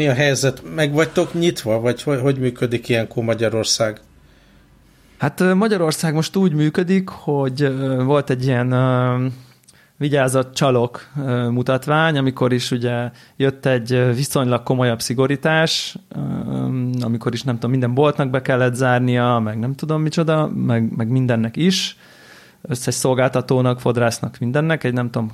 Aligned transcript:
Mi 0.00 0.08
a 0.08 0.14
helyzet? 0.14 0.62
Meg 0.74 0.92
vagytok 0.92 1.34
nyitva, 1.34 1.80
vagy 1.80 2.02
hogy, 2.02 2.20
hogy 2.20 2.38
működik 2.38 2.88
ilyenkor 2.88 3.24
Magyarország? 3.24 4.00
Hát 5.18 5.54
Magyarország 5.54 6.14
most 6.14 6.36
úgy 6.36 6.52
működik, 6.52 7.08
hogy 7.08 7.76
volt 8.04 8.30
egy 8.30 8.44
ilyen 8.44 8.74
vigyázat 9.96 10.54
csalok 10.54 11.08
mutatvány, 11.50 12.18
amikor 12.18 12.52
is 12.52 12.70
ugye 12.70 13.10
jött 13.36 13.66
egy 13.66 14.14
viszonylag 14.14 14.62
komolyabb 14.62 15.00
szigorítás, 15.00 15.96
amikor 17.00 17.32
is 17.32 17.42
nem 17.42 17.54
tudom, 17.54 17.70
minden 17.70 17.94
boltnak 17.94 18.30
be 18.30 18.42
kellett 18.42 18.74
zárnia, 18.74 19.38
meg 19.38 19.58
nem 19.58 19.74
tudom 19.74 20.02
micsoda, 20.02 20.48
meg, 20.48 20.96
meg 20.96 21.08
mindennek 21.08 21.56
is, 21.56 21.96
összes 22.62 22.94
szolgáltatónak, 22.94 23.80
fodrásznak, 23.80 24.38
mindennek, 24.38 24.84
egy 24.84 24.92
nem 24.92 25.10
tudom, 25.10 25.32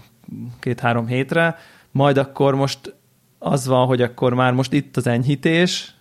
két-három 0.61 1.07
hétre, 1.07 1.59
majd 1.91 2.17
akkor 2.17 2.55
most 2.55 2.95
az 3.47 3.67
van, 3.67 3.87
hogy 3.87 4.03
akkor 4.03 4.35
már 4.35 4.53
most 4.53 4.73
itt 4.73 4.97
az 4.97 5.07
enyhítés, 5.07 5.95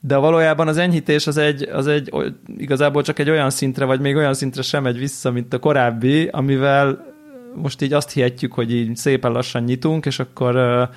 de 0.00 0.16
valójában 0.16 0.68
az 0.68 0.76
enyhítés 0.76 1.26
az 1.26 1.36
egy, 1.36 1.62
az 1.62 1.86
egy 1.86 2.14
igazából 2.56 3.02
csak 3.02 3.18
egy 3.18 3.30
olyan 3.30 3.50
szintre, 3.50 3.84
vagy 3.84 4.00
még 4.00 4.16
olyan 4.16 4.34
szintre 4.34 4.62
sem 4.62 4.82
megy 4.82 4.98
vissza, 4.98 5.30
mint 5.30 5.54
a 5.54 5.58
korábbi, 5.58 6.26
amivel 6.26 7.14
most 7.54 7.82
így 7.82 7.92
azt 7.92 8.12
hihetjük, 8.12 8.52
hogy 8.52 8.74
így 8.74 8.96
szépen 8.96 9.32
lassan 9.32 9.62
nyitunk, 9.62 10.06
és 10.06 10.18
akkor, 10.18 10.88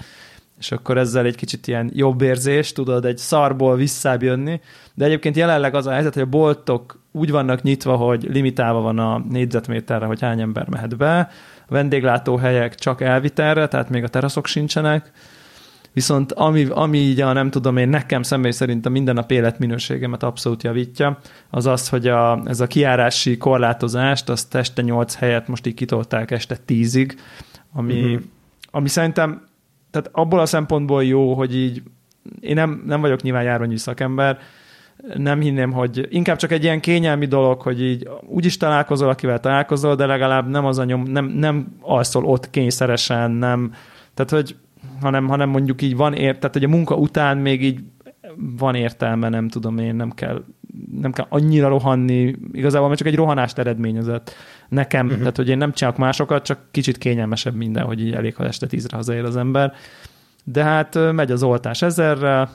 és 0.60 0.72
akkor 0.72 0.98
ezzel 0.98 1.26
egy 1.26 1.36
kicsit 1.36 1.68
ilyen 1.68 1.92
jobb 1.94 2.22
érzés, 2.22 2.72
tudod, 2.72 3.06
egy 3.06 3.18
szarból 3.18 3.76
visszább 3.76 4.24
jönni. 4.24 4.62
De 4.94 5.06
egyébként 5.06 5.36
jelenleg 5.36 5.76
az 5.76 5.88
a 5.88 5.92
helyzet, 5.92 6.14
hogy 6.14 6.24
a 6.24 6.26
boltok 6.26 7.00
úgy 7.12 7.32
vannak 7.32 7.62
nyitva, 7.62 7.96
hogy 7.96 8.28
limitálva 8.30 8.82
van 8.82 9.00
a 9.00 9.24
négyzetméterre, 9.30 10.06
hogy 10.06 10.22
hány 10.22 10.42
ember 10.42 10.68
mehet 10.70 10.98
be. 10.98 11.20
A 11.68 11.74
vendéglátóhelyek 11.74 12.76
csak 12.76 13.02
elvitelre, 13.02 13.68
tehát 13.68 13.90
még 13.90 14.04
a 14.04 14.08
teraszok 14.08 14.46
sincsenek 14.46 15.12
Viszont 15.94 16.32
ami, 16.32 16.66
ami 16.66 16.98
így 16.98 17.22
a 17.22 17.34
nem 17.34 17.50
tudom 17.50 17.78
én, 17.78 17.90
nekem 17.90 18.24
személy 18.24 18.52
szerint 18.52 18.86
a 18.86 18.90
mindennap 18.90 19.32
életminőségemet 19.32 20.24
abszolút 20.24 20.64
javítja, 20.64 21.20
az 21.50 21.66
az, 21.66 21.90
hogy 21.90 22.08
a, 22.08 22.42
ez 22.46 22.60
a 22.60 22.68
kiárási 22.68 23.38
korlátozást, 23.38 24.30
azt 24.30 24.56
este 24.56 24.82
8 24.82 25.16
helyet 25.16 25.48
most 25.48 25.66
így 25.66 25.74
kitolták 25.74 26.32
este 26.32 26.58
10-ig, 26.68 27.18
ami, 27.74 28.04
uh-huh. 28.04 28.22
ami 28.72 28.88
szerintem 28.88 29.48
tehát 29.92 30.10
abból 30.12 30.40
a 30.40 30.46
szempontból 30.46 31.04
jó, 31.04 31.34
hogy 31.34 31.56
így 31.56 31.84
én 32.40 32.56
nem, 32.56 32.84
nem 32.86 33.02
vagyok 33.02 33.22
nyilván 33.22 33.44
járványi 33.44 33.78
szakember, 33.78 34.40
nem 35.16 35.40
hinném, 35.40 35.72
hogy 35.72 36.08
inkább 36.10 36.38
csak 36.38 36.52
egy 36.52 36.64
ilyen 36.64 36.80
kényelmi 36.80 37.26
dolog, 37.26 37.62
hogy 37.62 37.82
így 37.82 38.10
úgyis 38.28 38.58
találkozol, 38.58 39.10
akivel 39.10 39.40
találkozol, 39.40 39.96
de 39.96 40.06
legalább 40.06 40.50
nem 40.50 40.66
az 40.66 40.78
a 40.78 40.84
nyom, 40.84 41.04
nem, 41.04 41.26
nem 41.26 41.78
alszol 41.82 42.26
ott 42.26 42.50
kényszeresen, 42.50 43.32
nem, 43.32 43.74
tehát 44.14 44.32
hogy 44.32 44.56
hanem, 45.02 45.28
hanem 45.28 45.50
mondjuk 45.50 45.82
így 45.82 45.96
van 45.96 46.14
ért, 46.14 46.40
tehát 46.40 46.56
hogy 46.56 46.64
a 46.64 46.68
munka 46.68 46.96
után 46.96 47.38
még 47.38 47.64
így 47.64 47.80
van 48.58 48.76
értelme, 48.76 49.30
nem 49.30 49.48
tudom 49.48 49.78
én, 49.78 49.96
nem 49.96 50.12
kell, 50.12 50.44
nem 51.02 51.12
kell 51.12 51.26
annyira 51.30 51.68
rohanni, 51.68 52.36
igazából 52.52 52.88
mert 52.88 53.00
csak 53.00 53.08
egy 53.08 53.16
rohanást 53.16 53.58
eredményezett 53.58 54.36
nekem, 54.70 55.06
uh-huh. 55.06 55.20
tehát 55.20 55.36
hogy 55.36 55.50
én 55.50 55.58
nem 55.58 55.74
csinálok 55.74 56.00
másokat, 56.00 56.46
csak 56.46 56.60
kicsit 56.72 56.98
kényelmesebb 56.98 57.56
minden, 57.56 57.84
hogy 57.84 58.02
így 58.02 58.14
elég, 58.14 58.36
ha 58.36 58.46
este 58.46 58.68
tízre 58.68 58.96
hazaér 58.96 59.24
az 59.24 59.38
ember. 59.38 59.74
De 60.44 60.64
hát 60.64 61.12
megy 61.12 61.32
az 61.32 61.44
oltás 61.44 61.82
ezerrel, 61.82 62.50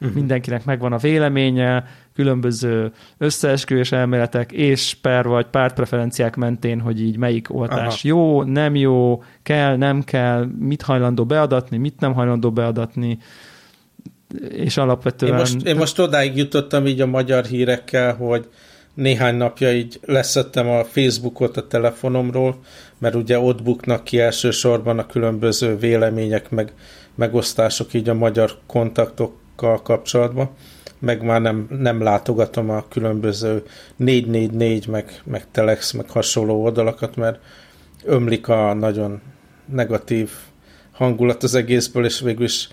uh-huh. 0.00 0.16
mindenkinek 0.16 0.64
megvan 0.64 0.92
a 0.92 0.98
véleménye, 0.98 1.84
különböző 2.18 2.92
összeesküvés 3.18 3.92
elméletek 3.92 4.52
és 4.52 4.96
per 5.02 5.26
vagy 5.26 5.46
pártpreferenciák 5.46 6.36
mentén, 6.36 6.80
hogy 6.80 7.00
így 7.00 7.16
melyik 7.16 7.54
oltás 7.54 7.78
Aha. 7.78 7.98
jó, 8.02 8.42
nem 8.42 8.74
jó, 8.74 9.22
kell, 9.42 9.76
nem 9.76 10.04
kell, 10.04 10.46
mit 10.58 10.82
hajlandó 10.82 11.26
beadatni, 11.26 11.76
mit 11.76 12.00
nem 12.00 12.12
hajlandó 12.12 12.52
beadatni, 12.52 13.18
és 14.48 14.76
alapvetően... 14.76 15.32
Én 15.32 15.38
most, 15.38 15.66
én 15.66 15.76
most 15.76 15.98
odáig 15.98 16.36
jutottam 16.36 16.86
így 16.86 17.00
a 17.00 17.06
magyar 17.06 17.44
hírekkel, 17.44 18.14
hogy 18.14 18.48
néhány 18.94 19.34
napja 19.34 19.72
így 19.72 20.00
leszettem 20.04 20.68
a 20.68 20.84
Facebookot 20.84 21.56
a 21.56 21.66
telefonomról, 21.66 22.58
mert 22.98 23.14
ugye 23.14 23.38
ott 23.38 23.62
buknak 23.62 24.04
ki 24.04 24.20
elsősorban 24.20 24.98
a 24.98 25.06
különböző 25.06 25.76
vélemények, 25.76 26.50
meg 26.50 26.72
megosztások 27.14 27.94
így 27.94 28.08
a 28.08 28.14
magyar 28.14 28.58
kontaktokkal 28.66 29.82
kapcsolatban 29.82 30.50
meg 30.98 31.22
már 31.22 31.40
nem, 31.40 31.66
nem 31.80 32.02
látogatom 32.02 32.70
a 32.70 32.88
különböző 32.88 33.62
444, 33.96 34.86
meg, 34.86 35.20
meg 35.24 35.46
Telex, 35.50 35.92
meg 35.92 36.10
hasonló 36.10 36.62
oldalakat, 36.62 37.16
mert 37.16 37.40
ömlik 38.04 38.48
a 38.48 38.74
nagyon 38.74 39.20
negatív 39.64 40.30
hangulat 40.92 41.42
az 41.42 41.54
egészből, 41.54 42.04
és 42.04 42.20
végül 42.20 42.44
is 42.44 42.68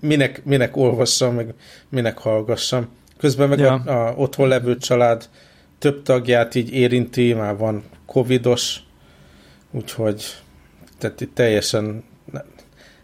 minek, 0.00 0.44
minek 0.44 0.76
olvassam, 0.76 1.34
meg 1.34 1.54
minek 1.88 2.18
hallgassam. 2.18 2.88
Közben 3.18 3.48
meg 3.48 3.58
ja. 3.58 3.72
a, 3.72 4.06
a 4.06 4.14
otthon 4.16 4.48
levő 4.48 4.76
család 4.76 5.28
több 5.78 6.02
tagját 6.02 6.54
így 6.54 6.72
érinti, 6.72 7.32
már 7.32 7.56
van 7.56 7.82
covidos, 8.06 8.80
úgyhogy 9.70 10.22
tehát 10.98 11.20
itt 11.20 11.34
teljesen 11.34 12.04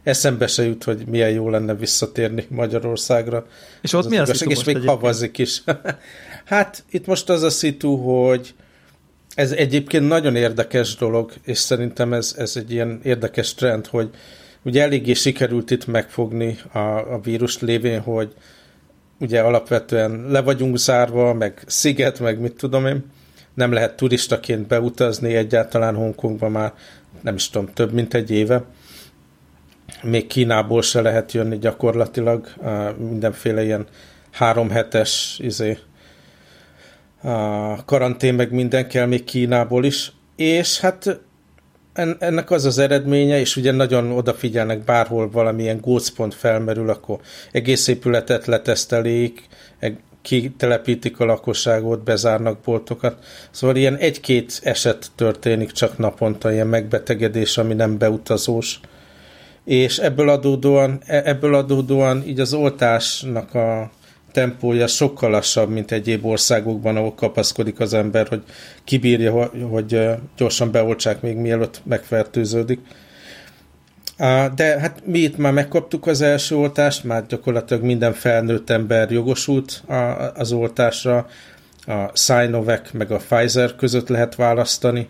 eszembe 0.06 0.46
se 0.46 0.64
jut, 0.64 0.84
hogy 0.84 1.06
milyen 1.06 1.30
jó 1.30 1.50
lenne 1.50 1.74
visszatérni 1.74 2.46
Magyarországra. 2.48 3.46
És 3.82 3.92
ott 3.92 4.04
az 4.04 4.10
mi 4.10 4.18
az, 4.18 4.28
az 4.28 4.46
És 4.48 4.64
még 4.64 4.88
havazik 4.88 5.38
is. 5.38 5.62
hát 6.44 6.84
itt 6.90 7.06
most 7.06 7.28
az 7.28 7.42
a 7.42 7.50
szitu, 7.50 7.96
hogy 7.96 8.54
ez 9.34 9.52
egyébként 9.52 10.08
nagyon 10.08 10.36
érdekes 10.36 10.96
dolog, 10.96 11.32
és 11.44 11.58
szerintem 11.58 12.12
ez, 12.12 12.34
ez 12.38 12.56
egy 12.56 12.72
ilyen 12.72 13.00
érdekes 13.02 13.54
trend, 13.54 13.86
hogy 13.86 14.10
ugye 14.62 14.82
eléggé 14.82 15.12
sikerült 15.12 15.70
itt 15.70 15.86
megfogni 15.86 16.58
a, 16.72 16.78
a 16.78 17.20
vírus 17.22 17.60
lévén, 17.60 18.00
hogy 18.00 18.34
ugye 19.20 19.40
alapvetően 19.40 20.26
le 20.28 20.40
vagyunk 20.40 20.78
zárva, 20.78 21.34
meg 21.34 21.62
sziget, 21.66 22.20
meg 22.20 22.40
mit 22.40 22.56
tudom 22.56 22.86
én, 22.86 23.04
nem 23.54 23.72
lehet 23.72 23.96
turistaként 23.96 24.66
beutazni 24.66 25.34
egyáltalán 25.34 25.94
Hongkongba 25.94 26.48
már 26.48 26.72
nem 27.20 27.34
is 27.34 27.50
tudom, 27.50 27.72
több 27.72 27.92
mint 27.92 28.14
egy 28.14 28.30
éve 28.30 28.64
még 30.02 30.26
Kínából 30.26 30.82
se 30.82 31.00
lehet 31.00 31.32
jönni 31.32 31.58
gyakorlatilag, 31.58 32.48
mindenféle 32.98 33.64
ilyen 33.64 33.86
három 34.30 34.70
hetes 34.70 35.38
izé, 35.42 35.78
karantén 37.84 38.34
meg 38.34 38.52
minden 38.52 38.88
kell 38.88 39.06
még 39.06 39.24
Kínából 39.24 39.84
is, 39.84 40.12
és 40.36 40.80
hát 40.80 41.20
ennek 42.18 42.50
az 42.50 42.64
az 42.64 42.78
eredménye, 42.78 43.40
és 43.40 43.56
ugye 43.56 43.72
nagyon 43.72 44.12
odafigyelnek 44.12 44.84
bárhol 44.84 45.30
valamilyen 45.30 45.80
gócpont 45.80 46.34
felmerül, 46.34 46.90
akkor 46.90 47.20
egész 47.52 47.88
épületet 47.88 48.46
letesztelik, 48.46 49.46
kitelepítik 50.22 51.20
a 51.20 51.24
lakosságot, 51.24 52.04
bezárnak 52.04 52.60
boltokat. 52.60 53.24
Szóval 53.50 53.76
ilyen 53.76 53.96
egy-két 53.96 54.60
eset 54.62 55.06
történik 55.14 55.70
csak 55.70 55.98
naponta, 55.98 56.52
ilyen 56.52 56.66
megbetegedés, 56.66 57.58
ami 57.58 57.74
nem 57.74 57.98
beutazós 57.98 58.80
és 59.66 59.98
ebből 59.98 60.28
adódóan, 60.28 61.00
e, 61.06 61.22
ebből 61.24 61.54
adódóan 61.54 62.22
így 62.26 62.40
az 62.40 62.52
oltásnak 62.52 63.54
a 63.54 63.90
tempója 64.32 64.86
sokkal 64.86 65.30
lassabb, 65.30 65.70
mint 65.70 65.92
egyéb 65.92 66.26
országokban, 66.26 66.96
ahol 66.96 67.14
kapaszkodik 67.14 67.80
az 67.80 67.94
ember, 67.94 68.28
hogy 68.28 68.42
kibírja, 68.84 69.50
hogy 69.70 70.00
gyorsan 70.36 70.70
beoltsák 70.70 71.20
még 71.20 71.36
mielőtt 71.36 71.80
megfertőződik. 71.84 72.80
De 74.54 74.78
hát 74.80 75.02
mi 75.04 75.18
itt 75.18 75.36
már 75.36 75.52
megkaptuk 75.52 76.06
az 76.06 76.20
első 76.20 76.56
oltást, 76.56 77.04
már 77.04 77.26
gyakorlatilag 77.26 77.82
minden 77.82 78.12
felnőtt 78.12 78.70
ember 78.70 79.10
jogosult 79.10 79.82
az 80.34 80.52
oltásra, 80.52 81.26
a 81.86 82.10
Sinovac 82.14 82.90
meg 82.92 83.10
a 83.10 83.16
Pfizer 83.16 83.76
között 83.76 84.08
lehet 84.08 84.34
választani, 84.34 85.08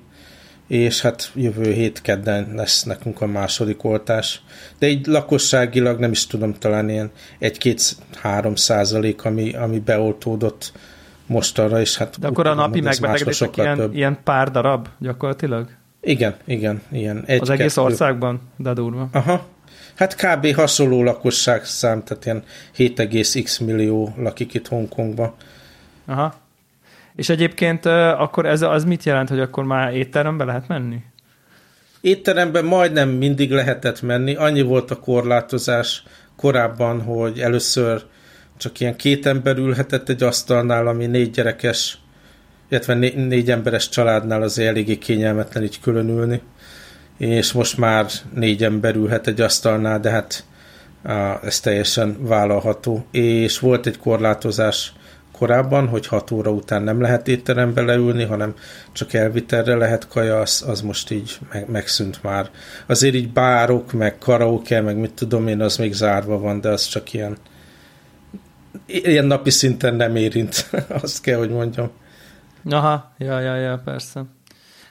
és 0.67 1.01
hát 1.01 1.31
jövő 1.35 1.73
hét 1.73 2.03
kedden 2.03 2.53
lesz 2.55 2.83
nekünk 2.83 3.21
a 3.21 3.27
második 3.27 3.85
oltás. 3.85 4.43
De 4.79 4.87
egy 4.87 5.07
lakosságilag 5.07 5.99
nem 5.99 6.11
is 6.11 6.27
tudom, 6.27 6.55
talán 6.55 6.89
ilyen 6.89 7.11
1-2-3 7.41 8.57
százalék, 8.57 9.25
ami, 9.25 9.55
ami 9.55 9.79
beoltódott 9.79 10.73
mostanra, 11.27 11.81
és 11.81 11.97
hát... 11.97 12.19
De 12.19 12.27
akkor 12.27 12.47
a 12.47 12.55
napi 12.55 12.81
megbetegedések 12.81 13.57
ilyen, 13.57 13.77
több. 13.77 13.95
ilyen 13.95 14.19
pár 14.25 14.51
darab 14.51 14.89
gyakorlatilag? 14.99 15.69
Igen, 16.01 16.35
igen, 16.45 16.83
ilyen. 16.91 17.23
Egy, 17.27 17.41
Az 17.41 17.51
egész 17.51 17.75
kettő. 17.75 17.87
országban? 17.87 18.41
De 18.57 18.73
durva. 18.73 19.09
Aha. 19.13 19.47
Hát 19.95 20.17
kb. 20.17 20.55
hasonló 20.55 21.03
lakosság 21.03 21.65
szám, 21.65 22.03
tehát 22.05 22.25
ilyen 22.25 22.43
7,x 22.77 23.65
millió 23.65 24.15
lakik 24.17 24.55
itt 24.55 24.69
Hongkongban. 24.69 25.35
Aha. 26.07 26.35
És 27.17 27.29
egyébként 27.29 27.87
akkor 27.87 28.47
ez 28.47 28.63
az 28.63 28.85
mit 28.85 29.05
jelent, 29.05 29.29
hogy 29.29 29.41
akkor 29.41 29.65
már 29.65 29.95
étterembe 29.95 30.45
lehet 30.45 30.69
menni? 30.69 30.99
Étteremben 32.01 32.65
majdnem 32.65 33.09
mindig 33.09 33.51
lehetett 33.51 34.03
menni. 34.03 34.35
Annyi 34.35 34.63
volt 34.63 34.91
a 34.91 34.99
korlátozás 34.99 36.03
korábban, 36.37 37.03
hogy 37.03 37.41
először 37.41 38.03
csak 38.57 38.81
ilyen 38.81 38.97
két 38.97 39.27
ember 39.27 39.57
ülhetett 39.57 40.09
egy 40.09 40.23
asztalnál, 40.23 40.87
ami 40.87 41.07
négy 41.07 41.31
gyerekes, 41.31 41.99
illetve 42.69 42.95
né- 42.95 43.29
négy 43.29 43.51
emberes 43.51 43.89
családnál 43.89 44.43
az 44.43 44.59
eléggé 44.59 44.99
kényelmetlen 44.99 45.63
így 45.63 45.81
külön 45.81 46.09
ülni. 46.09 46.43
És 47.19 47.53
most 47.53 47.79
már 47.79 48.07
négy 48.35 48.65
ember 48.65 48.95
ülhet 48.95 49.27
egy 49.27 49.41
asztalnál, 49.41 50.01
de 50.01 50.11
hát 50.11 50.45
ez 51.45 51.61
teljesen 51.61 52.17
vállalható. 52.21 53.07
És 53.11 53.59
volt 53.59 53.87
egy 53.87 53.99
korlátozás 53.99 54.93
korábban, 55.39 55.89
hogy 55.89 56.07
6 56.07 56.31
óra 56.31 56.51
után 56.51 56.83
nem 56.83 57.01
lehet 57.01 57.29
étterembe 57.29 57.83
leülni, 57.83 58.25
hanem 58.25 58.55
csak 58.93 59.13
elvitelre 59.13 59.75
lehet 59.75 60.09
kaja, 60.09 60.41
az, 60.41 60.65
az 60.67 60.81
most 60.81 61.11
így 61.11 61.39
meg, 61.53 61.71
megszűnt 61.71 62.23
már. 62.23 62.51
Azért 62.87 63.15
így 63.15 63.33
bárok, 63.33 63.93
meg 63.93 64.19
karaoke, 64.19 64.81
meg 64.81 64.97
mit 64.97 65.13
tudom 65.13 65.49
én, 65.49 65.61
az 65.61 65.77
még 65.77 65.93
zárva 65.93 66.39
van, 66.39 66.61
de 66.61 66.69
az 66.69 66.87
csak 66.87 67.13
ilyen 67.13 67.37
ilyen 68.87 69.25
napi 69.25 69.51
szinten 69.51 69.95
nem 69.95 70.17
érint, 70.17 70.71
azt 71.03 71.21
kell, 71.21 71.39
hogy 71.39 71.51
mondjam. 71.51 71.91
Aha, 72.65 73.15
ja, 73.19 73.41
ja, 73.41 73.57
ja, 73.57 73.83
persze. 73.85 74.25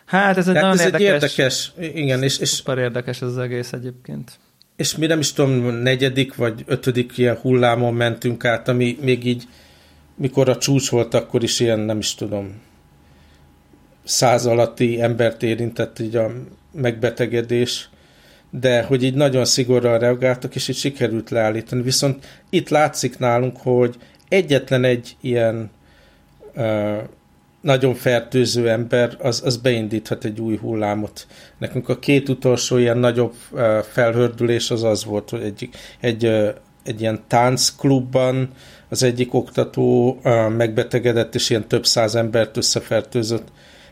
Hát 0.05 0.37
ez 0.37 0.47
egy 0.47 0.53
Tehát 0.53 0.71
nagyon 0.71 0.93
ez 0.93 1.01
érdekes, 1.01 1.71
egy 1.77 1.83
érdekes, 1.83 2.01
igen, 2.01 2.23
és, 2.23 2.37
és, 2.37 2.49
szuper 2.49 2.77
érdekes 2.77 3.21
az 3.21 3.37
egész 3.37 3.73
egyébként. 3.73 4.31
és 4.75 4.95
mi 4.95 5.05
nem 5.05 5.19
is 5.19 5.33
tudom, 5.33 5.51
negyedik 5.65 6.35
vagy 6.35 6.63
ötödik 6.65 7.17
ilyen 7.17 7.35
hullámon 7.35 7.93
mentünk 7.93 8.45
át, 8.45 8.67
ami 8.67 8.97
még 9.01 9.25
így, 9.25 9.43
mikor 10.15 10.49
a 10.49 10.57
csúcs 10.57 10.89
volt, 10.89 11.13
akkor 11.13 11.43
is 11.43 11.59
ilyen, 11.59 11.79
nem 11.79 11.97
is 11.97 12.15
tudom, 12.15 12.61
száz 14.03 14.45
alatti 14.45 15.01
embert 15.01 15.43
érintett 15.43 15.99
így 15.99 16.15
a 16.15 16.31
megbetegedés, 16.71 17.89
de 18.49 18.83
hogy 18.83 19.03
így 19.03 19.15
nagyon 19.15 19.45
szigorúan 19.45 19.99
reagáltak, 19.99 20.55
és 20.55 20.67
így 20.67 20.75
sikerült 20.75 21.29
leállítani. 21.29 21.81
Viszont 21.81 22.25
itt 22.49 22.69
látszik 22.69 23.17
nálunk, 23.17 23.57
hogy 23.57 23.95
egyetlen 24.27 24.83
egy 24.83 25.15
ilyen 25.21 25.71
uh, 26.55 26.97
nagyon 27.65 27.93
fertőző 27.93 28.69
ember, 28.69 29.17
az, 29.21 29.41
az 29.45 29.57
beindíthat 29.57 30.25
egy 30.25 30.39
új 30.39 30.57
hullámot. 30.57 31.27
Nekünk 31.57 31.89
a 31.89 31.99
két 31.99 32.29
utolsó 32.29 32.77
ilyen 32.77 32.97
nagyobb 32.97 33.33
felhördülés 33.91 34.71
az 34.71 34.83
az 34.83 35.05
volt, 35.05 35.29
hogy 35.29 35.41
egy, 35.41 35.69
egy, 35.99 36.25
egy 36.85 37.01
ilyen 37.01 37.23
táncklubban 37.27 38.49
az 38.89 39.03
egyik 39.03 39.33
oktató 39.33 40.19
megbetegedett, 40.57 41.35
és 41.35 41.49
ilyen 41.49 41.67
több 41.67 41.85
száz 41.85 42.15
embert 42.15 42.57
összefertőzött 42.57 43.47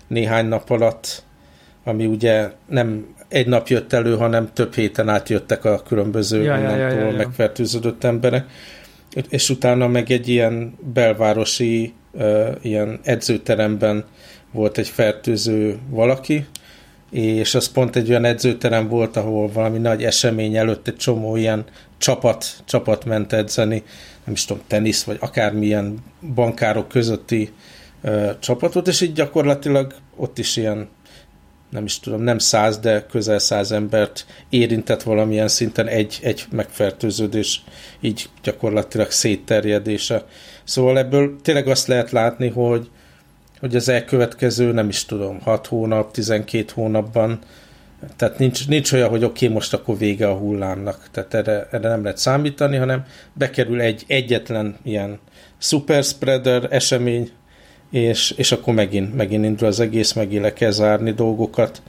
néhány 0.07 0.45
nap 0.45 0.69
alatt, 0.69 1.23
ami 1.83 2.05
ugye 2.05 2.51
nem 2.69 3.15
egy 3.27 3.47
nap 3.47 3.67
jött 3.67 3.93
elő, 3.93 4.15
hanem 4.15 4.49
több 4.53 4.73
héten 4.73 5.09
át 5.09 5.29
jöttek 5.29 5.65
a 5.65 5.81
különböző 5.87 6.43
Ja, 6.43 6.57
ja, 6.57 6.75
ja, 6.75 6.87
ja, 6.89 7.09
ja. 7.09 7.15
megfertőződött 7.15 8.03
emberek. 8.03 8.45
És 9.29 9.49
utána 9.49 9.87
meg 9.87 10.11
egy 10.11 10.27
ilyen 10.27 10.77
belvárosi 10.93 11.93
ilyen 12.61 12.99
edzőteremben 13.03 14.05
volt 14.51 14.77
egy 14.77 14.87
fertőző 14.87 15.77
valaki, 15.89 16.45
és 17.09 17.55
az 17.55 17.71
pont 17.71 17.95
egy 17.95 18.09
olyan 18.09 18.25
edzőterem 18.25 18.87
volt, 18.87 19.17
ahol 19.17 19.51
valami 19.51 19.77
nagy 19.77 20.03
esemény 20.03 20.55
előtt 20.55 20.87
egy 20.87 20.95
csomó 20.95 21.35
ilyen 21.35 21.65
csapat, 22.03 22.45
csapat 22.65 23.05
ment 23.05 23.33
edzeni, 23.33 23.83
nem 24.23 24.33
is 24.33 24.45
tudom, 24.45 24.63
tenisz, 24.67 25.03
vagy 25.03 25.17
akármilyen 25.19 25.97
bankárok 26.33 26.87
közötti 26.87 27.51
uh, 28.01 28.39
csapatot, 28.39 28.87
és 28.87 29.01
így 29.01 29.13
gyakorlatilag 29.13 29.93
ott 30.15 30.37
is 30.37 30.55
ilyen 30.55 30.89
nem 31.69 31.85
is 31.85 31.99
tudom, 31.99 32.21
nem 32.21 32.37
száz, 32.37 32.79
de 32.79 33.05
közel 33.05 33.39
száz 33.39 33.71
embert 33.71 34.25
érintett 34.49 35.03
valamilyen 35.03 35.47
szinten 35.47 35.87
egy, 35.87 36.19
egy 36.21 36.45
megfertőződés, 36.51 37.63
így 38.01 38.29
gyakorlatilag 38.43 39.11
szétterjedése. 39.11 40.25
Szóval 40.63 40.97
ebből 40.97 41.35
tényleg 41.41 41.67
azt 41.67 41.87
lehet 41.87 42.11
látni, 42.11 42.49
hogy, 42.49 42.89
hogy 43.59 43.75
az 43.75 43.89
elkövetkező, 43.89 44.71
nem 44.71 44.89
is 44.89 45.05
tudom, 45.05 45.39
6 45.41 45.67
hónap, 45.67 46.11
12 46.11 46.65
hónapban, 46.73 47.39
tehát 48.15 48.37
nincs, 48.39 48.67
nincs 48.67 48.91
olyan, 48.91 49.09
hogy 49.09 49.23
oké, 49.23 49.45
okay, 49.45 49.55
most 49.55 49.73
akkor 49.73 49.97
vége 49.97 50.27
a 50.27 50.37
hullámnak. 50.37 51.07
Tehát 51.11 51.33
erre, 51.33 51.67
erre 51.71 51.89
nem 51.89 52.03
lehet 52.03 52.17
számítani, 52.17 52.77
hanem 52.77 53.05
bekerül 53.33 53.81
egy 53.81 54.03
egyetlen 54.07 54.75
ilyen 54.83 55.19
super 55.57 56.03
spreader 56.03 56.67
esemény, 56.69 57.29
és, 57.91 58.31
és 58.31 58.51
akkor 58.51 58.73
megint, 58.73 59.15
megint 59.15 59.45
indul 59.45 59.67
az 59.67 59.79
egész, 59.79 60.13
megint 60.13 60.41
le 60.41 60.53
kell 60.53 60.71
zárni 60.71 61.11
dolgokat. 61.11 61.81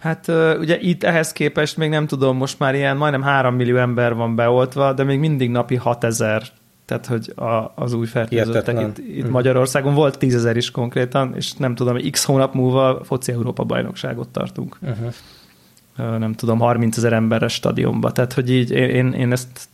Hát 0.00 0.28
ugye 0.58 0.78
itt 0.80 1.04
ehhez 1.04 1.32
képest 1.32 1.76
még 1.76 1.88
nem 1.88 2.06
tudom, 2.06 2.36
most 2.36 2.58
már 2.58 2.74
ilyen 2.74 2.96
majdnem 2.96 3.22
3 3.22 3.54
millió 3.54 3.76
ember 3.76 4.14
van 4.14 4.36
beoltva, 4.36 4.92
de 4.92 5.04
még 5.04 5.18
mindig 5.18 5.50
napi 5.50 5.76
6000 5.76 6.42
tehát 6.90 7.06
hogy 7.06 7.32
a, 7.36 7.72
az 7.74 7.92
új 7.92 8.06
fertőzöttek 8.06 8.80
itt, 8.80 8.98
itt 8.98 9.22
hmm. 9.22 9.30
Magyarországon 9.30 9.94
volt 9.94 10.18
tízezer 10.18 10.56
is 10.56 10.70
konkrétan, 10.70 11.34
és 11.36 11.52
nem 11.52 11.74
tudom, 11.74 12.10
x 12.10 12.24
hónap 12.24 12.54
múlva 12.54 13.04
foci 13.04 13.32
Európa 13.32 13.64
bajnokságot 13.64 14.28
tartunk. 14.28 14.78
Uh-huh. 14.80 16.18
Nem 16.18 16.32
tudom, 16.32 16.58
30 16.58 16.96
ezer 16.96 17.12
emberes 17.12 17.52
stadionba. 17.52 18.12
Tehát, 18.12 18.32
hogy 18.32 18.50
így 18.50 18.70
én, 18.70 19.12
én 19.12 19.32
ezt 19.32 19.68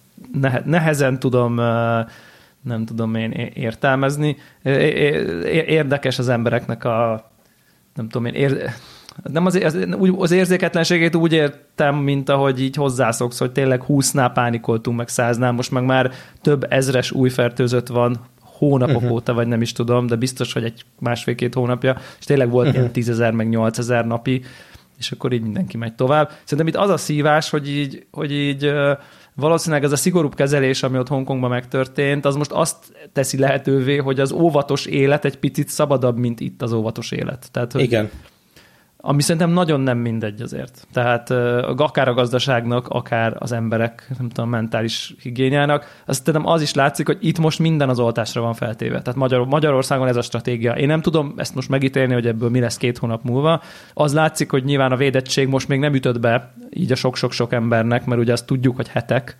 nehezen 0.64 1.18
tudom 1.18 1.54
nem 2.60 2.84
tudom 2.84 3.14
én 3.14 3.30
értelmezni. 3.54 4.36
Érdekes 5.66 6.18
az 6.18 6.28
embereknek 6.28 6.84
a 6.84 7.30
nem 7.94 8.08
tudom 8.08 8.24
én, 8.24 8.34
ér, 8.34 8.70
nem 9.22 9.46
az, 9.46 9.54
az, 9.54 9.76
az 10.18 10.30
érzéketlenségét 10.30 11.14
úgy 11.14 11.32
értem, 11.32 11.96
mint 11.96 12.28
ahogy 12.28 12.62
így 12.62 12.76
hozzászoksz, 12.76 13.38
hogy 13.38 13.52
tényleg 13.52 13.82
20-nál 13.88 14.30
pánikoltunk, 14.34 14.96
meg 14.96 15.08
100-nál, 15.10 15.54
most 15.54 15.70
meg 15.70 15.84
már 15.84 16.12
több 16.42 16.66
ezres 16.72 17.12
új 17.12 17.28
fertőzött 17.28 17.86
van 17.86 18.18
hónapok 18.40 18.96
uh-huh. 18.96 19.12
óta, 19.12 19.34
vagy 19.34 19.46
nem 19.46 19.62
is 19.62 19.72
tudom, 19.72 20.06
de 20.06 20.16
biztos, 20.16 20.52
hogy 20.52 20.64
egy 20.64 20.84
másfél-két 20.98 21.54
hónapja, 21.54 21.96
és 22.18 22.24
tényleg 22.24 22.50
volt 22.50 22.66
uh-huh. 22.66 22.80
ilyen 22.80 22.92
10 22.92 23.18
meg 23.18 23.48
8 23.48 23.86
napi, 23.86 24.42
és 24.98 25.10
akkor 25.10 25.32
így 25.32 25.42
mindenki 25.42 25.76
megy 25.76 25.94
tovább. 25.94 26.30
Szerintem 26.44 26.66
itt 26.66 26.82
az 26.86 26.90
a 26.90 26.96
szívás, 26.96 27.50
hogy 27.50 27.68
így, 27.68 28.06
hogy 28.10 28.32
így 28.32 28.72
valószínűleg 29.34 29.84
ez 29.84 29.92
a 29.92 29.96
szigorúbb 29.96 30.34
kezelés, 30.34 30.82
ami 30.82 30.98
ott 30.98 31.08
Hongkongban 31.08 31.50
megtörtént, 31.50 32.24
az 32.24 32.36
most 32.36 32.52
azt 32.52 32.76
teszi 33.12 33.38
lehetővé, 33.38 33.96
hogy 33.96 34.20
az 34.20 34.32
óvatos 34.32 34.86
élet 34.86 35.24
egy 35.24 35.38
picit 35.38 35.68
szabadabb, 35.68 36.18
mint 36.18 36.40
itt 36.40 36.62
az 36.62 36.72
óvatos 36.72 37.10
élet. 37.10 37.48
Tehát, 37.50 37.72
hogy 37.72 37.82
Igen. 37.82 38.10
Ami 39.08 39.22
szerintem 39.22 39.50
nagyon 39.50 39.80
nem 39.80 39.98
mindegy 39.98 40.40
azért. 40.40 40.86
Tehát 40.92 41.30
akár 41.78 42.08
a 42.08 42.14
gazdaságnak, 42.14 42.88
akár 42.88 43.36
az 43.38 43.52
emberek, 43.52 44.10
nem 44.18 44.28
tudom, 44.28 44.50
mentális 44.50 45.14
higiéniának. 45.22 46.02
Azt 46.06 46.24
szerintem 46.24 46.50
az 46.50 46.62
is 46.62 46.74
látszik, 46.74 47.06
hogy 47.06 47.18
itt 47.20 47.38
most 47.38 47.58
minden 47.58 47.88
az 47.88 47.98
oltásra 47.98 48.40
van 48.40 48.54
feltéve. 48.54 49.02
Tehát 49.02 49.18
Magyar, 49.18 49.46
Magyarországon 49.46 50.08
ez 50.08 50.16
a 50.16 50.22
stratégia. 50.22 50.72
Én 50.72 50.86
nem 50.86 51.00
tudom 51.00 51.34
ezt 51.36 51.54
most 51.54 51.68
megítélni, 51.68 52.12
hogy 52.12 52.26
ebből 52.26 52.50
mi 52.50 52.60
lesz 52.60 52.76
két 52.76 52.98
hónap 52.98 53.24
múlva. 53.24 53.62
Az 53.94 54.14
látszik, 54.14 54.50
hogy 54.50 54.64
nyilván 54.64 54.92
a 54.92 54.96
védettség 54.96 55.48
most 55.48 55.68
még 55.68 55.78
nem 55.78 55.94
ütött 55.94 56.20
be 56.20 56.52
így 56.70 56.92
a 56.92 56.96
sok-sok-sok 56.96 57.52
embernek, 57.52 58.06
mert 58.06 58.20
ugye 58.20 58.32
azt 58.32 58.46
tudjuk, 58.46 58.76
hogy 58.76 58.88
hetek 58.88 59.36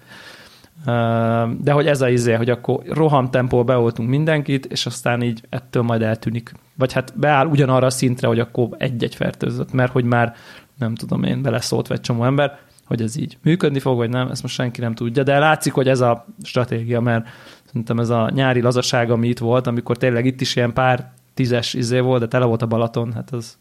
de 1.59 1.73
hogy 1.73 1.87
ez 1.87 2.01
a 2.01 2.09
izé, 2.09 2.33
hogy 2.33 2.51
akkor 2.51 2.83
roham 2.89 3.31
tempó 3.31 3.65
beoltunk 3.65 4.09
mindenkit, 4.09 4.67
és 4.67 4.87
aztán 4.87 5.23
így 5.23 5.43
ettől 5.49 5.83
majd 5.83 6.03
eltűnik. 6.03 6.53
Vagy 6.79 6.93
hát 6.93 7.19
beáll 7.19 7.47
ugyanarra 7.47 7.87
a 7.87 7.91
szintre, 7.91 8.29
hogy 8.29 8.39
akkor 8.39 8.69
egy-egy 8.79 9.15
fertőzött, 9.15 9.73
mert 9.73 9.93
hogy 9.93 10.05
már 10.05 10.35
nem 10.79 10.95
tudom 10.95 11.23
én, 11.23 11.43
beleszólt 11.43 11.87
vagy 11.87 12.01
csomó 12.01 12.25
ember, 12.25 12.59
hogy 12.87 13.03
ez 13.03 13.17
így 13.17 13.39
működni 13.43 13.79
fog, 13.79 13.97
vagy 13.97 14.11
nem, 14.11 14.29
ezt 14.31 14.43
most 14.43 14.55
senki 14.55 14.81
nem 14.81 14.95
tudja, 14.95 15.23
de 15.23 15.39
látszik, 15.39 15.73
hogy 15.73 15.89
ez 15.89 16.01
a 16.01 16.27
stratégia, 16.43 17.01
mert 17.01 17.27
szerintem 17.65 17.99
ez 17.99 18.09
a 18.09 18.31
nyári 18.31 18.61
lazaság, 18.61 19.11
ami 19.11 19.29
itt 19.29 19.39
volt, 19.39 19.67
amikor 19.67 19.97
tényleg 19.97 20.27
itt 20.27 20.41
is 20.41 20.57
ilyen 20.57 20.73
pár 20.73 21.13
tízes 21.35 21.75
izé 21.75 22.01
volt, 22.01 22.21
de 22.21 22.29
tele 22.29 22.45
volt 22.45 22.63
a 22.63 22.67
Balaton, 22.67 23.13
hát 23.13 23.31
az 23.31 23.57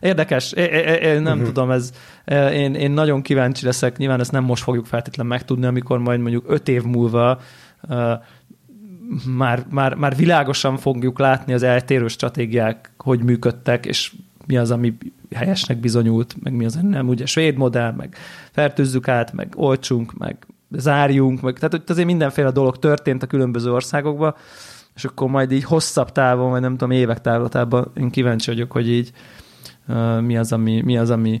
Érdekes, 0.00 0.52
é, 0.52 0.62
é, 0.62 1.08
é, 1.08 1.18
nem 1.18 1.32
uh-huh. 1.32 1.46
tudom, 1.46 1.70
ez, 1.70 1.92
én, 2.52 2.74
én 2.74 2.90
nagyon 2.90 3.22
kíváncsi 3.22 3.64
leszek, 3.64 3.96
nyilván 3.96 4.20
ezt 4.20 4.32
nem 4.32 4.44
most 4.44 4.62
fogjuk 4.62 4.86
feltétlenül 4.86 5.32
megtudni, 5.32 5.66
amikor 5.66 5.98
majd 5.98 6.20
mondjuk 6.20 6.44
öt 6.48 6.68
év 6.68 6.82
múlva 6.82 7.40
már, 9.36 9.66
már, 9.70 9.94
már 9.94 10.16
világosan 10.16 10.76
fogjuk 10.76 11.18
látni 11.18 11.52
az 11.52 11.62
eltérő 11.62 12.08
stratégiák, 12.08 12.90
hogy 12.98 13.22
működtek, 13.22 13.86
és 13.86 14.12
mi 14.46 14.56
az, 14.56 14.70
ami 14.70 14.96
helyesnek 15.34 15.80
bizonyult, 15.80 16.34
meg 16.42 16.52
mi 16.52 16.64
az, 16.64 16.76
ami 16.76 16.88
nem. 16.88 17.08
Ugye 17.08 17.26
svéd 17.26 17.56
modell, 17.56 17.92
meg 17.92 18.16
fertőzzük 18.52 19.08
át, 19.08 19.32
meg 19.32 19.52
olcsunk, 19.56 20.18
meg 20.18 20.46
zárjunk, 20.70 21.40
meg, 21.40 21.54
tehát 21.54 21.72
hogy 21.72 21.82
azért 21.86 22.06
mindenféle 22.06 22.50
dolog 22.50 22.78
történt 22.78 23.22
a 23.22 23.26
különböző 23.26 23.72
országokban, 23.72 24.34
és 24.94 25.04
akkor 25.04 25.28
majd 25.28 25.52
így 25.52 25.64
hosszabb 25.64 26.12
távon, 26.12 26.50
vagy 26.50 26.60
nem 26.60 26.70
tudom, 26.70 26.90
évek 26.90 27.20
távlatában 27.20 27.90
én 27.94 28.10
kíváncsi 28.10 28.50
vagyok, 28.50 28.72
hogy 28.72 28.88
így 28.88 29.12
mi 30.20 30.36
az, 30.36 30.52
ami, 30.52 30.82
mi 30.84 30.98
az, 30.98 31.10
ami 31.10 31.40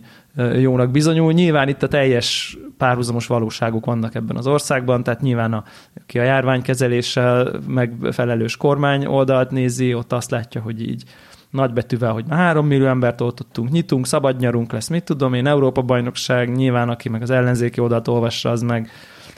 jónak 0.58 0.90
bizonyul. 0.90 1.32
Nyilván 1.32 1.68
itt 1.68 1.82
a 1.82 1.88
teljes 1.88 2.58
párhuzamos 2.78 3.26
valóságok 3.26 3.84
vannak 3.84 4.14
ebben 4.14 4.36
az 4.36 4.46
országban, 4.46 5.02
tehát 5.02 5.20
nyilván 5.20 5.52
a, 5.52 5.64
aki 6.00 6.18
a 6.18 6.22
járványkezeléssel 6.22 7.60
megfelelős 7.66 8.56
kormány 8.56 9.06
oldalt 9.06 9.50
nézi, 9.50 9.94
ott 9.94 10.12
azt 10.12 10.30
látja, 10.30 10.60
hogy 10.60 10.88
így 10.88 11.04
nagybetűvel, 11.50 12.12
hogy 12.12 12.24
már 12.28 12.38
három 12.38 12.66
millió 12.66 12.86
embert 12.86 13.20
oltottunk, 13.20 13.70
nyitunk, 13.70 14.06
szabad 14.06 14.36
nyarunk 14.38 14.72
lesz, 14.72 14.88
mit 14.88 15.04
tudom 15.04 15.34
én, 15.34 15.46
Európa 15.46 15.82
bajnokság, 15.82 16.56
nyilván 16.56 16.88
aki 16.88 17.08
meg 17.08 17.22
az 17.22 17.30
ellenzéki 17.30 17.80
oldalt 17.80 18.08
olvassa, 18.08 18.50
az 18.50 18.62
meg 18.62 18.90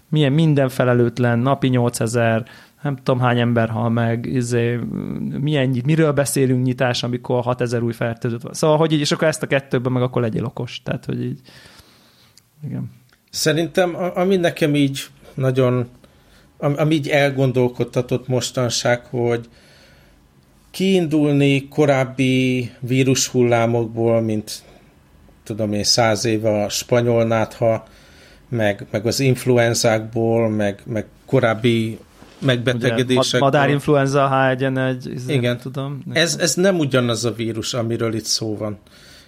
milyen 0.09 0.33
minden 0.33 0.69
felelőtlen, 0.69 1.39
napi 1.39 1.69
8000, 1.69 2.45
nem 2.83 2.97
tudom 2.97 3.21
hány 3.21 3.41
ember 3.41 3.69
hal 3.69 3.91
meg, 3.91 4.27
izé, 4.27 4.79
milyen, 5.41 5.83
miről 5.85 6.13
beszélünk 6.13 6.65
nyitás, 6.65 7.03
amikor 7.03 7.43
6000 7.43 7.83
új 7.83 7.93
fertőzött 7.93 8.43
van. 8.43 8.53
Szóval, 8.53 8.77
hogy 8.77 8.93
így, 8.93 9.01
és 9.01 9.13
akkor 9.13 9.29
ezt 9.29 9.43
a 9.43 9.47
kettőben 9.47 9.93
meg 9.93 10.03
akkor 10.03 10.23
legyél 10.23 10.45
okos. 10.45 10.83
Tehát, 10.83 11.05
hogy 11.05 11.25
így, 11.25 11.41
igen. 12.65 12.91
Szerintem, 13.31 13.97
ami 14.15 14.37
nekem 14.37 14.75
így 14.75 15.01
nagyon, 15.35 15.89
ami 16.59 16.95
így 16.95 17.09
elgondolkodtatott 17.09 18.29
mostanság, 18.29 19.05
hogy 19.05 19.49
kiindulni 20.71 21.69
korábbi 21.69 22.71
vírushullámokból, 22.81 24.21
mint 24.21 24.63
tudom 25.45 25.73
én, 25.73 25.85
száz 25.85 26.25
éve 26.25 26.63
a 26.63 26.69
spanyol 26.69 27.25
nátha, 27.25 27.85
meg, 28.49 28.87
meg 28.91 29.07
az 29.07 29.21
influenzákból, 29.21 30.49
meg, 30.49 30.83
meg 30.85 31.07
korábbi 31.27 31.99
megbetegedésekből. 32.39 33.41
Madárinfluenza 33.41 34.29
H1N1, 34.33 35.23
Igen. 35.27 35.59
tudom. 35.59 36.03
Ez, 36.13 36.37
ez 36.41 36.55
nem 36.55 36.79
ugyanaz 36.79 37.25
a 37.25 37.33
vírus, 37.33 37.75
amiről 37.75 38.15
itt 38.15 38.25
szó 38.25 38.57
van. 38.57 38.79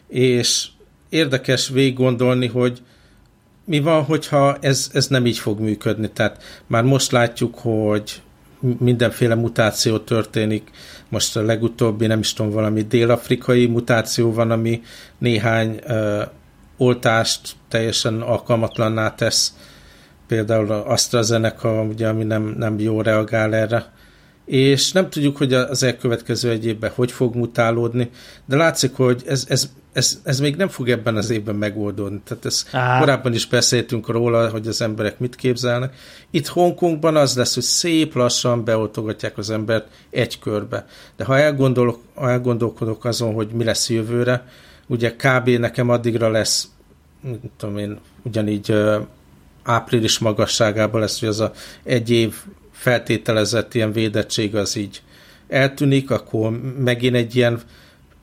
És 0.09 0.67
érdekes 1.09 1.69
végig 1.69 1.95
gondolni, 1.95 2.47
hogy 2.47 2.83
mi 3.65 3.81
van, 3.81 4.05
hogyha 4.05 4.57
ez, 4.61 4.91
ez 4.93 5.07
nem 5.07 5.27
így 5.27 5.39
fog 5.39 5.61
működni. 5.61 6.11
Tehát 6.11 6.43
már 6.67 6.83
most 6.83 7.11
látjuk, 7.11 7.59
hogy 7.59 8.23
mindenféle 8.79 9.35
mutáció 9.35 9.99
történik. 9.99 10.71
Most 11.09 11.37
a 11.37 11.43
legutóbbi, 11.43 12.07
nem 12.07 12.19
is 12.19 12.33
tudom, 12.33 12.53
valami 12.53 12.83
dél-afrikai 12.83 13.67
mutáció 13.67 14.33
van, 14.33 14.51
ami 14.51 14.83
néhány 15.19 15.81
uh, 15.89 16.23
oltást 16.77 17.53
teljesen 17.69 18.21
alkalmatlanná 18.21 19.15
tesz. 19.15 19.55
Például 20.31 20.71
AstraZeneca, 20.71 21.83
ugye, 21.83 22.09
ami 22.09 22.25
nem, 22.25 22.55
nem 22.59 22.79
jó 22.79 23.01
reagál 23.01 23.55
erre. 23.55 23.93
És 24.45 24.93
nem 24.93 25.11
tudjuk, 25.11 25.37
hogy 25.37 25.53
az 25.55 25.83
elkövetkező 25.83 26.51
egy 26.51 26.67
évben 26.67 26.91
hogy 26.95 27.13
fog 27.13 27.35
mutálódni, 27.35 28.11
de 28.47 28.57
látszik, 28.57 28.95
hogy 28.95 29.23
ez, 29.27 29.45
ez 29.49 29.71
ez, 29.93 30.21
ez 30.25 30.41
még 30.41 30.57
nem 30.57 30.69
fog 30.69 30.89
ebben 30.89 31.17
az 31.17 31.31
évben 31.31 31.55
megoldódni. 31.55 32.21
Tehát 32.25 32.45
ez 32.45 32.67
Á. 32.73 32.99
korábban 32.99 33.33
is 33.33 33.47
beszéltünk 33.47 34.09
róla, 34.09 34.51
hogy 34.51 34.67
az 34.67 34.81
emberek 34.81 35.19
mit 35.19 35.37
képzelnek. 35.37 35.95
Itt 36.31 36.47
Hongkongban 36.47 37.17
az 37.17 37.37
lesz, 37.37 37.55
hogy 37.55 37.63
szép 37.63 38.15
lassan 38.15 38.65
beoltogatják 38.65 39.39
az 39.39 39.51
embert 39.51 39.89
egy 40.11 40.39
körbe. 40.39 40.87
De 41.17 41.25
ha, 41.25 41.39
elgondolok, 41.39 42.01
ha 42.15 42.31
elgondolkodok 42.31 43.05
azon, 43.05 43.35
hogy 43.35 43.49
mi 43.49 43.65
lesz 43.65 43.91
jövőre, 43.91 44.47
ugye 44.87 45.17
kb. 45.17 45.49
nekem 45.49 45.89
addigra 45.89 46.29
lesz, 46.31 46.69
nem 47.21 47.41
tudom 47.57 47.79
én, 47.79 47.99
ugyanígy 48.23 48.75
április 49.71 50.19
magasságában 50.19 51.01
lesz, 51.01 51.21
hogy 51.21 51.29
az 51.29 51.41
a 51.41 51.53
egy 51.83 52.11
év 52.11 52.35
feltételezett 52.73 53.75
ilyen 53.75 53.93
védettség 53.93 54.57
az 54.57 54.77
így 54.77 55.03
eltűnik, 55.49 56.11
akkor 56.11 56.51
megint 56.79 57.15
egy 57.15 57.37
ilyen 57.37 57.61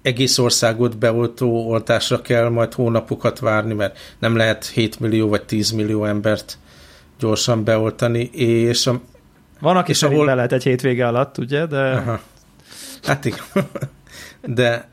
egész 0.01 0.37
országot 0.37 0.97
beoltó 0.97 1.69
oltásra 1.69 2.21
kell 2.21 2.49
majd 2.49 2.73
hónapokat 2.73 3.39
várni, 3.39 3.73
mert 3.73 3.97
nem 4.19 4.35
lehet 4.35 4.65
7 4.65 4.99
millió 4.99 5.27
vagy 5.27 5.43
10 5.43 5.71
millió 5.71 6.05
embert 6.05 6.57
gyorsan 7.19 7.63
beoltani, 7.63 8.29
és 8.33 8.87
a, 8.87 9.01
Van, 9.59 9.77
aki 9.77 9.91
és 9.91 10.03
ahol... 10.03 10.25
lehet 10.25 10.51
egy 10.51 10.63
hétvége 10.63 11.07
alatt, 11.07 11.37
ugye, 11.37 11.65
de... 11.65 11.91
Aha. 11.91 12.19
Hát 13.03 13.25
igen. 13.25 13.39
De 14.41 14.89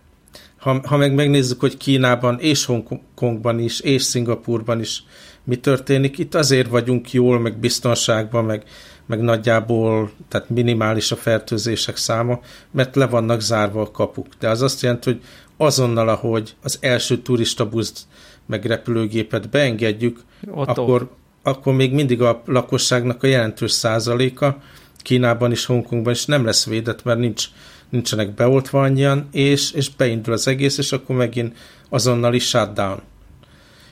ha, 0.64 0.80
ha 0.84 0.96
meg 0.96 1.14
megnézzük, 1.14 1.60
hogy 1.60 1.76
Kínában 1.76 2.38
és 2.40 2.64
Hongkongban 2.64 3.58
is, 3.58 3.80
és 3.80 4.02
Szingapurban 4.02 4.80
is 4.80 5.04
mi 5.44 5.56
történik, 5.56 6.18
itt 6.18 6.34
azért 6.34 6.68
vagyunk 6.68 7.12
jól, 7.12 7.38
meg 7.38 7.58
biztonságban, 7.58 8.44
meg 8.44 8.64
meg 9.06 9.20
nagyjából, 9.20 10.10
tehát 10.28 10.50
minimális 10.50 11.12
a 11.12 11.16
fertőzések 11.16 11.96
száma, 11.96 12.40
mert 12.70 12.96
le 12.96 13.06
vannak 13.06 13.40
zárva 13.40 13.80
a 13.80 13.90
kapuk. 13.90 14.26
De 14.38 14.48
az 14.48 14.62
azt 14.62 14.82
jelenti, 14.82 15.10
hogy 15.10 15.20
azonnal, 15.56 16.08
ahogy 16.08 16.54
az 16.62 16.78
első 16.80 17.18
turista 17.18 17.68
buszt 17.68 17.98
meg 18.46 18.64
repülőgépet 18.64 19.50
beengedjük, 19.50 20.20
akkor, 20.54 21.10
akkor 21.42 21.74
még 21.74 21.92
mindig 21.92 22.22
a 22.22 22.42
lakosságnak 22.46 23.22
a 23.22 23.26
jelentős 23.26 23.70
százaléka 23.70 24.58
Kínában 25.02 25.50
is, 25.50 25.64
Hongkongban 25.64 26.12
is 26.12 26.24
nem 26.24 26.44
lesz 26.44 26.66
védett, 26.66 27.04
mert 27.04 27.18
nincs, 27.18 27.46
nincsenek 27.94 28.34
beoltva 28.34 28.82
annyian, 28.82 29.28
és, 29.32 29.72
és 29.72 29.90
beindul 29.90 30.32
az 30.32 30.48
egész, 30.48 30.78
és 30.78 30.92
akkor 30.92 31.16
megint 31.16 31.56
azonnali 31.88 32.38
shutdown. 32.38 33.02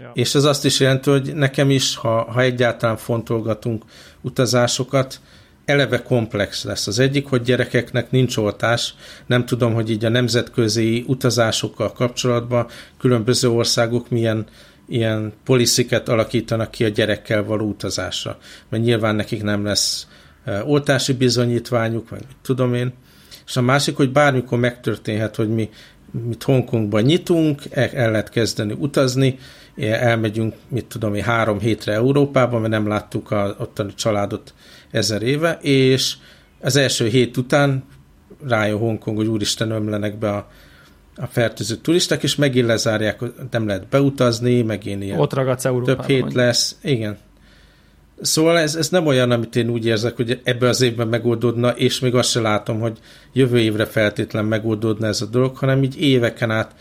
Ja. 0.01 0.11
És 0.15 0.35
ez 0.35 0.45
azt 0.45 0.65
is 0.65 0.81
jelenti, 0.81 1.11
hogy 1.11 1.35
nekem 1.35 1.71
is, 1.71 1.97
ha, 1.97 2.31
ha 2.31 2.41
egyáltalán 2.41 2.97
fontolgatunk 2.97 3.85
utazásokat, 4.21 5.21
eleve 5.65 6.03
komplex 6.03 6.65
lesz. 6.65 6.87
Az 6.87 6.99
egyik, 6.99 7.27
hogy 7.27 7.43
gyerekeknek 7.43 8.11
nincs 8.11 8.37
oltás, 8.37 8.95
nem 9.27 9.47
tudom, 9.47 9.75
hogy 9.75 9.91
így 9.91 10.05
a 10.05 10.09
nemzetközi 10.09 11.05
utazásokkal 11.07 11.93
kapcsolatban 11.93 12.67
különböző 12.99 13.51
országok 13.51 14.11
milyen 14.11 14.47
ilyen 14.89 15.33
polisziket 15.45 16.09
alakítanak 16.09 16.71
ki 16.71 16.85
a 16.85 16.89
gyerekkel 16.89 17.45
való 17.45 17.67
utazásra. 17.67 18.39
Mert 18.69 18.83
nyilván 18.83 19.15
nekik 19.15 19.43
nem 19.43 19.65
lesz 19.65 20.07
oltási 20.65 21.13
bizonyítványuk, 21.13 22.09
vagy 22.09 22.25
tudom 22.43 22.75
én. 22.75 22.93
És 23.53 23.59
a 23.59 23.63
másik, 23.63 23.97
hogy 23.97 24.13
bármikor 24.13 24.59
megtörténhet, 24.59 25.37
hogy 25.37 25.49
mi 25.49 25.69
mit 26.29 26.43
Hongkongban 26.43 27.03
nyitunk, 27.03 27.63
el, 27.71 27.89
el 27.89 28.11
lehet 28.11 28.29
kezdeni 28.29 28.75
utazni, 28.79 29.39
elmegyünk, 29.77 30.55
mit 30.69 30.87
tudom 30.87 31.15
én, 31.15 31.23
három 31.23 31.59
hétre 31.59 31.93
Európába, 31.93 32.59
mert 32.59 32.73
nem 32.73 32.89
láttuk 32.89 33.31
a 33.31 33.57
ottani 33.59 33.95
családot 33.95 34.55
ezer 34.91 35.23
éve, 35.23 35.59
és 35.61 36.15
az 36.61 36.77
első 36.77 37.07
hét 37.07 37.37
után 37.37 37.85
rájön 38.47 38.79
Hongkong, 38.79 39.17
hogy 39.17 39.27
úristen 39.27 39.71
ömlenek 39.71 40.19
be 40.19 40.31
a, 40.31 40.51
a 41.17 41.27
fertőző 41.27 41.75
turisták, 41.75 42.23
és 42.23 42.37
megint 42.37 42.67
lezárják, 42.67 43.21
nem 43.51 43.67
lehet 43.67 43.89
beutazni, 43.89 44.63
megint 44.63 45.03
ilyen 45.03 45.19
Ott 45.19 45.33
ragadsz 45.33 45.65
Európában. 45.65 45.97
Több 45.97 46.07
hét 46.15 46.23
vagy. 46.23 46.35
lesz, 46.35 46.77
igen. 46.83 47.19
Szóval 48.23 48.59
ez, 48.59 48.75
ez 48.75 48.89
nem 48.89 49.07
olyan, 49.07 49.31
amit 49.31 49.57
én 49.57 49.69
úgy 49.69 49.87
érzek, 49.87 50.17
hogy 50.17 50.41
ebbe 50.45 50.69
az 50.69 50.81
évben 50.81 51.09
megoldódna, 51.09 51.71
és 51.71 52.01
még 52.01 52.15
azt 52.15 52.31
se 52.31 52.41
látom, 52.41 52.81
hogy 52.81 52.99
jövő 53.33 53.59
évre 53.59 53.85
feltétlen 53.85 54.45
megoldódna 54.45 55.07
ez 55.07 55.21
a 55.21 55.27
dolog, 55.27 55.57
hanem 55.57 55.83
így 55.83 56.01
éveken 56.01 56.51
át 56.51 56.75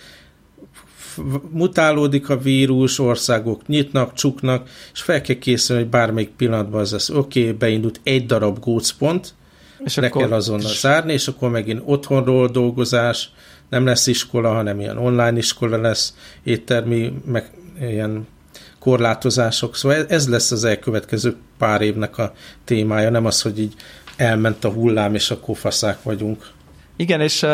mutálódik 1.49 2.29
a 2.29 2.37
vírus, 2.37 2.99
országok 2.99 3.67
nyitnak, 3.67 4.13
csuknak, 4.13 4.69
és 4.93 5.01
fel 5.01 5.21
kell 5.21 5.35
készülni, 5.35 5.81
hogy 5.81 5.91
bármelyik 5.91 6.29
pillanatban 6.29 6.81
az 6.81 6.91
lesz, 6.91 7.09
oké, 7.09 7.41
okay, 7.41 7.51
beindult 7.51 7.99
egy 8.03 8.25
darab 8.25 8.59
gócpont, 8.59 9.33
és 9.83 9.95
le 9.95 10.07
akkor... 10.07 10.21
kell 10.21 10.31
azonnal 10.31 10.71
zárni, 10.71 11.13
és 11.13 11.27
akkor 11.27 11.49
megint 11.49 11.81
otthonról 11.85 12.47
dolgozás, 12.47 13.29
nem 13.69 13.85
lesz 13.85 14.07
iskola, 14.07 14.53
hanem 14.53 14.79
ilyen 14.79 14.97
online 14.97 15.37
iskola 15.37 15.77
lesz, 15.77 16.15
éttermi, 16.43 17.13
meg 17.25 17.51
ilyen 17.79 18.27
korlátozások. 18.81 19.75
Szóval 19.75 20.05
ez 20.07 20.29
lesz 20.29 20.51
az 20.51 20.63
elkövetkező 20.63 21.35
pár 21.57 21.81
évnek 21.81 22.17
a 22.17 22.33
témája, 22.65 23.09
nem 23.09 23.25
az, 23.25 23.41
hogy 23.41 23.59
így 23.59 23.73
elment 24.17 24.63
a 24.63 24.69
hullám, 24.69 25.15
és 25.15 25.31
akkor 25.31 25.57
faszák 25.57 26.03
vagyunk. 26.03 26.49
Igen, 26.95 27.21
és 27.21 27.45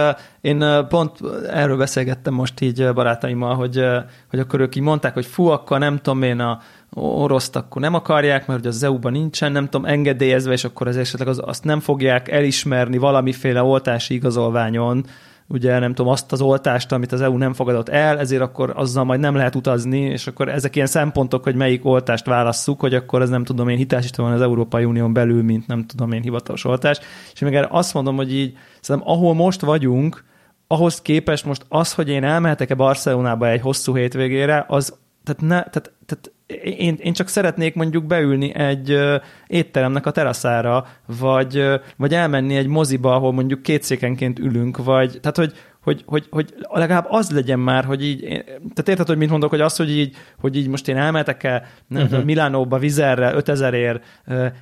én 0.42 0.66
pont 0.90 1.12
erről 1.50 1.78
beszélgettem 1.78 2.34
most 2.34 2.62
így 2.62 2.94
barátaimmal, 2.94 3.56
hogy, 3.56 3.84
hogy 4.30 4.40
akkor 4.40 4.60
ők 4.60 4.76
így 4.76 4.84
mondták, 4.84 5.14
hogy 5.14 5.26
fú, 5.26 5.46
akkor 5.46 5.80
nem 5.80 5.98
tudom 5.98 6.22
én 6.22 6.40
a 6.40 6.62
oroszt 6.94 7.56
akkor 7.56 7.82
nem 7.82 7.94
akarják, 7.94 8.48
mert 8.48 8.60
ugye 8.60 8.70
az 8.70 8.84
EU-ban 8.84 9.12
nincsen, 9.12 9.52
nem 9.52 9.70
tudom, 9.70 9.86
engedélyezve, 9.86 10.52
és 10.54 10.64
akkor 10.64 10.88
az 10.88 10.98
esetleg 10.98 11.28
az, 11.28 11.42
azt 11.46 11.64
nem 11.64 11.80
fogják 11.80 12.32
elismerni 12.32 12.98
valamiféle 12.98 13.64
oltási 13.64 14.14
igazolványon, 14.14 15.06
ugye 15.48 15.80
nem 15.80 15.94
tudom, 15.94 16.12
azt 16.12 16.32
az 16.32 16.42
oltást, 16.42 16.92
amit 16.92 17.12
az 17.12 17.22
EU 17.22 17.38
nem 17.38 17.54
fogadott 17.54 17.90
el, 17.90 18.20
ezért 18.20 18.42
akkor 18.42 18.74
azzal 18.76 19.04
majd 19.04 19.20
nem 19.20 19.36
lehet 19.36 19.56
utazni, 19.56 20.00
és 20.00 20.28
akkor 20.28 20.50
ezek 20.50 20.76
ilyen 20.76 20.88
szempontok, 20.88 21.44
hogy 21.44 21.56
melyik 21.56 21.86
oltást 21.86 22.26
válasszuk, 22.26 22.80
hogy 22.80 22.94
akkor 22.94 23.22
ez 23.22 23.30
nem 23.30 23.44
tudom 23.44 23.68
én 23.68 23.78
hitelesítve 23.78 24.24
van 24.24 24.32
az 24.32 24.42
Európai 24.42 24.84
Unión 24.84 25.14
belül, 25.14 25.44
mint 25.44 25.68
nem 25.68 25.86
tudom 25.86 26.12
én 26.12 26.22
hivatalos 26.22 26.66
oltás. 26.66 27.00
És 27.34 27.40
még 27.40 27.54
erre 27.54 27.68
azt 27.72 27.94
mondom, 27.94 28.16
hogy 28.16 28.34
így 28.34 28.58
szerintem 28.82 29.12
ahol 29.12 29.34
most 29.34 29.62
vagyunk, 29.62 30.26
ahhoz 30.68 31.02
képest 31.02 31.46
most 31.46 31.66
az, 31.70 31.94
hogy 31.94 32.10
én 32.10 32.24
elmehetek-e 32.24 32.76
Barcelonába 32.76 33.50
egy 33.50 33.62
hosszú 33.62 33.96
hétvégére, 33.96 34.66
az 34.68 34.98
tehát, 35.28 35.42
ne, 35.42 35.70
tehát, 35.70 35.92
tehát 36.06 36.32
én, 36.78 36.98
én 37.02 37.14
csak 37.14 37.28
szeretnék 37.28 37.76
mondjuk 37.76 38.06
beülni 38.06 38.56
egy 38.56 38.98
étteremnek 39.48 40.06
a 40.06 40.12
teraszára, 40.12 40.88
vagy, 41.20 41.64
vagy 41.98 42.14
elmenni 42.14 42.56
egy 42.56 42.68
moziba, 42.68 43.16
ahol 43.16 43.34
mondjuk 43.34 43.62
két 43.62 43.84
székenként 43.84 44.40
ülünk, 44.40 44.84
vagy 44.84 45.18
tehát, 45.22 45.38
hogy, 45.38 45.54
hogy, 45.88 46.04
hogy, 46.06 46.28
hogy 46.30 46.54
legalább 46.70 47.06
az 47.10 47.32
legyen 47.32 47.60
már, 47.60 47.86
hogy 47.86 48.04
így, 48.04 48.20
tehát 48.50 48.88
érted, 48.88 49.08
hogy 49.08 49.18
mit 49.18 49.30
mondok, 49.30 49.50
hogy 49.50 49.62
az, 49.62 49.76
hogy 49.76 49.90
így, 49.90 50.16
hogy 50.40 50.56
így 50.56 50.68
most 50.68 50.88
én 50.88 50.98
elmehetek 50.98 51.44
el 51.44 51.66
nem 51.88 52.04
uh-huh. 52.04 52.24
Milánóba 52.24 52.78
vizerre 52.78 53.34
5000 53.34 53.74
ér 53.74 54.02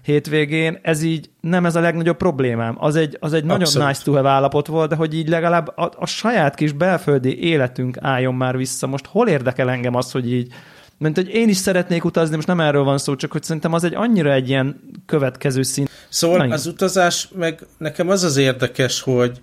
hétvégén, 0.04 0.80
ez 0.82 1.02
így 1.02 1.30
nem 1.42 1.66
ez 1.66 1.76
a 1.76 1.80
legnagyobb 1.80 2.18
problémám. 2.18 2.76
Az 2.80 2.96
egy, 2.96 3.18
az 3.20 3.34
egy 3.34 3.44
nagyon 3.44 3.88
nice 3.88 4.04
to 4.04 4.12
have 4.12 4.30
állapot 4.30 4.68
volt, 4.68 4.90
de 4.90 4.96
hogy 4.96 5.14
így 5.14 5.30
legalább 5.30 5.78
a, 5.78 5.92
a 5.98 6.06
saját 6.06 6.56
kis 6.56 6.72
belföldi 6.72 7.44
életünk 7.44 7.98
álljon 8.02 8.34
már 8.34 8.58
vissza. 8.58 8.88
Most 8.88 9.06
hol 9.06 9.28
érdekel 9.28 9.70
engem 9.70 9.96
az, 9.96 10.12
hogy 10.12 10.34
így 10.34 10.54
mert 10.98 11.16
hogy 11.16 11.30
én 11.30 11.50
is 11.50 11.58
szeretnék 11.58 12.06
utazni, 12.06 12.36
most 12.36 12.48
nem 12.48 12.60
erről 12.60 12.84
van 12.84 12.98
szó, 12.98 13.16
csak 13.16 13.32
hogy 13.32 13.44
szerintem 13.44 13.74
az 13.74 13.84
egy 13.84 13.96
annyira 13.96 14.32
egy 14.32 14.50
ilyen 14.50 14.80
következő 15.06 15.62
szín. 15.62 15.88
Szóval 16.10 16.38
Nagyon. 16.38 16.52
az 16.52 16.66
utazás, 16.66 17.30
meg 17.36 17.60
nekem 17.78 18.10
az 18.10 18.24
az 18.24 18.38
érdekes, 18.38 19.02
hogy 19.02 19.42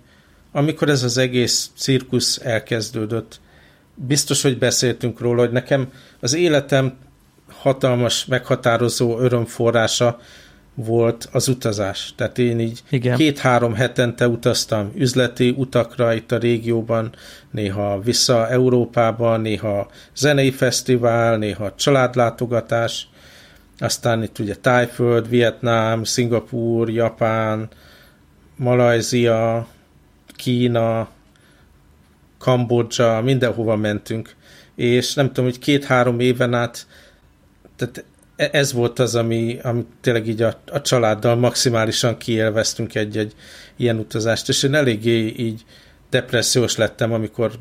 amikor 0.55 0.89
ez 0.89 1.03
az 1.03 1.17
egész 1.17 1.69
cirkusz 1.75 2.39
elkezdődött, 2.43 3.39
biztos, 3.95 4.41
hogy 4.41 4.57
beszéltünk 4.57 5.19
róla, 5.19 5.41
hogy 5.41 5.51
nekem 5.51 5.91
az 6.19 6.33
életem 6.33 6.93
hatalmas, 7.47 8.25
meghatározó 8.25 9.19
örömforrása 9.19 10.19
volt 10.75 11.29
az 11.31 11.47
utazás. 11.47 12.13
Tehát 12.15 12.37
én 12.37 12.59
így 12.59 12.83
két-három 13.15 13.73
hetente 13.73 14.27
utaztam 14.27 14.91
üzleti 14.95 15.53
utakra 15.57 16.13
itt 16.13 16.31
a 16.31 16.37
régióban, 16.37 17.15
néha 17.51 17.99
vissza 17.99 18.49
Európába, 18.49 19.37
néha 19.37 19.89
zenei 20.15 20.51
fesztivál, 20.51 21.37
néha 21.37 21.75
családlátogatás, 21.75 23.07
aztán 23.79 24.23
itt 24.23 24.39
ugye 24.39 24.55
Tájföld, 24.55 25.29
Vietnám, 25.29 26.03
Szingapúr, 26.03 26.89
Japán, 26.89 27.69
Malajzia, 28.55 29.67
Kína, 30.35 31.09
Kambodzsa, 32.37 33.21
mindenhova 33.21 33.75
mentünk, 33.75 34.35
és 34.75 35.13
nem 35.13 35.27
tudom, 35.27 35.45
hogy 35.45 35.59
két-három 35.59 36.19
éven 36.19 36.53
át, 36.53 36.87
tehát 37.75 38.05
e- 38.35 38.49
ez 38.51 38.73
volt 38.73 38.99
az, 38.99 39.15
ami, 39.15 39.59
ami 39.63 39.85
tényleg 40.01 40.27
így 40.27 40.41
a, 40.41 40.59
a 40.71 40.81
családdal 40.81 41.35
maximálisan 41.35 42.17
kiélveztünk 42.17 42.95
egy-egy 42.95 43.33
ilyen 43.75 43.97
utazást, 43.97 44.49
és 44.49 44.63
én 44.63 44.73
eléggé 44.73 45.33
így 45.37 45.65
depressziós 46.09 46.75
lettem, 46.75 47.13
amikor 47.13 47.51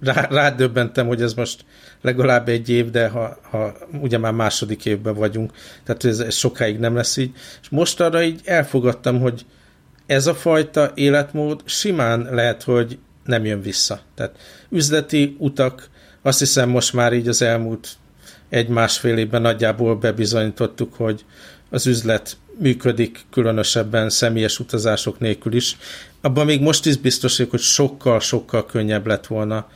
rá, 0.00 0.26
rádöbbentem, 0.30 1.06
hogy 1.06 1.22
ez 1.22 1.34
most 1.34 1.64
legalább 2.00 2.48
egy 2.48 2.68
év, 2.68 2.90
de 2.90 3.08
ha, 3.08 3.38
ha 3.50 3.76
ugye 4.00 4.18
már 4.18 4.32
második 4.32 4.86
évben 4.86 5.14
vagyunk, 5.14 5.52
tehát 5.84 6.04
ez, 6.04 6.20
ez 6.20 6.34
sokáig 6.34 6.78
nem 6.78 6.94
lesz 6.94 7.16
így. 7.16 7.32
És 7.62 7.68
most 7.68 8.00
arra 8.00 8.22
így 8.22 8.40
elfogadtam, 8.44 9.20
hogy 9.20 9.46
ez 10.10 10.26
a 10.26 10.34
fajta 10.34 10.92
életmód 10.94 11.62
simán 11.64 12.28
lehet, 12.30 12.62
hogy 12.62 12.98
nem 13.24 13.44
jön 13.44 13.62
vissza. 13.62 14.00
Tehát 14.14 14.38
üzleti 14.70 15.36
utak, 15.38 15.88
azt 16.22 16.38
hiszem 16.38 16.68
most 16.68 16.92
már 16.92 17.12
így 17.12 17.28
az 17.28 17.42
elmúlt 17.42 17.88
egy-másfél 18.48 19.16
évben 19.16 19.42
nagyjából 19.42 19.96
bebizonyítottuk, 19.96 20.94
hogy 20.94 21.24
az 21.70 21.86
üzlet 21.86 22.36
működik, 22.58 23.24
különösebben 23.30 24.08
személyes 24.10 24.58
utazások 24.58 25.18
nélkül 25.18 25.54
is. 25.54 25.76
Abban 26.20 26.46
még 26.46 26.60
most 26.60 26.86
is 26.86 26.96
biztos 26.96 27.36
vagyok, 27.36 27.50
hogy 27.50 27.60
sokkal-sokkal 27.60 28.66
könnyebb 28.66 29.06
lett 29.06 29.26
volna 29.26 29.68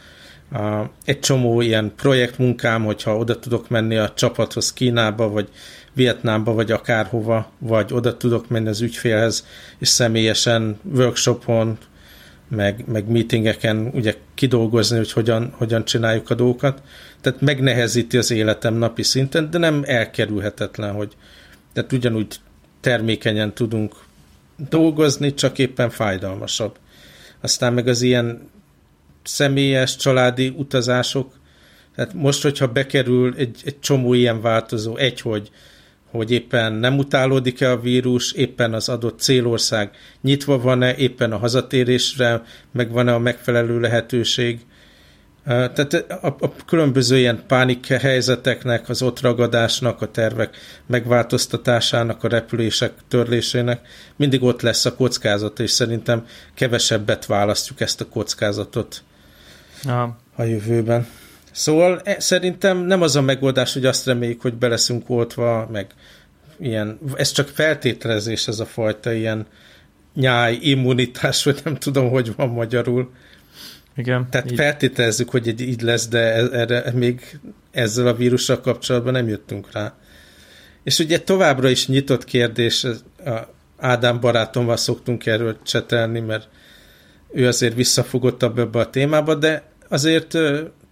egy 1.04 1.20
csomó 1.20 1.60
ilyen 1.60 1.92
projektmunkám, 1.96 2.84
hogyha 2.84 3.16
oda 3.16 3.38
tudok 3.38 3.68
menni 3.68 3.96
a 3.96 4.12
csapathoz 4.14 4.72
Kínába, 4.72 5.28
vagy 5.28 5.48
Vietnámba, 5.94 6.52
vagy 6.52 6.72
akárhova, 6.72 7.50
vagy 7.58 7.92
oda 7.92 8.16
tudok 8.16 8.48
menni 8.48 8.68
az 8.68 8.80
ügyfélhez, 8.80 9.46
és 9.78 9.88
személyesen 9.88 10.78
workshopon, 10.94 11.78
meg, 12.48 12.84
meg 12.86 13.08
meetingeken 13.08 13.90
ugye 13.94 14.14
kidolgozni, 14.34 14.96
hogy 14.96 15.12
hogyan, 15.12 15.52
hogyan 15.56 15.84
csináljuk 15.84 16.30
a 16.30 16.34
dolgokat. 16.34 16.82
Tehát 17.20 17.40
megnehezíti 17.40 18.16
az 18.16 18.30
életem 18.30 18.74
napi 18.74 19.02
szinten, 19.02 19.50
de 19.50 19.58
nem 19.58 19.82
elkerülhetetlen, 19.86 20.94
hogy 20.94 21.16
tehát 21.72 21.92
ugyanúgy 21.92 22.36
termékenyen 22.80 23.54
tudunk 23.54 23.94
dolgozni, 24.68 25.34
csak 25.34 25.58
éppen 25.58 25.90
fájdalmasabb. 25.90 26.78
Aztán 27.40 27.72
meg 27.72 27.88
az 27.88 28.02
ilyen 28.02 28.50
személyes, 29.22 29.96
családi 29.96 30.54
utazások, 30.56 31.32
tehát 31.94 32.12
most, 32.12 32.42
hogyha 32.42 32.66
bekerül 32.66 33.34
egy, 33.36 33.60
egy 33.64 33.80
csomó 33.80 34.14
ilyen 34.14 34.40
változó, 34.40 34.96
egy, 34.96 35.20
hogy 35.20 35.50
hogy 36.16 36.30
éppen 36.30 36.72
nem 36.72 36.98
utálódik-e 36.98 37.70
a 37.70 37.80
vírus, 37.80 38.32
éppen 38.32 38.74
az 38.74 38.88
adott 38.88 39.18
célország 39.18 39.90
nyitva 40.20 40.58
van-e, 40.58 40.96
éppen 40.96 41.32
a 41.32 41.36
hazatérésre 41.36 42.42
meg 42.72 42.90
van-e 42.90 43.14
a 43.14 43.18
megfelelő 43.18 43.80
lehetőség. 43.80 44.60
Tehát 45.44 45.92
a, 46.22 46.26
a 46.26 46.52
különböző 46.66 47.18
ilyen 47.18 47.42
pánik 47.46 47.86
helyzeteknek, 47.86 48.88
az 48.88 49.02
ott 49.02 49.20
ragadásnak, 49.20 50.02
a 50.02 50.10
tervek 50.10 50.56
megváltoztatásának, 50.86 52.24
a 52.24 52.28
repülések 52.28 52.92
törlésének 53.08 53.80
mindig 54.16 54.42
ott 54.42 54.62
lesz 54.62 54.84
a 54.84 54.94
kockázat, 54.94 55.60
és 55.60 55.70
szerintem 55.70 56.26
kevesebbet 56.54 57.26
választjuk 57.26 57.80
ezt 57.80 58.00
a 58.00 58.08
kockázatot 58.08 59.02
Aha. 59.84 60.16
a 60.36 60.42
jövőben. 60.42 61.06
Szóval 61.54 62.00
e, 62.04 62.20
szerintem 62.20 62.78
nem 62.78 63.02
az 63.02 63.16
a 63.16 63.20
megoldás, 63.20 63.72
hogy 63.72 63.84
azt 63.84 64.06
reméljük, 64.06 64.40
hogy 64.40 64.54
beleszünk 64.54 65.10
oltva, 65.10 65.68
meg 65.72 65.86
ilyen, 66.58 66.98
ez 67.16 67.30
csak 67.30 67.48
feltételezés, 67.48 68.48
ez 68.48 68.60
a 68.60 68.66
fajta 68.66 69.12
ilyen 69.12 69.46
nyáj, 70.14 70.58
immunitás, 70.60 71.44
vagy 71.44 71.60
nem 71.64 71.76
tudom, 71.76 72.10
hogy 72.10 72.34
van 72.36 72.48
magyarul. 72.48 73.12
Igen. 73.96 74.26
Tehát 74.30 74.50
így. 74.50 74.56
feltételezzük, 74.56 75.30
hogy 75.30 75.48
egy 75.48 75.60
így 75.60 75.80
lesz, 75.80 76.08
de 76.08 76.18
e, 76.18 76.48
erre 76.52 76.92
még 76.94 77.38
ezzel 77.70 78.06
a 78.06 78.14
vírussal 78.14 78.60
kapcsolatban 78.60 79.12
nem 79.12 79.28
jöttünk 79.28 79.72
rá. 79.72 79.94
És 80.82 80.98
ugye 80.98 81.20
továbbra 81.20 81.68
is 81.68 81.88
nyitott 81.88 82.24
kérdés, 82.24 82.86
Ádám 83.78 84.20
barátommal 84.20 84.76
szoktunk 84.76 85.26
erről 85.26 85.56
csetelni, 85.62 86.20
mert 86.20 86.48
ő 87.32 87.46
azért 87.46 87.74
visszafogottabb 87.74 88.58
ebbe 88.58 88.78
a 88.78 88.90
témába, 88.90 89.34
de 89.34 89.62
azért 89.88 90.38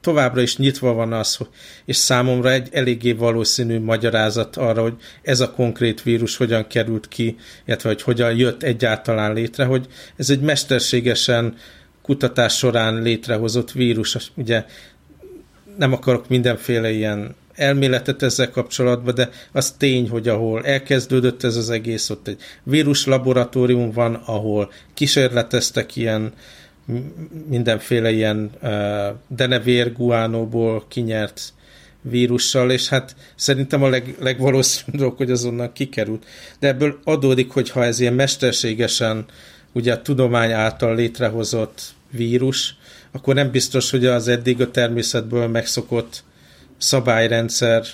továbbra 0.02 0.40
is 0.40 0.56
nyitva 0.56 0.92
van 0.92 1.12
az, 1.12 1.38
és 1.84 1.96
számomra 1.96 2.50
egy 2.50 2.68
eléggé 2.72 3.12
valószínű 3.12 3.80
magyarázat 3.80 4.56
arra, 4.56 4.82
hogy 4.82 4.94
ez 5.22 5.40
a 5.40 5.50
konkrét 5.50 6.02
vírus 6.02 6.36
hogyan 6.36 6.66
került 6.66 7.08
ki, 7.08 7.36
illetve 7.66 7.88
hogy 7.88 8.02
hogyan 8.02 8.36
jött 8.36 8.62
egyáltalán 8.62 9.32
létre, 9.32 9.64
hogy 9.64 9.86
ez 10.16 10.30
egy 10.30 10.40
mesterségesen 10.40 11.56
kutatás 12.02 12.56
során 12.56 13.02
létrehozott 13.02 13.72
vírus. 13.72 14.16
Ugye 14.34 14.64
nem 15.78 15.92
akarok 15.92 16.28
mindenféle 16.28 16.90
ilyen 16.90 17.34
elméletet 17.54 18.22
ezzel 18.22 18.50
kapcsolatban, 18.50 19.14
de 19.14 19.30
az 19.52 19.70
tény, 19.70 20.08
hogy 20.08 20.28
ahol 20.28 20.64
elkezdődött 20.64 21.42
ez 21.42 21.56
az 21.56 21.70
egész, 21.70 22.10
ott 22.10 22.28
egy 22.28 22.40
vírus 22.62 23.06
laboratórium 23.06 23.92
van, 23.92 24.14
ahol 24.14 24.72
kísérleteztek 24.94 25.96
ilyen 25.96 26.32
mindenféle 27.48 28.10
ilyen 28.10 28.50
uh, 28.62 28.70
denevér 29.28 29.92
guánóból 29.92 30.84
kinyert 30.88 31.52
vírussal, 32.00 32.70
és 32.70 32.88
hát 32.88 33.16
szerintem 33.34 33.82
a 33.82 33.88
leg, 33.88 34.16
legvalószínűbb 34.20 35.00
dolog, 35.00 35.16
hogy 35.16 35.30
azonnal 35.30 35.72
kikerült. 35.72 36.24
De 36.58 36.68
ebből 36.68 36.98
adódik, 37.04 37.50
hogy 37.50 37.70
ha 37.70 37.84
ez 37.84 38.00
ilyen 38.00 38.14
mesterségesen 38.14 39.24
ugye 39.72 39.92
a 39.92 40.02
tudomány 40.02 40.52
által 40.52 40.94
létrehozott 40.94 41.82
vírus, 42.10 42.76
akkor 43.12 43.34
nem 43.34 43.50
biztos, 43.50 43.90
hogy 43.90 44.06
az 44.06 44.28
eddig 44.28 44.60
a 44.60 44.70
természetből 44.70 45.46
megszokott 45.46 46.24
szabályrendszer 46.76 47.84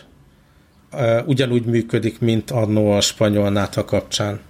uh, 0.93 1.21
ugyanúgy 1.27 1.65
működik, 1.65 2.19
mint 2.19 2.51
annó 2.51 2.91
a 2.91 3.01
spanyol 3.01 3.51
nátha 3.51 3.85
kapcsán. 3.85 4.41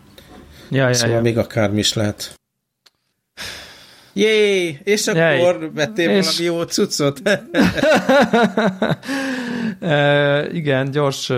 Ja, 0.70 0.88
ja, 0.88 0.94
szóval 0.94 1.16
ja. 1.16 1.22
még 1.22 1.38
akármi 1.38 1.78
is 1.78 1.92
lehet. 1.92 2.38
Jé, 4.18 4.78
és 4.84 5.06
akkor 5.06 5.20
Jaj. 5.20 5.70
vettél 5.74 6.10
és... 6.10 6.24
valami 6.26 6.56
jó 6.56 6.62
cuccot? 6.62 7.20
e, 9.80 10.46
igen, 10.52 10.90
gyors, 10.90 11.32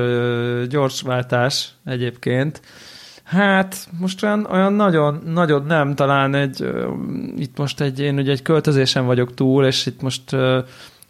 gyors 0.68 1.02
váltás 1.02 1.68
egyébként. 1.84 2.60
Hát, 3.24 3.88
most 3.98 4.22
olyan, 4.22 4.46
olyan 4.50 4.72
nagyon, 4.72 5.22
nagyon 5.26 5.64
nem, 5.66 5.94
talán 5.94 6.34
egy, 6.34 6.64
itt 7.38 7.58
most 7.58 7.80
egy, 7.80 8.00
én 8.00 8.18
ugye 8.18 8.30
egy 8.30 8.42
költözésen 8.42 9.06
vagyok 9.06 9.34
túl, 9.34 9.64
és 9.64 9.86
itt 9.86 10.02
most 10.02 10.32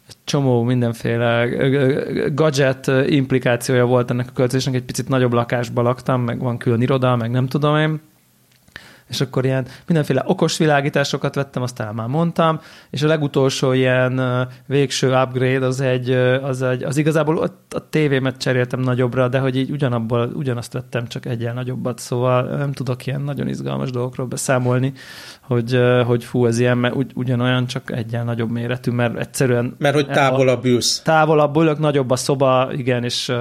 egy 0.07 0.15
csomó 0.23 0.63
mindenféle 0.63 1.47
gadget 2.33 2.91
implikációja 3.07 3.85
volt 3.85 4.09
ennek 4.09 4.27
a 4.29 4.33
költözésnek, 4.33 4.75
egy 4.75 4.83
picit 4.83 5.09
nagyobb 5.09 5.33
lakásban 5.33 5.83
laktam, 5.83 6.21
meg 6.21 6.39
van 6.39 6.57
külön 6.57 6.81
iroda, 6.81 7.15
meg 7.15 7.31
nem 7.31 7.47
tudom 7.47 7.77
én, 7.77 8.01
és 9.11 9.21
akkor 9.21 9.45
ilyen 9.45 9.65
mindenféle 9.85 10.23
okos 10.25 10.57
világításokat 10.57 11.35
vettem, 11.35 11.61
aztán 11.61 11.93
már 11.93 12.07
mondtam, 12.07 12.59
és 12.89 13.01
a 13.01 13.07
legutolsó 13.07 13.71
ilyen 13.71 14.21
végső 14.65 15.07
upgrade 15.07 15.65
az 15.65 15.81
egy, 15.81 16.09
az, 16.41 16.61
egy, 16.61 16.83
az 16.83 16.97
igazából 16.97 17.37
a, 17.37 17.75
a 17.75 17.89
tévémet 17.89 18.37
cseréltem 18.37 18.79
nagyobbra, 18.79 19.27
de 19.27 19.39
hogy 19.39 19.57
így 19.57 19.71
ugyanabból, 19.71 20.31
ugyanazt 20.33 20.73
vettem, 20.73 21.07
csak 21.07 21.25
egyen 21.25 21.53
nagyobbat, 21.53 21.99
szóval 21.99 22.57
nem 22.57 22.71
tudok 22.71 23.05
ilyen 23.05 23.21
nagyon 23.21 23.47
izgalmas 23.47 23.91
dolgokról 23.91 24.27
beszámolni, 24.27 24.93
hogy, 25.41 25.79
hogy 26.05 26.23
fú, 26.23 26.45
ez 26.45 26.59
ilyen, 26.59 26.77
mert 26.77 26.95
ugy, 26.95 27.11
ugyanolyan, 27.15 27.65
csak 27.65 27.91
egyen 27.91 28.25
nagyobb 28.25 28.51
méretű, 28.51 28.91
mert 28.91 29.17
egyszerűen... 29.17 29.75
Mert 29.77 29.95
hogy 29.95 30.07
távolabb 30.07 30.65
ülsz. 30.65 31.01
Távolabb 31.01 31.57
ülök, 31.57 31.79
nagyobb 31.79 32.11
a 32.11 32.15
szoba, 32.15 32.69
igen, 32.73 33.03
és 33.03 33.31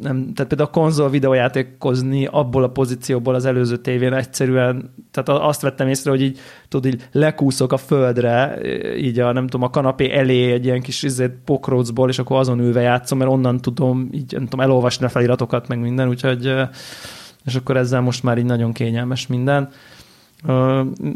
nem, 0.00 0.32
tehát 0.34 0.46
például 0.46 0.68
a 0.68 0.78
konzol 0.80 1.10
videójátékozni 1.10 2.26
abból 2.26 2.62
a 2.62 2.68
pozícióból 2.68 3.34
az 3.34 3.44
előző 3.44 3.76
tévén 3.76 4.12
egyszerűen, 4.12 4.94
tehát 5.10 5.42
azt 5.42 5.60
vettem 5.60 5.88
észre, 5.88 6.10
hogy 6.10 6.22
így, 6.22 6.38
tudod, 6.68 6.92
így 6.92 7.08
lekúszok 7.12 7.72
a 7.72 7.76
földre, 7.76 8.58
így 8.96 9.18
a, 9.18 9.32
nem 9.32 9.46
tudom, 9.46 9.66
a 9.66 9.70
kanapé 9.70 10.10
elé 10.10 10.52
egy 10.52 10.64
ilyen 10.64 10.80
kis 10.80 11.02
izét, 11.02 11.32
pokrócból, 11.44 12.08
és 12.08 12.18
akkor 12.18 12.38
azon 12.38 12.60
ülve 12.60 12.80
játszom, 12.80 13.18
mert 13.18 13.30
onnan 13.30 13.60
tudom, 13.60 14.08
így 14.12 14.32
nem 14.32 14.44
tudom, 14.44 14.60
elolvasni 14.60 15.04
a 15.04 15.08
feliratokat, 15.08 15.68
meg 15.68 15.80
minden, 15.80 16.08
úgyhogy 16.08 16.52
és 17.46 17.54
akkor 17.54 17.76
ezzel 17.76 18.00
most 18.00 18.22
már 18.22 18.38
így 18.38 18.44
nagyon 18.44 18.72
kényelmes 18.72 19.26
minden. 19.26 19.68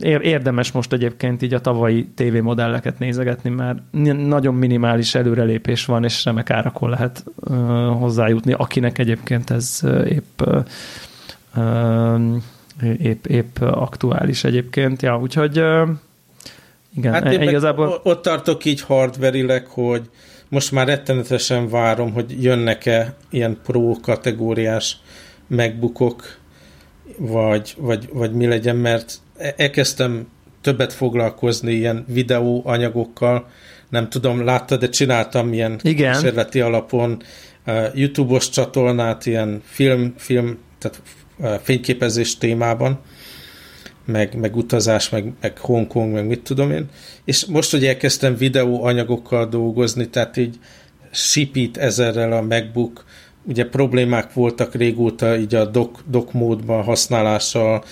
Érdemes 0.00 0.72
most 0.72 0.92
egyébként 0.92 1.42
így 1.42 1.54
a 1.54 1.60
tavalyi 1.60 2.08
tévémodelleket 2.14 2.98
nézegetni, 2.98 3.50
mert 3.50 3.78
nagyon 4.26 4.54
minimális 4.54 5.14
előrelépés 5.14 5.84
van, 5.84 6.04
és 6.04 6.24
remek 6.24 6.50
árakon 6.50 6.90
lehet 6.90 7.24
hozzájutni, 7.98 8.52
akinek 8.52 8.98
egyébként 8.98 9.50
ez 9.50 9.80
épp 10.08 10.42
épp, 12.98 13.26
épp 13.26 13.60
aktuális 13.60 14.44
egyébként. 14.44 15.02
Ja, 15.02 15.18
úgyhogy 15.18 15.56
igen, 16.96 17.12
hát 17.12 17.24
e- 17.24 17.42
igazából... 17.42 18.00
Ott 18.02 18.22
tartok 18.22 18.64
így 18.64 18.80
hardverileg, 18.80 19.66
hogy 19.66 20.10
most 20.48 20.72
már 20.72 20.86
rettenetesen 20.86 21.68
várom, 21.68 22.12
hogy 22.12 22.42
jönnek-e 22.42 23.14
ilyen 23.30 23.58
pro 23.64 23.92
kategóriás 24.02 24.96
megbukok, 25.46 26.38
vagy, 27.18 27.74
vagy, 27.78 28.08
vagy 28.12 28.32
mi 28.32 28.46
legyen, 28.46 28.76
mert 28.76 29.18
e- 29.38 29.54
elkezdtem 29.56 30.28
többet 30.60 30.92
foglalkozni 30.92 31.72
ilyen 31.72 32.04
videó 32.08 32.62
anyagokkal, 32.64 33.48
nem 33.88 34.08
tudom, 34.08 34.44
láttad, 34.44 34.80
de 34.80 34.88
csináltam 34.88 35.52
ilyen 35.52 35.78
Igen. 35.82 36.12
kísérleti 36.12 36.60
alapon 36.60 37.22
uh, 37.66 37.86
YouTube-os 37.94 38.48
csatornát, 38.48 39.26
ilyen 39.26 39.62
film, 39.64 40.14
film 40.16 40.58
tehát 40.78 41.02
uh, 41.38 41.54
fényképezés 41.62 42.38
témában, 42.38 43.00
meg, 44.04 44.34
meg 44.34 44.56
utazás, 44.56 45.08
meg, 45.08 45.32
meg 45.40 45.58
Hongkong, 45.58 46.12
meg 46.12 46.26
mit 46.26 46.42
tudom 46.42 46.70
én. 46.70 46.88
És 47.24 47.46
most, 47.46 47.70
hogy 47.70 47.86
elkezdtem 47.86 48.36
videó 48.36 48.84
anyagokkal 48.84 49.46
dolgozni, 49.46 50.08
tehát 50.08 50.36
így 50.36 50.58
sipít 51.10 51.76
ezerrel 51.76 52.32
a 52.32 52.42
MacBook, 52.42 53.04
ugye 53.44 53.68
problémák 53.68 54.32
voltak 54.32 54.74
régóta 54.74 55.38
így 55.38 55.54
a 55.54 55.64
dock, 55.64 56.02
dock 56.06 56.32
módban 56.32 56.82
használással, 56.82 57.84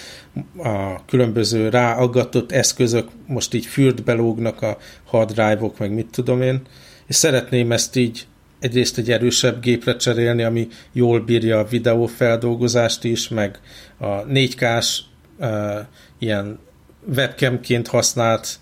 a 0.56 1.04
különböző 1.04 1.68
ráaggatott 1.68 2.52
eszközök 2.52 3.08
most 3.26 3.54
így 3.54 3.66
fürdbe 3.66 4.12
lógnak 4.12 4.62
a 4.62 4.78
hard 5.04 5.32
drive-ok, 5.32 5.78
meg 5.78 5.92
mit 5.92 6.10
tudom 6.10 6.42
én, 6.42 6.62
és 7.06 7.14
szeretném 7.14 7.72
ezt 7.72 7.96
így 7.96 8.26
egyrészt 8.58 8.98
egy 8.98 9.10
erősebb 9.10 9.60
gépre 9.60 9.96
cserélni, 9.96 10.42
ami 10.42 10.68
jól 10.92 11.20
bírja 11.20 11.58
a 11.58 11.64
videófeldolgozást 11.64 13.04
is, 13.04 13.28
meg 13.28 13.60
a 13.98 14.24
4K-s 14.24 15.00
uh, 15.38 15.78
ilyen 16.18 16.58
webcamként 17.16 17.86
használt 17.86 18.58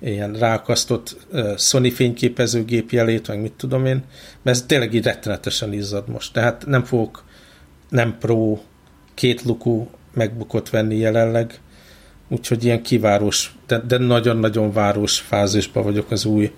ilyen 0.00 0.32
rákasztott 0.32 1.16
uh, 1.32 1.56
Sony 1.56 1.90
fényképezőgép 1.90 2.90
jelét, 2.90 3.28
meg 3.28 3.40
mit 3.40 3.52
tudom 3.52 3.86
én, 3.86 4.04
mert 4.42 4.56
ez 4.56 4.66
tényleg 4.66 4.94
így 4.94 5.04
rettenetesen 5.04 5.72
izzad 5.72 6.08
most. 6.08 6.32
Tehát 6.32 6.66
nem 6.66 6.84
fogok 6.84 7.24
nem 7.88 8.18
pro 8.18 8.58
két 9.14 9.42
lukú 9.42 9.90
megbukott 10.14 10.70
venni 10.70 10.96
jelenleg, 10.96 11.60
úgyhogy 12.28 12.64
ilyen 12.64 12.82
kivárós, 12.82 13.54
de, 13.66 13.78
de 13.78 13.98
nagyon-nagyon 13.98 14.72
város 14.72 15.18
fázisban 15.18 15.82
vagyok 15.82 16.10
az 16.10 16.24
új 16.24 16.52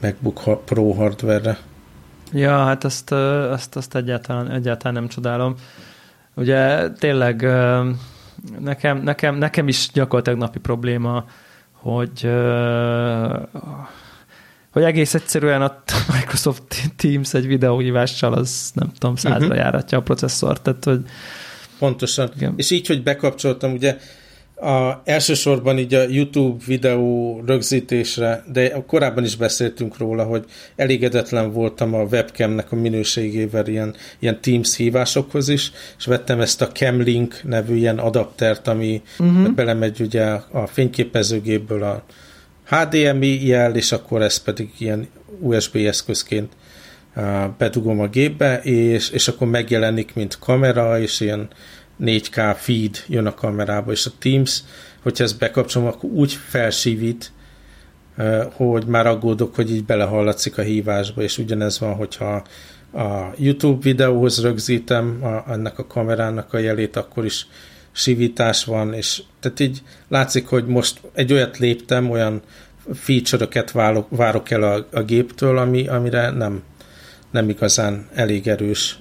MacBook 0.00 0.64
Pro 0.64 0.92
hardware-re. 0.92 1.58
Ja, 2.32 2.64
hát 2.64 2.84
azt, 2.84 3.12
azt, 3.12 3.76
azt 3.76 3.96
egyáltalán, 3.96 4.50
egyáltalán 4.50 4.94
nem 4.94 5.08
csodálom. 5.08 5.54
Ugye 6.34 6.90
tényleg 6.90 7.46
nekem, 8.58 8.98
nekem, 9.02 9.36
nekem 9.36 9.68
is 9.68 9.88
gyakorlatilag 9.92 10.38
napi 10.38 10.58
probléma, 10.58 11.24
hogy 11.80 12.30
hogy 14.70 14.82
egész 14.82 15.14
egyszerűen 15.14 15.62
a 15.62 15.82
Microsoft 16.12 16.92
Teams 16.96 17.34
egy 17.34 17.46
videóhívással 17.46 18.32
az 18.32 18.70
nem 18.74 18.92
tudom, 18.98 19.16
százra 19.16 19.38
uh-huh. 19.38 19.56
járatja 19.56 19.98
a 19.98 20.02
processzort, 20.02 20.62
tehát 20.62 20.84
hogy 20.84 21.00
Pontosan. 21.78 22.30
Igen. 22.36 22.54
És 22.56 22.70
így, 22.70 22.86
hogy 22.86 23.02
bekapcsoltam, 23.02 23.72
ugye 23.72 23.96
a, 24.60 25.02
elsősorban 25.04 25.78
így 25.78 25.94
a 25.94 26.02
YouTube 26.08 26.64
videó 26.66 27.40
rögzítésre, 27.46 28.44
de 28.52 28.84
korábban 28.86 29.24
is 29.24 29.36
beszéltünk 29.36 29.98
róla, 29.98 30.24
hogy 30.24 30.44
elégedetlen 30.76 31.52
voltam 31.52 31.94
a 31.94 32.02
webcamnek 32.02 32.72
a 32.72 32.76
minőségével 32.76 33.66
ilyen, 33.66 33.94
ilyen 34.18 34.40
Teams 34.40 34.76
hívásokhoz 34.76 35.48
is, 35.48 35.72
és 35.98 36.04
vettem 36.04 36.40
ezt 36.40 36.62
a 36.62 36.68
Camlink 36.68 37.40
nevű 37.44 37.76
ilyen 37.76 37.98
adaptert, 37.98 38.68
ami 38.68 39.02
uh-huh. 39.18 39.52
belemegy 39.52 40.00
ugye 40.00 40.24
a 40.50 40.66
fényképezőgépből 40.66 41.82
a 41.82 42.04
HDMI 42.68 43.46
jel, 43.46 43.76
és 43.76 43.92
akkor 43.92 44.22
ez 44.22 44.36
pedig 44.36 44.70
ilyen 44.78 45.08
USB 45.40 45.76
eszközként 45.76 46.52
bedugom 47.58 48.00
a 48.00 48.06
gépbe, 48.06 48.60
és, 48.62 49.10
és 49.10 49.28
akkor 49.28 49.48
megjelenik, 49.48 50.14
mint 50.14 50.38
kamera, 50.38 51.00
és 51.00 51.20
ilyen 51.20 51.48
4K 52.00 52.56
feed 52.58 53.04
jön 53.06 53.26
a 53.26 53.34
kamerába, 53.34 53.92
és 53.92 54.06
a 54.06 54.10
Teams, 54.18 54.62
hogyha 55.02 55.24
ezt 55.24 55.38
bekapcsolom, 55.38 55.88
akkor 55.88 56.10
úgy 56.10 56.32
felsívít, 56.32 57.32
hogy 58.52 58.86
már 58.86 59.06
aggódok, 59.06 59.54
hogy 59.54 59.70
így 59.70 59.84
belehallatszik 59.84 60.58
a 60.58 60.62
hívásba, 60.62 61.22
és 61.22 61.38
ugyanez 61.38 61.78
van, 61.78 61.94
hogyha 61.94 62.44
a 62.92 63.32
YouTube 63.36 63.82
videóhoz 63.82 64.42
rögzítem 64.42 65.18
a, 65.22 65.52
ennek 65.52 65.78
a 65.78 65.86
kamerának 65.86 66.52
a 66.52 66.58
jelét, 66.58 66.96
akkor 66.96 67.24
is 67.24 67.46
sivítás 67.92 68.64
van, 68.64 68.92
és 68.94 69.22
tehát 69.40 69.60
így 69.60 69.82
látszik, 70.08 70.46
hogy 70.46 70.66
most 70.66 71.00
egy 71.12 71.32
olyat 71.32 71.58
léptem, 71.58 72.10
olyan 72.10 72.42
feature-öket 72.92 73.70
várok, 73.70 74.06
várok 74.10 74.50
el 74.50 74.62
a, 74.62 74.86
a 74.92 75.02
géptől, 75.02 75.58
ami, 75.58 75.88
amire 75.88 76.30
nem, 76.30 76.62
nem 77.30 77.48
igazán 77.48 78.08
elég 78.14 78.48
erős 78.48 78.98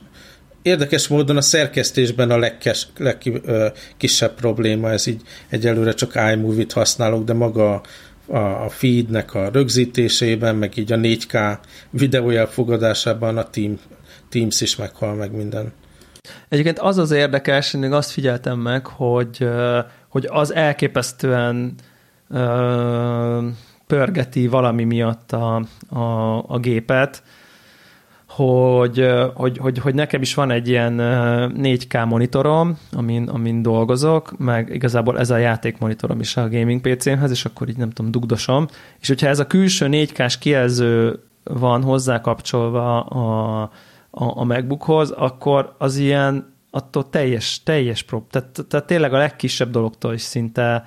Érdekes 0.67 1.08
módon 1.08 1.38
a 1.38 1.41
szerkesztésben 1.41 2.32
a 2.32 2.38
legkes, 2.38 2.88
legkisebb 2.97 4.34
probléma, 4.34 4.89
ez 4.89 5.08
így 5.08 5.21
egyelőre 5.49 5.93
csak 5.93 6.19
iMovie-t 6.34 6.73
használok, 6.73 7.23
de 7.23 7.34
maga 7.34 7.82
a, 8.27 8.38
a 8.38 8.69
feednek 8.69 9.34
a 9.34 9.49
rögzítésében, 9.49 10.56
meg 10.56 10.77
így 10.77 10.91
a 10.91 10.95
4K 10.95 11.58
videó 11.89 12.30
a 13.38 13.49
team, 13.49 13.80
Teams 14.30 14.62
is 14.62 14.75
meghal 14.75 15.13
meg 15.13 15.32
minden. 15.32 15.73
Egyébként 16.49 16.80
az 16.80 16.97
az 16.97 17.12
érdekes, 17.12 17.73
én 17.73 17.93
azt 17.93 18.12
figyeltem 18.12 18.60
meg, 18.60 18.86
hogy, 18.86 19.49
hogy 20.08 20.27
az 20.30 20.53
elképesztően 20.53 21.75
pörgeti 23.88 24.47
valami 24.47 24.84
miatt 24.84 25.32
a, 25.32 25.56
a, 25.89 26.38
a 26.47 26.60
gépet, 26.60 27.23
hogy, 28.38 29.08
hogy, 29.34 29.58
hogy, 29.58 29.78
hogy 29.78 29.95
nekem 29.95 30.21
is 30.21 30.34
van 30.34 30.52
egy 30.52 30.67
ilyen 30.67 30.95
4K 31.58 32.08
monitorom, 32.08 32.78
amin, 32.91 33.30
amin 33.30 33.62
dolgozok, 33.62 34.38
meg 34.38 34.69
igazából 34.73 35.19
ez 35.19 35.30
a 35.30 35.38
játékmonitorom 35.38 36.19
is 36.19 36.38
a 36.38 36.50
gaming 36.50 36.82
PC-hez, 36.82 37.32
és 37.32 37.45
akkor 37.45 37.69
így 37.69 37.78
nem 37.78 37.89
tudom, 37.89 38.12
dugdosom. 38.12 38.67
És 39.00 39.08
hogyha 39.08 39.28
ez 39.28 39.39
a 39.39 39.47
külső 39.47 39.88
4K-s 39.89 40.38
kijelző 40.38 41.19
van 41.43 41.84
hozzá 41.84 42.21
kapcsolva 42.21 43.04
a, 43.04 43.62
a, 44.10 44.39
a 44.39 44.43
MacBookhoz, 44.43 45.12
akkor 45.12 45.76
az 45.78 45.97
ilyen 45.97 46.54
attól 46.71 47.10
teljes, 47.10 47.63
teljes 47.63 48.04
prób. 48.04 48.30
Tehát, 48.30 48.65
tehát 48.69 48.86
tényleg 48.86 49.13
a 49.13 49.17
legkisebb 49.17 49.71
dologtól 49.71 50.13
is 50.13 50.21
szinte 50.21 50.84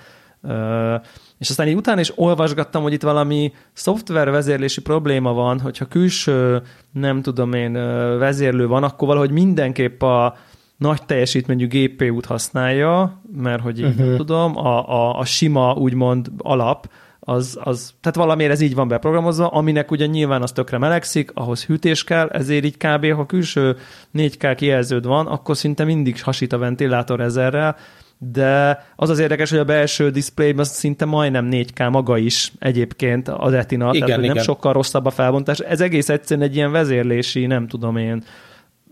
és 1.40 1.50
aztán 1.50 1.68
így 1.68 1.74
utána 1.74 2.00
is 2.00 2.12
olvasgattam, 2.14 2.83
hogy 2.83 2.92
itt 2.92 3.03
valami 3.03 3.53
szoftver 3.72 4.31
vezérlési 4.31 4.81
probléma 4.81 5.33
van, 5.33 5.61
hogyha 5.61 5.85
külső, 5.85 6.62
nem 6.92 7.22
tudom 7.22 7.53
én, 7.53 7.72
vezérlő 8.18 8.66
van, 8.66 8.83
akkor 8.83 9.09
valahogy 9.09 9.31
mindenképp 9.31 10.03
a 10.03 10.37
nagy 10.76 11.03
teljesítményű 11.05 11.66
GPU-t 11.66 12.26
használja, 12.26 13.20
mert 13.37 13.62
hogy 13.62 13.79
így 13.79 13.85
uh-huh. 13.85 14.07
nem 14.07 14.16
tudom, 14.16 14.57
a, 14.57 14.88
a, 14.88 15.18
a 15.18 15.24
sima 15.24 15.72
úgymond 15.72 16.31
alap, 16.38 16.88
az, 17.20 17.59
az, 17.62 17.94
tehát 18.00 18.16
valamiért 18.16 18.53
ez 18.53 18.61
így 18.61 18.74
van 18.74 18.88
beprogramozva, 18.88 19.48
aminek 19.48 19.90
ugye 19.90 20.07
nyilván 20.07 20.42
az 20.42 20.53
tökre 20.53 20.79
melegszik, 20.79 21.31
ahhoz 21.35 21.64
hűtés 21.64 22.05
kell, 22.05 22.29
ezért 22.29 22.64
így 22.64 22.76
kb. 22.76 23.12
ha 23.12 23.26
külső 23.26 23.76
4K 24.14 24.55
kijelződ 24.57 25.07
van, 25.07 25.26
akkor 25.26 25.57
szinte 25.57 25.85
mindig 25.85 26.22
hasít 26.22 26.53
a 26.53 26.59
ventilátor 26.59 27.20
ezerrel, 27.20 27.76
de 28.22 28.85
az 28.96 29.11
az 29.11 29.18
érdekes, 29.18 29.50
hogy 29.50 29.59
a 29.59 29.64
belső 29.64 30.11
diszpléjben 30.11 30.64
szinte 30.64 31.04
majdnem 31.04 31.48
4K 31.50 31.90
maga 31.90 32.16
is 32.16 32.52
egyébként 32.59 33.28
a 33.28 33.50
retina, 33.50 33.94
igen, 33.94 34.06
tehát 34.06 34.22
igen. 34.22 34.35
nem 34.35 34.44
sokkal 34.44 34.72
rosszabb 34.72 35.06
a 35.06 35.11
felbontás. 35.11 35.59
Ez 35.59 35.80
egész 35.80 36.09
egyszerűen 36.09 36.48
egy 36.48 36.54
ilyen 36.54 36.72
vezérlési, 36.72 37.46
nem 37.46 37.68
tudom 37.68 37.96
én, 37.96 38.22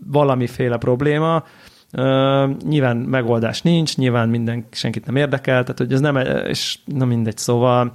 valamiféle 0.05 0.77
probléma. 0.77 1.43
Uh, 1.93 2.57
nyilván 2.67 2.97
megoldás 2.97 3.61
nincs, 3.61 3.97
nyilván 3.97 4.29
minden, 4.29 4.65
senkit 4.71 5.05
nem 5.05 5.15
érdekel, 5.15 5.61
tehát 5.61 5.77
hogy 5.77 5.93
ez 5.93 5.99
nem, 5.99 6.15
és 6.47 6.79
na 6.85 7.05
mindegy, 7.05 7.37
szóval 7.37 7.93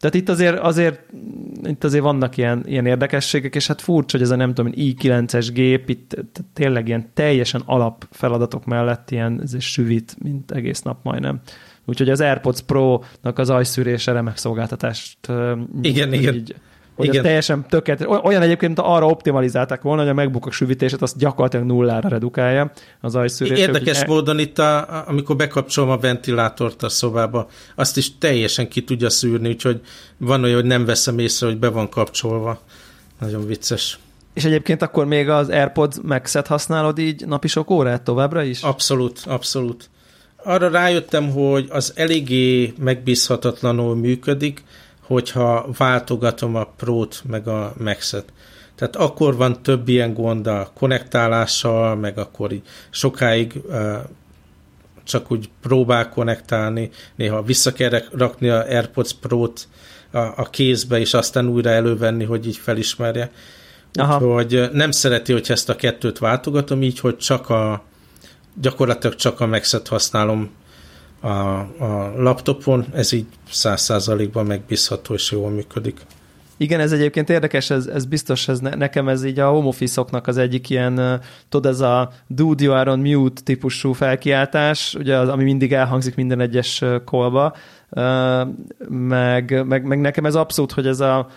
tehát 0.00 0.14
itt 0.14 0.28
azért, 0.28 0.58
azért, 0.58 1.00
itt 1.62 1.84
azért 1.84 2.02
vannak 2.02 2.36
ilyen, 2.36 2.62
ilyen 2.66 2.86
érdekességek, 2.86 3.54
és 3.54 3.66
hát 3.66 3.80
furcsa, 3.80 4.16
hogy 4.16 4.26
ez 4.26 4.32
a 4.32 4.36
nem 4.36 4.54
tudom, 4.54 4.72
i9-es 4.76 5.48
gép 5.52 5.88
itt 5.88 6.16
tényleg 6.52 6.88
ilyen 6.88 7.10
teljesen 7.14 7.62
alap 7.64 8.06
feladatok 8.10 8.64
mellett 8.64 9.10
ilyen 9.10 9.40
ez 9.42 9.62
süvít, 9.62 10.16
mint 10.22 10.50
egész 10.50 10.82
nap 10.82 10.98
majdnem. 11.02 11.40
Úgyhogy 11.84 12.10
az 12.10 12.20
AirPods 12.20 12.60
Pro-nak 12.60 13.38
az 13.38 13.50
ajszűrése 13.50 14.12
remek 14.12 14.36
szolgáltatást 14.36 15.18
igen, 15.82 16.12
így 16.12 16.22
igen. 16.22 16.44
Hogy 16.98 17.06
Igen. 17.06 17.18
ez 17.18 17.24
teljesen 17.24 17.66
tökéletes. 17.68 18.06
Olyan 18.22 18.42
egyébként 18.42 18.78
arra 18.78 19.06
optimalizálták 19.06 19.82
volna, 19.82 20.00
hogy 20.00 20.10
a 20.10 20.14
megbukok 20.14 20.52
süvítését 20.52 21.02
azt 21.02 21.18
gyakorlatilag 21.18 21.66
nullára 21.66 22.08
redukálja 22.08 22.70
az 23.00 23.14
ajszűrés. 23.14 23.58
Érdekes 23.58 23.98
hogy... 23.98 24.08
módon 24.08 24.38
itt, 24.38 24.58
a, 24.58 25.04
amikor 25.06 25.36
bekapcsolom 25.36 25.90
a 25.90 25.98
ventilátort 25.98 26.82
a 26.82 26.88
szobába, 26.88 27.48
azt 27.74 27.96
is 27.96 28.18
teljesen 28.18 28.68
ki 28.68 28.84
tudja 28.84 29.10
szűrni, 29.10 29.48
úgyhogy 29.48 29.80
van 30.16 30.42
olyan, 30.44 30.54
hogy 30.54 30.64
nem 30.64 30.84
veszem 30.84 31.18
észre, 31.18 31.46
hogy 31.46 31.58
be 31.58 31.68
van 31.68 31.88
kapcsolva. 31.88 32.60
Nagyon 33.20 33.46
vicces. 33.46 33.98
És 34.34 34.44
egyébként 34.44 34.82
akkor 34.82 35.06
még 35.06 35.28
az 35.28 35.48
AirPods 35.48 35.96
Max-et 36.02 36.46
használod 36.46 36.98
így 36.98 37.26
napi 37.26 37.48
sok 37.48 37.70
órát 37.70 38.02
továbbra 38.02 38.42
is? 38.42 38.62
Abszolút, 38.62 39.20
abszolút. 39.26 39.90
Arra 40.44 40.68
rájöttem, 40.68 41.30
hogy 41.30 41.66
az 41.70 41.92
eléggé 41.96 42.72
megbízhatatlanul 42.78 43.96
működik, 43.96 44.62
hogyha 45.08 45.66
váltogatom 45.76 46.54
a 46.54 46.64
Pro-t 46.76 47.22
meg 47.26 47.48
a 47.48 47.72
Max-et. 47.78 48.32
Tehát 48.74 48.96
akkor 48.96 49.36
van 49.36 49.62
több 49.62 49.88
ilyen 49.88 50.14
gond 50.14 50.46
a 50.46 50.70
konnektálással, 50.74 51.96
meg 51.96 52.18
akkor 52.18 52.52
így 52.52 52.62
sokáig 52.90 53.60
uh, 53.66 53.96
csak 55.04 55.32
úgy 55.32 55.50
próbál 55.62 56.08
konnektálni, 56.08 56.90
néha 57.16 57.42
vissza 57.42 57.72
kell 57.72 58.02
rakni 58.12 58.48
a 58.48 58.64
AirPods 58.64 59.12
Pro-t 59.20 59.68
a, 60.10 60.18
a 60.18 60.48
kézbe, 60.50 60.98
és 60.98 61.14
aztán 61.14 61.48
újra 61.48 61.70
elővenni, 61.70 62.24
hogy 62.24 62.46
így 62.46 62.56
felismerje. 62.56 63.30
Úgyhogy 64.00 64.68
nem 64.72 64.90
szereti, 64.90 65.32
hogy 65.32 65.46
ezt 65.50 65.68
a 65.68 65.76
kettőt 65.76 66.18
váltogatom, 66.18 66.82
így, 66.82 67.00
hogy 67.00 67.16
csak 67.16 67.50
a 67.50 67.82
gyakorlatilag 68.60 69.16
csak 69.16 69.40
a 69.40 69.46
Max-et 69.46 69.88
használom 69.88 70.50
a, 71.20 71.28
a 71.28 72.12
laptopon, 72.16 72.86
ez 72.92 73.12
így 73.12 73.26
száz 73.50 73.82
százalékban 73.82 74.46
megbízható 74.46 75.14
és 75.14 75.30
jól 75.30 75.50
működik. 75.50 76.00
Igen, 76.60 76.80
ez 76.80 76.92
egyébként 76.92 77.30
érdekes, 77.30 77.70
ez, 77.70 77.86
ez 77.86 78.04
biztos, 78.04 78.48
ez 78.48 78.60
ne, 78.60 78.74
nekem 78.74 79.08
ez 79.08 79.24
így 79.24 79.38
a 79.38 79.48
home 79.48 79.66
office 79.66 80.04
az 80.22 80.36
egyik 80.36 80.70
ilyen, 80.70 81.20
tudod, 81.48 81.72
ez 81.72 81.80
a 81.80 82.10
dude 82.26 82.64
you 82.64 82.74
are 82.74 82.90
on 82.90 82.98
mute 82.98 83.40
típusú 83.44 83.92
felkiáltás, 83.92 84.94
ugye 84.94 85.16
az, 85.16 85.28
ami 85.28 85.44
mindig 85.44 85.72
elhangzik 85.72 86.14
minden 86.14 86.40
egyes 86.40 86.84
kolba, 87.04 87.56
meg, 88.88 89.64
meg, 89.66 89.84
meg 89.84 90.00
nekem 90.00 90.24
ez 90.24 90.34
abszolút, 90.34 90.72
hogy 90.72 90.86
ez 90.86 91.00
a 91.00 91.28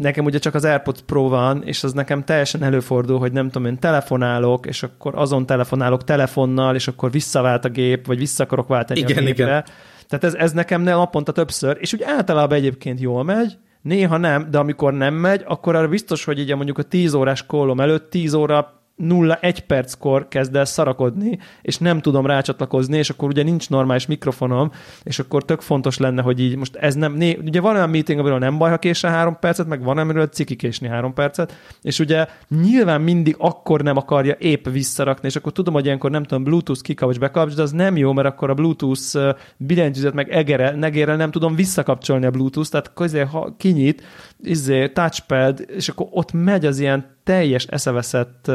nekem 0.00 0.24
ugye 0.24 0.38
csak 0.38 0.54
az 0.54 0.64
AirPods 0.64 1.00
Pro 1.06 1.28
van, 1.28 1.62
és 1.62 1.84
az 1.84 1.92
nekem 1.92 2.24
teljesen 2.24 2.62
előfordul, 2.62 3.18
hogy 3.18 3.32
nem 3.32 3.46
tudom, 3.50 3.66
én 3.68 3.78
telefonálok, 3.78 4.66
és 4.66 4.82
akkor 4.82 5.12
azon 5.16 5.46
telefonálok 5.46 6.04
telefonnal, 6.04 6.74
és 6.74 6.88
akkor 6.88 7.10
visszavált 7.10 7.64
a 7.64 7.68
gép, 7.68 8.06
vagy 8.06 8.18
vissza 8.18 8.44
akarok 8.44 8.68
váltani 8.68 9.00
igen, 9.00 9.16
a 9.18 9.20
gépre. 9.20 9.44
Igen. 9.44 9.64
Tehát 10.08 10.24
ez, 10.24 10.34
ez 10.34 10.52
nekem 10.52 10.82
naponta 10.82 11.32
többször, 11.32 11.76
és 11.80 11.92
úgy 11.92 12.02
általában 12.02 12.58
egyébként 12.58 13.00
jól 13.00 13.24
megy, 13.24 13.58
néha 13.82 14.16
nem, 14.16 14.50
de 14.50 14.58
amikor 14.58 14.92
nem 14.92 15.14
megy, 15.14 15.42
akkor 15.46 15.74
arra 15.74 15.88
biztos, 15.88 16.24
hogy 16.24 16.38
ugye 16.38 16.54
mondjuk 16.54 16.78
a 16.78 16.82
10 16.82 17.14
órás 17.14 17.46
kollom 17.46 17.80
előtt 17.80 18.10
10 18.10 18.34
óra 18.34 18.77
0-1 19.02 19.58
perckor 19.66 20.28
kezd 20.28 20.56
el 20.56 20.64
szarakodni, 20.64 21.38
és 21.62 21.78
nem 21.78 22.00
tudom 22.00 22.26
rácsatlakozni, 22.26 22.96
és 22.96 23.10
akkor 23.10 23.28
ugye 23.28 23.42
nincs 23.42 23.70
normális 23.70 24.06
mikrofonom, 24.06 24.70
és 25.02 25.18
akkor 25.18 25.44
tök 25.44 25.60
fontos 25.60 25.98
lenne, 25.98 26.22
hogy 26.22 26.40
így 26.40 26.56
most 26.56 26.76
ez 26.76 26.94
nem, 26.94 27.12
né, 27.12 27.38
ugye 27.44 27.60
van 27.60 27.74
olyan 27.74 27.90
meeting, 27.90 28.18
amiről 28.18 28.38
nem 28.38 28.58
baj, 28.58 28.70
ha 28.70 28.78
késne 28.78 29.08
három 29.08 29.38
percet, 29.40 29.66
meg 29.66 29.82
van, 29.82 29.98
amiről 29.98 30.26
ciki 30.26 30.56
késni 30.56 30.88
három 30.88 31.14
percet, 31.14 31.56
és 31.82 31.98
ugye 31.98 32.26
nyilván 32.62 33.00
mindig 33.00 33.34
akkor 33.38 33.82
nem 33.82 33.96
akarja 33.96 34.34
épp 34.38 34.68
visszarakni, 34.68 35.28
és 35.28 35.36
akkor 35.36 35.52
tudom, 35.52 35.74
hogy 35.74 35.84
ilyenkor 35.84 36.10
nem 36.10 36.22
tudom, 36.22 36.44
Bluetooth 36.44 36.82
kikapcs, 36.82 37.18
bekapcs, 37.18 37.54
de 37.54 37.62
az 37.62 37.72
nem 37.72 37.96
jó, 37.96 38.12
mert 38.12 38.28
akkor 38.28 38.50
a 38.50 38.54
Bluetooth 38.54 39.36
billentyűzet 39.56 40.14
meg 40.14 40.30
egere, 40.30 40.70
negére 40.70 41.16
nem 41.16 41.30
tudom 41.30 41.54
visszakapcsolni 41.54 42.26
a 42.26 42.30
Bluetooth, 42.30 42.70
tehát 42.70 42.92
közé, 42.94 43.20
ha 43.20 43.54
kinyit, 43.56 44.02
izé, 44.42 44.88
touchpad, 44.88 45.64
és 45.76 45.88
akkor 45.88 46.06
ott 46.10 46.32
megy 46.32 46.66
az 46.66 46.78
ilyen 46.78 47.16
teljes 47.28 47.66
eszeveszett, 47.66 48.50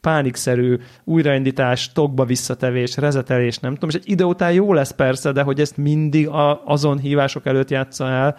pánikszerű 0.00 0.78
újraindítás, 1.04 1.92
tokba 1.92 2.24
visszatevés, 2.24 2.96
rezetelés, 2.96 3.58
nem 3.58 3.74
tudom, 3.74 3.88
és 3.88 3.94
egy 3.94 4.10
idő 4.10 4.24
után 4.24 4.52
jó 4.52 4.72
lesz 4.72 4.90
persze, 4.90 5.32
de 5.32 5.42
hogy 5.42 5.60
ezt 5.60 5.76
mindig 5.76 6.28
a, 6.28 6.62
azon 6.64 6.98
hívások 6.98 7.46
előtt 7.46 7.70
játsza 7.70 8.08
el, 8.08 8.36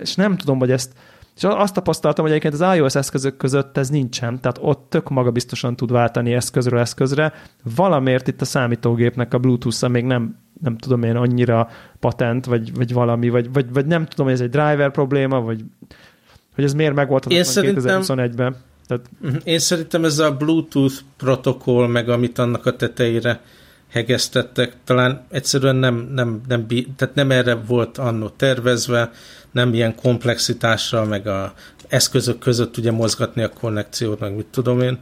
és 0.00 0.14
nem 0.14 0.36
tudom, 0.36 0.58
hogy 0.58 0.70
ezt 0.70 0.92
és 1.36 1.44
azt 1.44 1.74
tapasztaltam, 1.74 2.24
hogy 2.24 2.34
egyébként 2.34 2.62
az 2.62 2.76
iOS 2.76 2.94
eszközök 2.94 3.36
között 3.36 3.76
ez 3.76 3.88
nincsen, 3.88 4.40
tehát 4.40 4.58
ott 4.60 4.90
tök 4.90 5.08
magabiztosan 5.08 5.76
tud 5.76 5.92
váltani 5.92 6.32
eszközről 6.32 6.78
eszközre. 6.78 7.32
Valamiért 7.76 8.28
itt 8.28 8.40
a 8.40 8.44
számítógépnek 8.44 9.34
a 9.34 9.38
Bluetooth-a 9.38 9.88
még 9.88 10.04
nem, 10.04 10.36
nem 10.62 10.76
tudom 10.76 11.02
én 11.02 11.16
annyira 11.16 11.68
patent, 12.00 12.44
vagy, 12.44 12.74
vagy 12.74 12.92
valami, 12.92 13.28
vagy, 13.28 13.52
vagy, 13.52 13.72
vagy 13.72 13.86
nem 13.86 14.06
tudom, 14.06 14.26
hogy 14.26 14.34
ez 14.34 14.40
egy 14.40 14.50
driver 14.50 14.90
probléma, 14.90 15.40
vagy 15.40 15.64
hogy 16.54 16.64
ez 16.64 16.74
miért 16.74 16.94
megoldhatatlan 16.94 17.74
2021-ben. 17.74 18.56
Tehát... 18.86 19.04
Mhm. 19.20 19.36
Én 19.44 19.58
szerintem 19.58 20.04
ez 20.04 20.18
a 20.18 20.32
Bluetooth 20.32 20.94
protokoll, 21.16 21.86
meg 21.86 22.08
amit 22.08 22.38
annak 22.38 22.66
a 22.66 22.76
tetejére 22.76 23.40
hegesztettek, 23.90 24.72
talán 24.84 25.26
egyszerűen 25.30 25.76
nem, 25.76 26.08
nem, 26.14 26.40
nem, 26.48 26.66
tehát 26.96 27.14
nem 27.14 27.30
erre 27.30 27.54
volt 27.54 27.98
annó 27.98 28.28
tervezve, 28.28 29.10
nem 29.50 29.74
ilyen 29.74 29.94
komplexitással, 29.94 31.04
meg 31.04 31.26
a 31.26 31.54
eszközök 31.88 32.38
között 32.38 32.76
ugye 32.76 32.90
mozgatni 32.90 33.42
a 33.42 33.48
konnekciót, 33.48 34.20
meg 34.20 34.36
mit 34.36 34.46
tudom 34.46 34.80
én, 34.80 34.98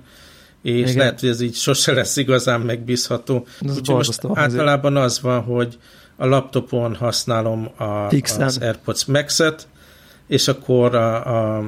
és 0.62 0.80
Igen. 0.80 0.96
lehet, 0.96 1.20
hogy 1.20 1.28
ez 1.28 1.40
így 1.40 1.54
sose 1.54 1.92
lesz 1.92 2.16
igazán 2.16 2.60
megbízható. 2.60 3.46
Úgyhogy 3.60 3.94
most 3.94 4.20
általában 4.34 4.96
az 4.96 5.20
van, 5.20 5.42
hogy 5.42 5.78
a 6.16 6.26
laptopon 6.26 6.94
használom 6.94 7.68
a, 7.76 7.84
az 8.38 8.58
AirPods 8.60 9.04
Max-et, 9.04 9.68
és 10.26 10.48
akkor 10.48 10.94
a, 10.94 11.56
a, 11.56 11.64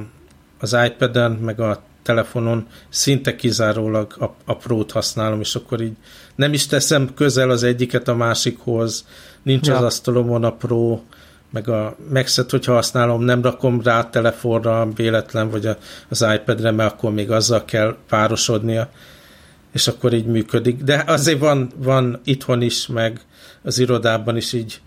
az 0.59 0.77
iPad-en, 0.85 1.31
meg 1.31 1.59
a 1.59 1.83
telefonon 2.03 2.67
szinte 2.89 3.35
kizárólag 3.35 4.15
a, 4.19 4.25
a 4.45 4.55
Pro-t 4.55 4.91
használom, 4.91 5.39
és 5.39 5.55
akkor 5.55 5.81
így 5.81 5.95
nem 6.35 6.53
is 6.53 6.65
teszem 6.65 7.13
közel 7.13 7.49
az 7.49 7.63
egyiket 7.63 8.07
a 8.07 8.15
másikhoz, 8.15 9.05
nincs 9.43 9.67
ja. 9.67 9.77
az 9.77 9.83
asztalomon 9.83 10.43
a 10.43 10.51
Pro, 10.51 10.99
meg 11.49 11.69
a 11.69 11.95
Max-et, 12.13 12.51
hogyha 12.51 12.73
használom, 12.73 13.23
nem 13.23 13.41
rakom 13.41 13.81
rá 13.83 13.99
a 13.99 14.09
telefonra 14.09 14.87
véletlen, 14.95 15.49
vagy 15.49 15.65
a, 15.65 15.77
az 16.09 16.25
iPad-re, 16.35 16.71
mert 16.71 16.93
akkor 16.93 17.11
még 17.11 17.31
azzal 17.31 17.65
kell 17.65 17.95
párosodnia, 18.09 18.89
és 19.71 19.87
akkor 19.87 20.13
így 20.13 20.25
működik. 20.25 20.83
De 20.83 21.03
azért 21.07 21.39
van, 21.39 21.71
van 21.75 22.19
itthon 22.23 22.61
is, 22.61 22.87
meg 22.87 23.19
az 23.63 23.79
irodában 23.79 24.37
is 24.37 24.53
így 24.53 24.81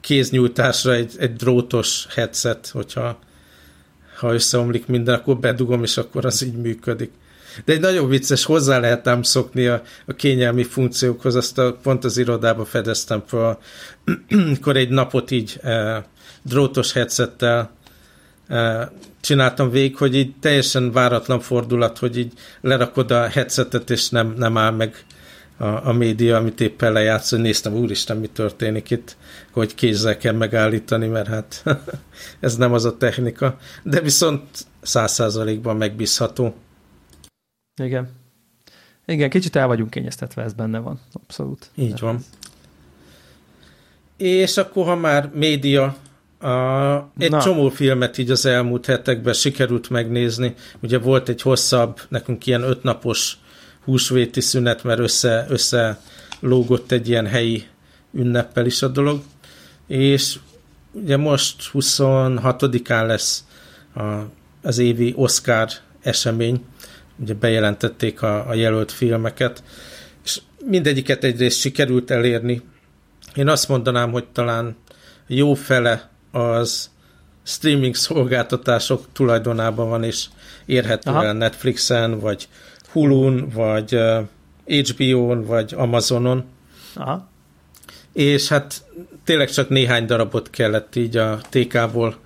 kéznyújtásra 0.00 0.92
egy, 0.92 1.12
egy 1.18 1.32
drótos 1.32 2.06
headset, 2.14 2.68
hogyha 2.68 3.18
ha 4.20 4.32
összeomlik 4.32 4.86
minden, 4.86 5.14
akkor 5.14 5.38
bedugom, 5.38 5.82
és 5.82 5.96
akkor 5.96 6.24
az 6.24 6.42
így 6.42 6.56
működik. 6.56 7.10
De 7.64 7.72
egy 7.72 7.80
nagyon 7.80 8.08
vicces, 8.08 8.44
hozzá 8.44 8.78
lehet 8.78 9.06
ám 9.06 9.22
szokni 9.22 9.66
a, 9.66 9.82
a 10.06 10.12
kényelmi 10.12 10.62
funkciókhoz, 10.62 11.34
azt 11.34 11.58
a, 11.58 11.78
pont 11.82 12.04
az 12.04 12.18
irodába 12.18 12.64
fedeztem 12.64 13.22
fel, 13.26 13.58
akkor 14.56 14.76
egy 14.82 14.88
napot 14.88 15.30
így 15.30 15.58
e, 15.62 16.04
drótos 16.42 16.92
headsettel 16.92 17.70
e, 18.48 18.90
csináltam 19.20 19.70
végig, 19.70 19.96
hogy 19.96 20.14
így 20.14 20.34
teljesen 20.40 20.92
váratlan 20.92 21.40
fordulat, 21.40 21.98
hogy 21.98 22.18
így 22.18 22.32
lerakod 22.60 23.10
a 23.10 23.28
headsetet, 23.28 23.90
és 23.90 24.08
nem, 24.08 24.34
nem 24.36 24.56
áll 24.56 24.70
meg 24.70 25.04
a, 25.60 25.88
a 25.88 25.92
média, 25.92 26.36
amit 26.36 26.60
éppen 26.60 26.92
lejátsz, 26.92 27.30
hogy 27.30 27.38
néztem, 27.38 27.74
úristen, 27.74 28.16
mi 28.16 28.26
történik 28.26 28.90
itt, 28.90 29.16
hogy 29.50 29.74
kézzel 29.74 30.16
kell 30.16 30.32
megállítani, 30.32 31.06
mert 31.06 31.28
hát 31.28 31.62
ez 32.40 32.56
nem 32.56 32.72
az 32.72 32.84
a 32.84 32.96
technika, 32.96 33.58
de 33.82 34.00
viszont 34.00 34.66
száz 34.80 35.12
százalékban 35.12 35.76
megbízható. 35.76 36.54
Igen. 37.82 38.08
Igen, 39.06 39.30
kicsit 39.30 39.56
el 39.56 39.66
vagyunk 39.66 39.90
kényeztetve, 39.90 40.42
ez 40.42 40.52
benne 40.52 40.78
van, 40.78 41.00
abszolút. 41.12 41.70
Így 41.74 42.00
van. 42.00 42.24
És 44.16 44.56
akkor, 44.56 44.84
ha 44.84 44.96
már 44.96 45.30
média, 45.34 45.96
a, 46.38 47.10
egy 47.18 47.30
Na. 47.30 47.40
csomó 47.42 47.68
filmet 47.68 48.18
így 48.18 48.30
az 48.30 48.46
elmúlt 48.46 48.86
hetekben 48.86 49.32
sikerült 49.32 49.90
megnézni. 49.90 50.54
Ugye 50.82 50.98
volt 50.98 51.28
egy 51.28 51.42
hosszabb, 51.42 52.00
nekünk 52.08 52.46
ilyen 52.46 52.62
ötnapos 52.62 53.38
húsvéti 53.84 54.40
szünet, 54.40 54.84
mert 54.84 55.00
össze, 55.00 55.46
össze 55.48 56.00
lógott 56.40 56.92
egy 56.92 57.08
ilyen 57.08 57.26
helyi 57.26 57.66
ünneppel 58.12 58.66
is 58.66 58.82
a 58.82 58.88
dolog. 58.88 59.22
És 59.86 60.38
ugye 60.92 61.16
most 61.16 61.70
26-án 61.72 63.06
lesz 63.06 63.44
a, 63.94 64.02
az 64.62 64.78
évi 64.78 65.12
Oscar 65.16 65.68
esemény, 66.02 66.64
ugye 67.16 67.34
bejelentették 67.34 68.22
a, 68.22 68.48
a 68.48 68.54
jelölt 68.54 68.92
filmeket, 68.92 69.62
és 70.24 70.40
mindegyiket 70.64 71.24
egyrészt 71.24 71.58
sikerült 71.58 72.10
elérni. 72.10 72.62
Én 73.34 73.48
azt 73.48 73.68
mondanám, 73.68 74.10
hogy 74.10 74.24
talán 74.24 74.76
jó 75.26 75.54
fele 75.54 76.10
az 76.30 76.90
streaming 77.42 77.94
szolgáltatások 77.94 79.04
tulajdonában 79.12 79.88
van, 79.88 80.04
és 80.04 80.26
érhető 80.66 81.10
el 81.10 81.32
Netflixen, 81.32 82.18
vagy 82.18 82.48
Hulun, 82.92 83.48
vagy 83.54 83.98
HBO-n, 84.64 85.44
vagy 85.44 85.74
Amazonon. 85.76 86.44
Aha. 86.94 87.28
És 88.12 88.48
hát 88.48 88.82
tényleg 89.24 89.50
csak 89.50 89.68
néhány 89.68 90.06
darabot 90.06 90.50
kellett 90.50 90.96
így 90.96 91.16
a 91.16 91.40
TK-ból 91.50 92.16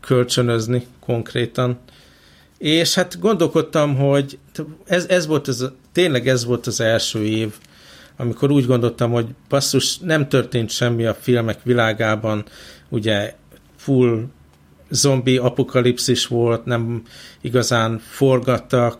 kölcsönözni 0.00 0.86
konkrétan. 1.00 1.78
És 2.58 2.94
hát 2.94 3.20
gondolkodtam, 3.20 3.96
hogy 3.96 4.38
ez, 4.84 5.06
ez 5.08 5.26
volt 5.26 5.48
az, 5.48 5.70
tényleg 5.92 6.28
ez 6.28 6.44
volt 6.44 6.66
az 6.66 6.80
első 6.80 7.24
év, 7.24 7.54
amikor 8.16 8.50
úgy 8.50 8.66
gondoltam, 8.66 9.10
hogy 9.10 9.26
basszus, 9.48 9.98
nem 9.98 10.28
történt 10.28 10.70
semmi 10.70 11.04
a 11.04 11.14
filmek 11.14 11.62
világában, 11.62 12.44
ugye 12.88 13.34
full 13.76 14.24
zombi 14.90 15.36
apokalipszis 15.36 16.26
volt, 16.26 16.64
nem 16.64 17.02
igazán 17.40 17.98
forgattak, 17.98 18.98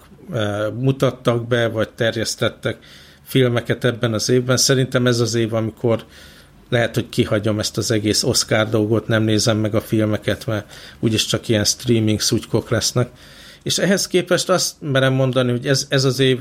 mutattak 0.79 1.49
be, 1.49 1.69
vagy 1.69 1.89
terjesztettek 1.89 2.79
filmeket 3.23 3.85
ebben 3.85 4.13
az 4.13 4.29
évben. 4.29 4.57
Szerintem 4.57 5.07
ez 5.07 5.21
az 5.21 5.35
év, 5.35 5.55
amikor 5.55 6.05
lehet, 6.69 6.95
hogy 6.95 7.09
kihagyom 7.09 7.59
ezt 7.59 7.77
az 7.77 7.91
egész 7.91 8.23
Oscar 8.23 8.69
dolgot, 8.69 9.09
nem 9.09 9.23
nézem 9.23 9.59
meg 9.59 9.75
a 9.75 9.81
filmeket, 9.81 10.47
mert 10.47 10.73
úgyis 11.01 11.27
csak 11.27 11.49
ilyen 11.49 11.65
streaming 11.65 12.21
szutykok 12.21 12.71
lesznek. 12.71 13.09
És 13.63 13.79
ehhez 13.79 14.07
képest 14.07 14.49
azt 14.49 14.75
merem 14.81 15.13
mondani, 15.13 15.51
hogy 15.51 15.67
ez, 15.67 15.87
ez 15.89 16.05
az 16.05 16.19
év 16.19 16.41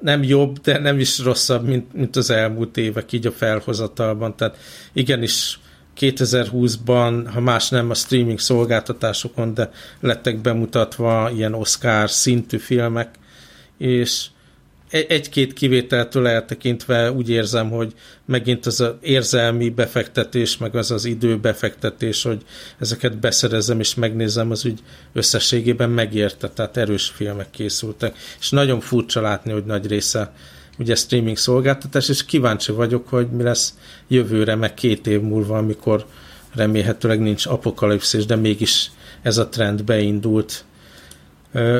nem 0.00 0.22
jobb, 0.22 0.58
de 0.58 0.78
nem 0.78 0.98
is 0.98 1.18
rosszabb, 1.18 1.66
mint, 1.66 1.92
mint 1.92 2.16
az 2.16 2.30
elmúlt 2.30 2.76
évek 2.76 3.12
így 3.12 3.26
a 3.26 3.32
felhozatalban. 3.32 4.36
Tehát 4.36 4.56
igenis 4.92 5.58
2020-ban, 6.00 7.30
ha 7.32 7.40
más 7.40 7.68
nem 7.68 7.90
a 7.90 7.94
streaming 7.94 8.38
szolgáltatásokon, 8.38 9.54
de 9.54 9.70
lettek 10.00 10.38
bemutatva 10.38 11.30
ilyen 11.34 11.54
Oscar 11.54 12.10
szintű 12.10 12.56
filmek, 12.56 13.08
és 13.78 14.26
egy-két 14.90 15.52
kivételtől 15.52 16.26
eltekintve 16.26 17.12
úgy 17.12 17.30
érzem, 17.30 17.70
hogy 17.70 17.94
megint 18.24 18.66
az 18.66 18.80
az 18.80 18.92
érzelmi 19.00 19.68
befektetés, 19.68 20.56
meg 20.56 20.76
az 20.76 20.90
az 20.90 21.04
időbefektetés, 21.04 22.22
hogy 22.22 22.42
ezeket 22.78 23.18
beszerezem 23.18 23.80
és 23.80 23.94
megnézem, 23.94 24.50
az 24.50 24.64
úgy 24.64 24.78
összességében 25.12 25.90
megérte, 25.90 26.48
tehát 26.48 26.76
erős 26.76 27.06
filmek 27.08 27.50
készültek. 27.50 28.16
És 28.38 28.50
nagyon 28.50 28.80
furcsa 28.80 29.20
látni, 29.20 29.52
hogy 29.52 29.64
nagy 29.64 29.86
része 29.86 30.32
ugye 30.78 30.94
streaming 30.94 31.36
szolgáltatás, 31.36 32.08
és 32.08 32.24
kíváncsi 32.24 32.72
vagyok, 32.72 33.08
hogy 33.08 33.30
mi 33.30 33.42
lesz 33.42 33.78
jövőre, 34.08 34.54
meg 34.54 34.74
két 34.74 35.06
év 35.06 35.20
múlva, 35.20 35.58
amikor 35.58 36.06
remélhetőleg 36.54 37.20
nincs 37.20 37.46
apokalipszis, 37.46 38.26
de 38.26 38.36
mégis 38.36 38.90
ez 39.22 39.38
a 39.38 39.48
trend 39.48 39.84
beindult 39.84 40.64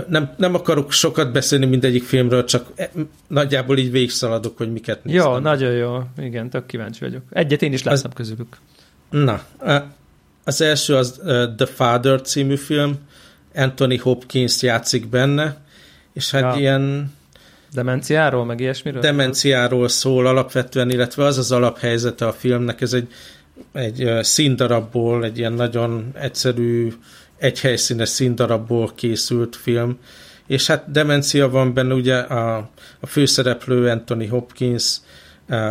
nem, 0.08 0.34
nem 0.36 0.54
akarok 0.54 0.92
sokat 0.92 1.32
beszélni 1.32 1.66
mindegyik 1.66 2.04
filmről, 2.04 2.44
csak 2.44 2.66
e, 2.76 2.90
nagyjából 3.26 3.78
így 3.78 3.90
végigszaladok, 3.90 4.56
hogy 4.56 4.72
miket 4.72 5.04
néztem. 5.04 5.32
Jó, 5.32 5.38
nagyon 5.38 5.72
jó. 5.72 6.02
Igen, 6.16 6.50
tök 6.50 6.66
kíváncsi 6.66 7.00
vagyok. 7.00 7.22
Egyet 7.30 7.62
én 7.62 7.72
is 7.72 7.82
láttam 7.82 8.10
az, 8.10 8.16
közülük. 8.16 8.56
Na, 9.10 9.42
az 10.44 10.60
első 10.60 10.94
az 10.94 11.20
The 11.56 11.66
Father 11.66 12.20
című 12.22 12.56
film, 12.56 12.96
Anthony 13.54 14.00
Hopkins 14.00 14.62
játszik 14.62 15.08
benne, 15.08 15.56
és 16.12 16.30
hát 16.30 16.54
ja. 16.54 16.60
ilyen... 16.60 17.16
Demenciáról, 17.72 18.44
meg 18.44 18.60
ilyesmiről? 18.60 19.00
Demenciáról 19.00 19.88
szól 19.88 20.26
alapvetően, 20.26 20.90
illetve 20.90 21.24
az 21.24 21.38
az 21.38 21.52
alaphelyzete 21.52 22.26
a 22.26 22.32
filmnek, 22.32 22.80
ez 22.80 22.92
egy, 22.92 23.08
egy 23.72 24.10
színdarabból, 24.20 25.24
egy 25.24 25.38
ilyen 25.38 25.52
nagyon 25.52 26.10
egyszerű 26.14 26.92
egy 27.38 27.60
helyszínes 27.60 28.08
színdarabból 28.08 28.92
készült 28.94 29.56
film, 29.56 29.98
és 30.46 30.66
hát 30.66 30.90
demencia 30.90 31.48
van 31.48 31.74
benne, 31.74 31.94
ugye 31.94 32.16
a, 32.16 32.70
a 33.00 33.06
főszereplő 33.06 33.88
Anthony 33.88 34.28
Hopkins 34.28 34.96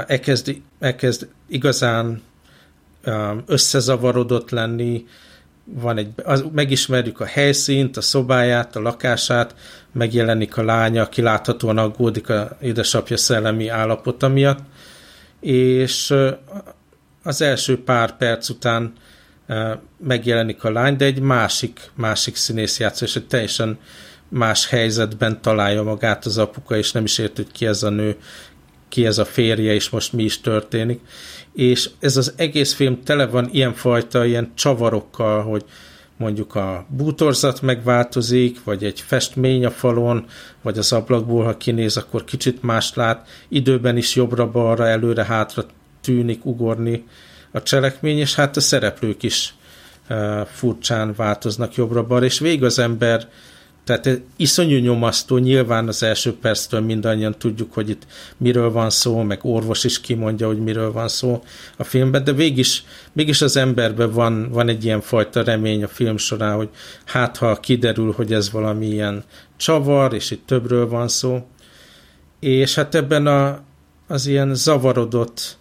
elkezd, 0.07 0.55
elkezd 0.79 1.27
igazán 1.47 2.21
összezavarodott 3.45 4.49
lenni, 4.49 5.05
van 5.73 5.97
egy, 5.97 6.09
az, 6.23 6.45
megismerjük 6.51 7.19
a 7.19 7.25
helyszínt, 7.25 7.97
a 7.97 8.01
szobáját, 8.01 8.75
a 8.75 8.81
lakását, 8.81 9.55
megjelenik 9.91 10.57
a 10.57 10.63
lánya, 10.63 11.01
aki 11.01 11.21
láthatóan 11.21 11.77
aggódik 11.77 12.29
a 12.29 12.57
édesapja 12.61 13.17
szellemi 13.17 13.67
állapota 13.67 14.27
miatt, 14.27 14.59
és 15.39 16.13
az 17.23 17.41
első 17.41 17.83
pár 17.83 18.17
perc 18.17 18.49
után 18.49 18.93
megjelenik 19.97 20.63
a 20.63 20.71
lány, 20.71 20.97
de 20.97 21.05
egy 21.05 21.19
másik, 21.19 21.91
másik 21.95 22.35
színész 22.35 22.79
játszó, 22.79 23.05
és 23.05 23.15
egy 23.15 23.27
teljesen 23.27 23.79
más 24.29 24.67
helyzetben 24.67 25.41
találja 25.41 25.83
magát 25.83 26.25
az 26.25 26.37
apuka, 26.37 26.77
és 26.77 26.91
nem 26.91 27.03
is 27.03 27.17
ért, 27.17 27.35
hogy 27.35 27.51
ki 27.51 27.65
ez 27.65 27.83
a 27.83 27.89
nő, 27.89 28.17
ki 28.89 29.05
ez 29.05 29.17
a 29.17 29.25
férje, 29.25 29.73
és 29.73 29.89
most 29.89 30.13
mi 30.13 30.23
is 30.23 30.41
történik. 30.41 30.99
És 31.57 31.89
ez 31.99 32.17
az 32.17 32.33
egész 32.35 32.73
film 32.73 33.03
tele 33.03 33.25
van 33.25 33.49
ilyenfajta, 33.51 34.25
ilyen 34.25 34.51
csavarokkal, 34.55 35.43
hogy 35.43 35.65
mondjuk 36.17 36.55
a 36.55 36.85
bútorzat 36.89 37.61
megváltozik, 37.61 38.63
vagy 38.63 38.83
egy 38.83 39.01
festmény 39.01 39.65
a 39.65 39.69
falon, 39.69 40.25
vagy 40.61 40.77
az 40.77 40.91
ablakból, 40.93 41.43
ha 41.43 41.57
kinéz, 41.57 41.97
akkor 41.97 42.23
kicsit 42.23 42.63
más 42.63 42.93
lát, 42.93 43.27
időben 43.47 43.97
is 43.97 44.15
jobbra-balra, 44.15 44.87
előre-hátra 44.87 45.65
tűnik 46.01 46.45
ugorni, 46.45 47.03
a 47.51 47.63
cselekmény, 47.63 48.17
és 48.17 48.35
hát 48.35 48.57
a 48.57 48.61
szereplők 48.61 49.23
is 49.23 49.53
uh, 50.09 50.41
furcsán 50.41 51.13
változnak 51.15 51.75
jobbra-balra, 51.75 52.25
és 52.25 52.39
végig 52.39 52.63
az 52.63 52.79
ember 52.79 53.29
tehát 53.87 54.21
iszonyú 54.35 54.77
nyomasztó, 54.77 55.37
nyilván 55.37 55.87
az 55.87 56.03
első 56.03 56.35
perctől 56.35 56.79
mindannyian 56.79 57.35
tudjuk, 57.37 57.73
hogy 57.73 57.89
itt 57.89 58.07
miről 58.37 58.71
van 58.71 58.89
szó, 58.89 59.21
meg 59.21 59.39
orvos 59.41 59.83
is 59.83 60.01
kimondja, 60.01 60.47
hogy 60.47 60.59
miről 60.59 60.91
van 60.91 61.07
szó 61.07 61.43
a 61.77 61.83
filmben, 61.83 62.23
de 62.23 62.33
végig 62.33 62.65
mégis 63.13 63.41
az 63.41 63.57
emberben 63.57 64.11
van, 64.11 64.49
van 64.51 64.69
egy 64.69 64.85
ilyen 64.85 65.01
fajta 65.01 65.43
remény 65.43 65.83
a 65.83 65.87
film 65.87 66.17
során, 66.17 66.55
hogy 66.55 66.69
hát 67.05 67.37
ha 67.37 67.55
kiderül, 67.55 68.11
hogy 68.11 68.33
ez 68.33 68.51
valami 68.51 68.87
ilyen 68.87 69.23
csavar, 69.57 70.13
és 70.13 70.31
itt 70.31 70.45
többről 70.45 70.87
van 70.87 71.07
szó, 71.07 71.47
és 72.39 72.75
hát 72.75 72.95
ebben 72.95 73.27
a, 73.27 73.59
az 74.07 74.25
ilyen 74.25 74.55
zavarodott 74.55 75.57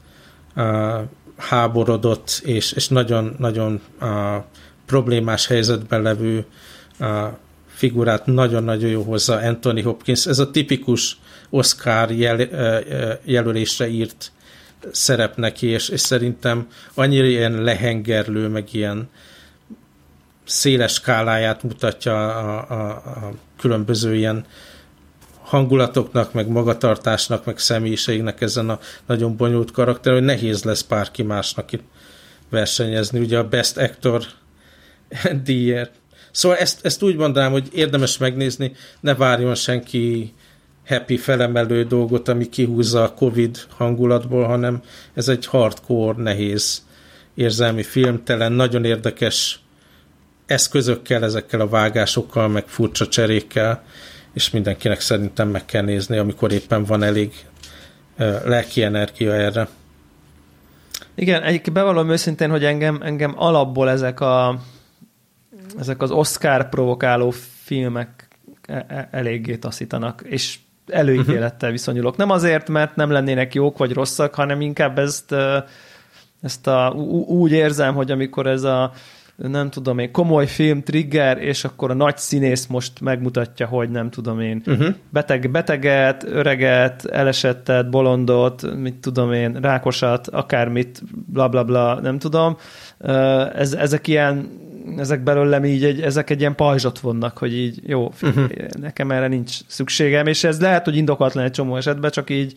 háborodott 1.36 2.40
és, 2.44 2.72
és 2.72 2.88
nagyon-nagyon 2.88 3.80
problémás 4.86 5.46
helyzetben 5.46 6.02
levő 6.02 6.44
figurát 7.76 8.26
nagyon-nagyon 8.26 8.90
jó 8.90 9.02
hozza 9.02 9.36
Anthony 9.36 9.82
Hopkins. 9.82 10.26
Ez 10.26 10.38
a 10.38 10.50
tipikus 10.50 11.18
Oscar 11.50 12.10
jel, 12.10 12.40
jelölésre 13.24 13.88
írt 13.88 14.32
szerep 14.92 15.36
neki, 15.36 15.66
és, 15.66 15.88
és 15.88 16.00
szerintem 16.00 16.68
annyira 16.94 17.26
ilyen 17.26 17.62
lehengerlő, 17.62 18.48
meg 18.48 18.68
ilyen 18.72 19.08
széles 20.44 20.92
skáláját 20.92 21.62
mutatja 21.62 22.36
a, 22.36 22.66
a, 22.70 22.90
a 22.90 23.32
különböző 23.58 24.14
ilyen 24.14 24.44
hangulatoknak, 25.40 26.32
meg 26.32 26.48
magatartásnak, 26.48 27.44
meg 27.44 27.58
személyiségnek 27.58 28.40
ezen 28.40 28.68
a 28.68 28.78
nagyon 29.06 29.36
bonyolult 29.36 29.70
karakter, 29.70 30.12
hogy 30.12 30.22
nehéz 30.22 30.62
lesz 30.62 30.82
bárki 30.82 31.22
másnak 31.22 31.70
versenyezni, 32.50 33.18
ugye 33.18 33.38
a 33.38 33.48
Best 33.48 33.76
Actor 33.76 34.22
díjért. 35.44 35.92
Szóval 36.36 36.58
ezt, 36.58 36.84
ezt 36.84 37.02
úgy 37.02 37.16
mondanám, 37.16 37.52
hogy 37.52 37.68
érdemes 37.72 38.18
megnézni, 38.18 38.72
ne 39.00 39.14
várjon 39.14 39.54
senki 39.54 40.32
happy 40.86 41.16
felemelő 41.16 41.84
dolgot, 41.84 42.28
ami 42.28 42.48
kihúzza 42.48 43.02
a 43.02 43.14
Covid 43.14 43.58
hangulatból, 43.76 44.44
hanem 44.44 44.82
ez 45.14 45.28
egy 45.28 45.46
hardcore, 45.46 46.22
nehéz 46.22 46.82
érzelmi 47.34 47.82
filmtelen, 47.82 48.52
nagyon 48.52 48.84
érdekes 48.84 49.60
eszközökkel, 50.46 51.24
ezekkel 51.24 51.60
a 51.60 51.68
vágásokkal, 51.68 52.48
meg 52.48 52.64
furcsa 52.66 53.08
cserékkel, 53.08 53.84
és 54.32 54.50
mindenkinek 54.50 55.00
szerintem 55.00 55.48
meg 55.48 55.64
kell 55.64 55.82
nézni, 55.82 56.16
amikor 56.16 56.52
éppen 56.52 56.84
van 56.84 57.02
elég 57.02 57.32
lelki 58.44 58.82
energia 58.82 59.32
erre. 59.32 59.68
Igen, 61.14 61.42
egyik 61.42 61.72
bevallom 61.72 62.10
őszintén, 62.10 62.50
hogy 62.50 62.64
engem, 62.64 63.00
engem 63.02 63.34
alapból 63.36 63.90
ezek, 63.90 64.20
a, 64.20 64.60
ezek 65.78 66.02
az 66.02 66.10
Oscar 66.10 66.68
provokáló 66.68 67.30
filmek 67.64 68.28
e, 68.62 68.84
e, 68.88 69.08
eléggé 69.10 69.56
taszítanak, 69.56 70.22
és 70.24 70.58
előítélettel 70.86 71.70
viszonyulok. 71.70 72.16
Nem 72.16 72.30
azért, 72.30 72.68
mert 72.68 72.96
nem 72.96 73.10
lennének 73.10 73.54
jók 73.54 73.78
vagy 73.78 73.92
rosszak, 73.92 74.34
hanem 74.34 74.60
inkább 74.60 74.98
ezt, 74.98 75.34
ezt 76.42 76.66
a, 76.66 76.90
úgy 77.26 77.52
érzem, 77.52 77.94
hogy 77.94 78.10
amikor 78.10 78.46
ez 78.46 78.62
a 78.62 78.92
nem 79.36 79.70
tudom 79.70 79.98
én, 79.98 80.12
komoly 80.12 80.46
film 80.46 80.82
trigger, 80.82 81.38
és 81.38 81.64
akkor 81.64 81.90
a 81.90 81.94
nagy 81.94 82.16
színész 82.16 82.66
most 82.66 83.00
megmutatja, 83.00 83.66
hogy 83.66 83.90
nem 83.90 84.10
tudom 84.10 84.40
én, 84.40 84.62
uh-huh. 84.66 84.94
beteg, 85.10 85.50
beteget, 85.50 86.24
öreget, 86.24 87.04
elesettet, 87.04 87.90
bolondot, 87.90 88.76
mit 88.76 88.94
tudom 88.94 89.32
én, 89.32 89.52
rákosat, 89.52 90.28
akármit, 90.28 91.02
bla 91.26 91.48
bla 91.48 91.64
bla, 91.64 92.00
nem 92.00 92.18
tudom. 92.18 92.56
Ez, 93.54 93.72
ezek 93.72 94.06
ilyen, 94.06 94.48
ezek 94.96 95.22
belőlem 95.22 95.64
így, 95.64 95.84
egy, 95.84 96.00
ezek 96.00 96.30
egy 96.30 96.40
ilyen 96.40 96.54
pajzsot 96.54 96.98
vonnak, 96.98 97.38
hogy 97.38 97.54
így 97.54 97.80
jó, 97.86 98.12
uh-huh. 98.22 98.44
nekem 98.80 99.10
erre 99.10 99.28
nincs 99.28 99.58
szükségem, 99.66 100.26
és 100.26 100.44
ez 100.44 100.60
lehet, 100.60 100.84
hogy 100.84 100.96
indokolt 100.96 101.36
egy 101.36 101.50
csomó 101.50 101.76
esetben, 101.76 102.10
csak 102.10 102.30
így 102.30 102.54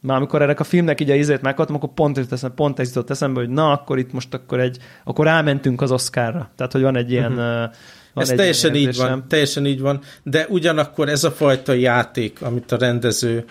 Már 0.00 0.16
amikor 0.16 0.42
ennek 0.42 0.60
a 0.60 0.64
filmnek 0.64 1.00
így 1.00 1.10
a 1.10 1.14
izét 1.14 1.42
megkaptam, 1.42 1.76
akkor 1.76 1.90
pont, 1.94 2.18
eszembe, 2.30 2.54
pont 2.54 2.78
ez 2.78 2.88
jutott 2.88 3.10
eszembe, 3.10 3.40
hogy 3.40 3.48
na, 3.48 3.72
akkor 3.72 3.98
itt 3.98 4.12
most 4.12 4.34
akkor 4.34 4.60
egy, 4.60 4.78
akkor 5.04 5.24
rámentünk 5.24 5.80
az 5.80 5.90
Oscarra. 5.90 6.50
Tehát, 6.56 6.72
hogy 6.72 6.82
van 6.82 6.96
egy 6.96 7.10
ilyen... 7.10 7.32
Uh-huh. 7.32 7.70
Van 8.12 8.24
ez 8.24 8.28
teljesen 8.28 8.74
így 8.74 8.96
van, 8.96 9.24
teljesen 9.28 9.66
így 9.66 9.80
van, 9.80 10.00
de 10.22 10.46
ugyanakkor 10.48 11.08
ez 11.08 11.24
a 11.24 11.30
fajta 11.30 11.72
játék, 11.72 12.42
amit 12.42 12.72
a 12.72 12.76
rendező 12.76 13.44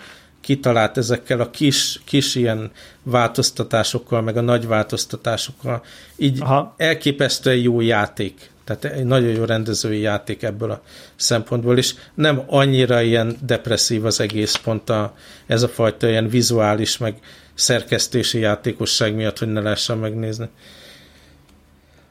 kitalált 0.48 0.96
ezekkel 0.96 1.40
a 1.40 1.50
kis, 1.50 2.00
kis 2.04 2.34
ilyen 2.34 2.70
változtatásokkal, 3.02 4.22
meg 4.22 4.36
a 4.36 4.40
nagy 4.40 4.66
változtatásokkal, 4.66 5.84
így 6.16 6.40
Aha. 6.40 6.74
elképesztően 6.76 7.56
jó 7.56 7.80
játék. 7.80 8.50
Tehát 8.64 8.84
egy 8.84 9.04
nagyon 9.04 9.30
jó 9.30 9.44
rendezői 9.44 10.00
játék 10.00 10.42
ebből 10.42 10.70
a 10.70 10.82
szempontból, 11.16 11.78
és 11.78 11.94
nem 12.14 12.42
annyira 12.46 13.02
ilyen 13.02 13.36
depresszív 13.46 14.04
az 14.04 14.20
egész 14.20 14.54
pont 14.54 14.90
a, 14.90 15.14
ez 15.46 15.62
a 15.62 15.68
fajta 15.68 16.08
ilyen 16.08 16.28
vizuális, 16.28 16.98
meg 16.98 17.18
szerkesztési 17.54 18.38
játékosság 18.38 19.14
miatt, 19.14 19.38
hogy 19.38 19.48
ne 19.48 19.60
lehessen 19.60 19.98
megnézni. 19.98 20.48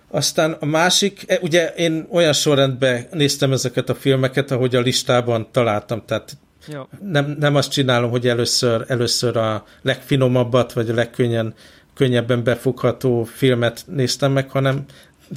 Aztán 0.10 0.52
a 0.52 0.66
másik, 0.66 1.24
e, 1.28 1.40
ugye 1.42 1.68
én 1.68 2.08
olyan 2.12 2.34
sorrendben 2.34 3.08
néztem 3.12 3.52
ezeket 3.52 3.90
a 3.90 3.96
filmeket, 3.96 4.52
ahogy 4.52 4.76
a 4.76 4.82
listában 4.82 5.48
találtam, 5.52 6.04
tehát 6.06 6.38
Nem, 7.02 7.36
nem 7.40 7.56
azt 7.56 7.72
csinálom, 7.72 8.10
hogy 8.10 8.28
először, 8.28 8.86
először 8.88 9.38
a 9.38 9.66
legfinomabbat, 9.82 10.74
vagy 10.74 10.90
a 10.90 10.94
legkönnyen, 10.94 11.54
könnyebben 11.94 12.44
befogható 12.44 13.24
filmet 13.24 13.84
néztem 13.88 14.32
meg, 14.32 14.50
hanem 14.50 14.86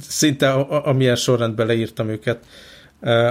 szinte 0.07 0.51
a, 0.51 0.87
amilyen 0.87 1.15
sorrendben 1.15 1.67
leírtam 1.67 2.09
őket. 2.09 2.45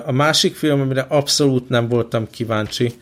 A 0.07 0.13
másik 0.13 0.57
film, 0.57 0.81
amire 0.81 1.07
abszolút 1.09 1.69
nem 1.69 1.89
voltam 1.89 2.31
kíváncsi, 2.31 2.93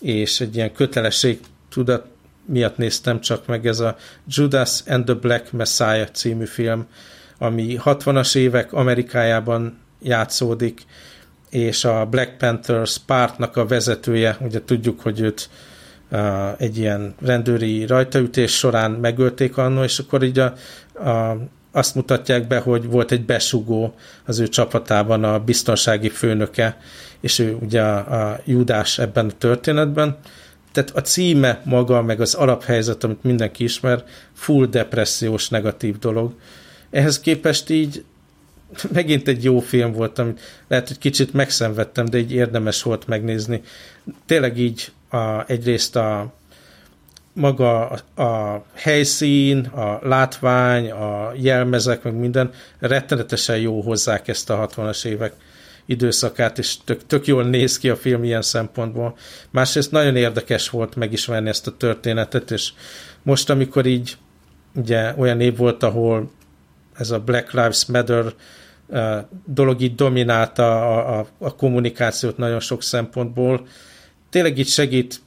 és 0.00 0.40
egy 0.40 0.56
ilyen 0.56 0.72
kötelesség 0.72 1.40
tudat 1.68 2.06
miatt 2.44 2.76
néztem 2.76 3.20
csak 3.20 3.46
meg, 3.46 3.66
ez 3.66 3.80
a 3.80 3.96
Judas 4.28 4.80
and 4.86 5.04
the 5.04 5.14
Black 5.14 5.52
Messiah 5.52 6.08
című 6.08 6.44
film, 6.44 6.86
ami 7.38 7.78
60-as 7.84 8.36
évek 8.36 8.72
Amerikájában 8.72 9.78
játszódik, 10.02 10.82
és 11.56 11.84
a 11.84 12.06
Black 12.06 12.36
Panthers 12.38 12.98
pártnak 12.98 13.56
a 13.56 13.66
vezetője, 13.66 14.36
ugye 14.40 14.64
tudjuk, 14.64 15.00
hogy 15.00 15.20
őt 15.20 15.48
egy 16.56 16.78
ilyen 16.78 17.14
rendőri 17.20 17.86
rajtaütés 17.86 18.56
során 18.56 18.90
megölték 18.90 19.56
annó, 19.56 19.82
és 19.82 19.98
akkor 19.98 20.22
így 20.22 20.38
a, 20.38 20.52
a, 21.08 21.36
azt 21.72 21.94
mutatják 21.94 22.46
be, 22.46 22.58
hogy 22.58 22.86
volt 22.86 23.12
egy 23.12 23.24
besugó 23.24 23.94
az 24.24 24.38
ő 24.38 24.48
csapatában 24.48 25.24
a 25.24 25.38
biztonsági 25.38 26.08
főnöke, 26.08 26.78
és 27.20 27.38
ő 27.38 27.56
ugye 27.60 27.82
a, 27.82 28.30
a 28.30 28.40
Judás 28.44 28.98
ebben 28.98 29.26
a 29.26 29.38
történetben. 29.38 30.16
Tehát 30.72 30.90
a 30.96 31.00
címe 31.00 31.60
maga, 31.64 32.02
meg 32.02 32.20
az 32.20 32.34
alaphelyzet, 32.34 33.04
amit 33.04 33.22
mindenki 33.22 33.64
ismer, 33.64 34.04
full 34.32 34.66
depressziós, 34.66 35.48
negatív 35.48 35.98
dolog. 35.98 36.34
Ehhez 36.90 37.20
képest 37.20 37.70
így 37.70 38.04
megint 38.92 39.28
egy 39.28 39.44
jó 39.44 39.60
film 39.60 39.92
volt, 39.92 40.18
amit 40.18 40.40
lehet, 40.68 40.88
hogy 40.88 40.98
kicsit 40.98 41.32
megszenvedtem, 41.32 42.04
de 42.04 42.18
így 42.18 42.32
érdemes 42.32 42.82
volt 42.82 43.06
megnézni. 43.06 43.62
Tényleg 44.26 44.58
így 44.58 44.92
a, 45.10 45.50
egyrészt 45.50 45.96
a 45.96 46.34
maga 47.32 47.88
a, 47.88 48.22
a 48.22 48.64
helyszín, 48.74 49.58
a 49.58 49.98
látvány, 50.02 50.90
a 50.90 51.32
jelmezek, 51.34 52.02
meg 52.02 52.14
minden 52.14 52.50
rettenetesen 52.78 53.58
jó 53.58 53.80
hozzák 53.80 54.28
ezt 54.28 54.50
a 54.50 54.68
60-as 54.68 55.04
évek 55.04 55.32
időszakát, 55.86 56.58
és 56.58 56.76
tök, 56.84 57.06
tök 57.06 57.26
jól 57.26 57.44
néz 57.44 57.78
ki 57.78 57.88
a 57.88 57.96
film 57.96 58.24
ilyen 58.24 58.42
szempontból. 58.42 59.16
Másrészt 59.50 59.90
nagyon 59.90 60.16
érdekes 60.16 60.70
volt 60.70 60.96
megismerni 60.96 61.48
ezt 61.48 61.66
a 61.66 61.76
történetet, 61.76 62.50
és 62.50 62.72
most, 63.22 63.50
amikor 63.50 63.86
így 63.86 64.16
ugye 64.74 65.14
olyan 65.16 65.40
év 65.40 65.56
volt, 65.56 65.82
ahol 65.82 66.30
ez 66.98 67.10
a 67.10 67.20
Black 67.20 67.52
Lives 67.52 67.86
Matter 67.86 68.24
dolog 69.44 69.80
így 69.80 69.94
dominálta 69.94 70.96
a, 70.96 71.18
a, 71.18 71.26
a 71.38 71.54
kommunikációt 71.54 72.36
nagyon 72.36 72.60
sok 72.60 72.82
szempontból. 72.82 73.66
Tényleg 74.30 74.58
itt 74.58 74.66
segít 74.66 75.20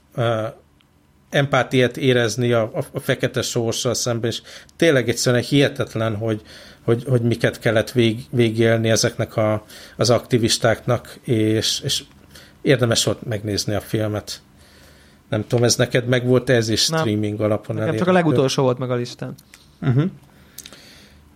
empátiát 1.29 1.97
érezni 1.97 2.51
a, 2.51 2.61
a, 2.73 2.85
a 2.93 2.99
fekete 2.99 3.41
sorssal 3.41 3.93
szemben, 3.93 4.29
és 4.29 4.41
tényleg 4.75 5.09
egyszerűen 5.09 5.43
hihetetlen, 5.43 6.15
hogy, 6.15 6.41
hogy, 6.83 7.03
hogy 7.07 7.21
miket 7.21 7.59
kellett 7.59 7.91
vég, 7.91 8.25
végélni 8.31 8.89
ezeknek 8.89 9.35
a, 9.35 9.65
az 9.97 10.09
aktivistáknak, 10.09 11.19
és, 11.23 11.79
és 11.83 12.03
érdemes 12.61 13.03
volt 13.03 13.25
megnézni 13.25 13.73
a 13.73 13.81
filmet. 13.81 14.41
Nem 15.29 15.47
tudom, 15.47 15.63
ez 15.63 15.75
neked 15.75 16.07
meg 16.07 16.27
volt 16.27 16.49
ez 16.49 16.69
is 16.69 16.81
streaming 16.81 17.37
Nem. 17.37 17.45
alapon 17.45 17.75
Nekem 17.75 17.97
csak 17.97 18.07
a 18.07 18.11
legutolsó 18.11 18.63
volt 18.63 18.77
meg 18.77 18.91
a 18.91 18.95
listán. 18.95 19.35
Uh-huh. 19.81 20.03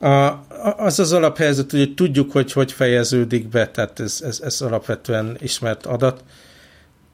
A, 0.04 0.46
az 0.78 1.00
az 1.00 1.14
alaphelyzet, 1.14 1.72
hogy 1.72 1.94
tudjuk, 1.94 2.32
hogy 2.32 2.52
hogy 2.52 2.72
fejeződik 2.72 3.48
be, 3.48 3.68
tehát 3.68 4.00
ez, 4.00 4.22
ez, 4.26 4.40
ez 4.44 4.62
alapvetően 4.62 5.38
ismert 5.40 5.86
adat. 5.86 6.24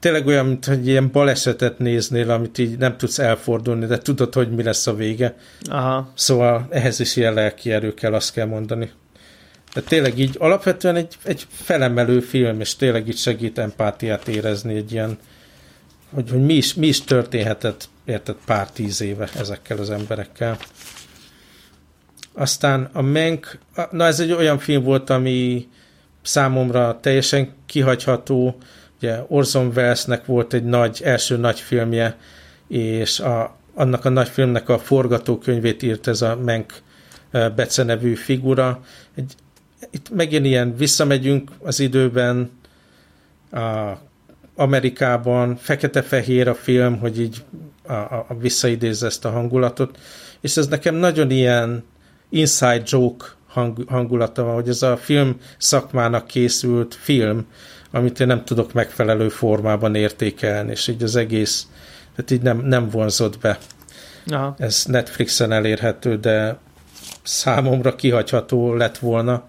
Tényleg 0.00 0.26
olyan, 0.26 0.46
mint 0.46 0.64
hogy 0.64 0.86
ilyen 0.86 1.10
balesetet 1.10 1.78
néznél, 1.78 2.30
amit 2.30 2.58
így 2.58 2.78
nem 2.78 2.96
tudsz 2.96 3.18
elfordulni, 3.18 3.86
de 3.86 3.98
tudod, 3.98 4.34
hogy 4.34 4.50
mi 4.50 4.62
lesz 4.62 4.86
a 4.86 4.94
vége. 4.94 5.36
Aha. 5.64 6.12
Szóval 6.14 6.66
ehhez 6.70 7.00
is 7.00 7.16
ilyen 7.16 7.34
lelki 7.34 7.72
erő 7.72 7.94
kell, 7.94 8.14
azt 8.14 8.32
kell 8.32 8.46
mondani. 8.46 8.90
De 9.74 9.80
tényleg 9.80 10.18
így 10.18 10.36
alapvetően 10.38 10.96
egy, 10.96 11.16
egy 11.24 11.46
felemelő 11.50 12.20
film, 12.20 12.60
és 12.60 12.76
tényleg 12.76 13.08
így 13.08 13.18
segít 13.18 13.58
empátiát 13.58 14.28
érezni 14.28 14.74
egy 14.74 14.92
ilyen, 14.92 15.18
hogy, 16.14 16.30
hogy 16.30 16.44
mi, 16.44 16.54
is, 16.54 16.74
mi 16.74 16.86
is 16.86 17.04
történhetett, 17.04 17.88
érted, 18.04 18.36
pár 18.46 18.70
tíz 18.70 19.00
éve 19.00 19.28
ezekkel 19.38 19.78
az 19.78 19.90
emberekkel. 19.90 20.58
Aztán 22.34 22.88
a 22.92 23.02
Menk, 23.02 23.58
na 23.90 24.04
ez 24.04 24.20
egy 24.20 24.32
olyan 24.32 24.58
film 24.58 24.82
volt, 24.82 25.10
ami 25.10 25.68
számomra 26.22 26.98
teljesen 27.00 27.52
kihagyható. 27.66 28.56
Ugye 28.96 29.24
Orson 29.28 29.72
Wellesnek 29.74 30.26
volt 30.26 30.52
egy 30.52 30.64
nagy, 30.64 31.00
első 31.04 31.36
nagy 31.36 31.60
filmje, 31.60 32.16
és 32.68 33.20
a, 33.20 33.56
annak 33.74 34.04
a 34.04 34.08
nagy 34.08 34.28
filmnek 34.28 34.68
a 34.68 34.78
forgatókönyvét 34.78 35.82
írt 35.82 36.06
ez 36.06 36.22
a 36.22 36.36
Menk 36.36 36.82
becenevű 37.30 38.14
figura. 38.14 38.84
Egy, 39.14 39.34
itt 39.90 40.10
megint 40.10 40.46
ilyen 40.46 40.76
visszamegyünk 40.76 41.50
az 41.62 41.80
időben, 41.80 42.50
a 43.52 43.92
Amerikában, 44.54 45.56
fekete-fehér 45.56 46.48
a 46.48 46.54
film, 46.54 46.98
hogy 46.98 47.20
így 47.20 47.44
a, 47.86 47.92
a, 47.92 48.26
a 48.28 48.34
visszaidézze 48.34 49.06
ezt 49.06 49.24
a 49.24 49.30
hangulatot, 49.30 49.98
és 50.40 50.56
ez 50.56 50.68
nekem 50.68 50.94
nagyon 50.94 51.30
ilyen 51.30 51.84
inside 52.30 52.82
joke 52.84 53.26
hang, 53.46 53.84
hangulata 53.88 54.42
van, 54.42 54.54
hogy 54.54 54.68
ez 54.68 54.82
a 54.82 54.96
film 54.96 55.36
szakmának 55.58 56.26
készült 56.26 56.94
film, 56.94 57.46
amit 57.90 58.20
én 58.20 58.26
nem 58.26 58.44
tudok 58.44 58.72
megfelelő 58.72 59.28
formában 59.28 59.94
értékelni, 59.94 60.70
és 60.70 60.88
így 60.88 61.02
az 61.02 61.16
egész, 61.16 61.66
tehát 62.14 62.30
így 62.30 62.42
nem, 62.42 62.58
nem 62.58 62.88
vonzott 62.88 63.38
be. 63.38 63.58
Aha. 64.26 64.54
Ez 64.58 64.84
Netflixen 64.88 65.52
elérhető, 65.52 66.16
de 66.16 66.58
számomra 67.22 67.94
kihagyható 67.94 68.74
lett 68.74 68.98
volna. 68.98 69.44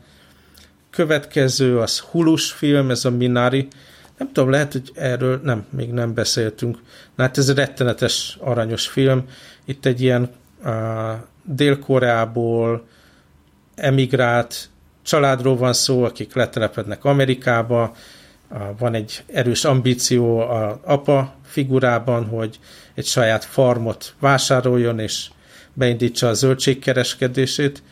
Következő 0.89 1.79
az 1.79 1.99
Hulus 1.99 2.51
film, 2.51 2.89
ez 2.89 3.05
a 3.05 3.09
Minari. 3.09 3.67
Nem 4.17 4.31
tudom, 4.31 4.49
lehet, 4.49 4.71
hogy 4.71 4.91
erről 4.95 5.39
nem, 5.43 5.65
még 5.69 5.91
nem 5.91 6.13
beszéltünk. 6.13 6.79
Na, 7.15 7.23
hát 7.23 7.37
ez 7.37 7.49
egy 7.49 7.55
rettenetes, 7.55 8.37
aranyos 8.39 8.87
film. 8.87 9.25
Itt 9.65 9.85
egy 9.85 10.01
ilyen 10.01 10.29
Dél-Koreából 11.43 12.87
emigrált 13.75 14.69
családról 15.01 15.57
van 15.57 15.73
szó, 15.73 16.03
akik 16.03 16.33
letelepednek 16.33 17.05
Amerikába, 17.05 17.95
van 18.77 18.93
egy 18.93 19.23
erős 19.27 19.65
ambíció 19.65 20.39
a 20.39 20.79
apa 20.83 21.35
figurában, 21.45 22.25
hogy 22.25 22.59
egy 22.93 23.05
saját 23.05 23.45
farmot 23.45 24.13
vásároljon, 24.19 24.99
és 24.99 25.29
beindítsa 25.73 26.27
a 26.27 26.33
zöldségkereskedését, 26.33 27.83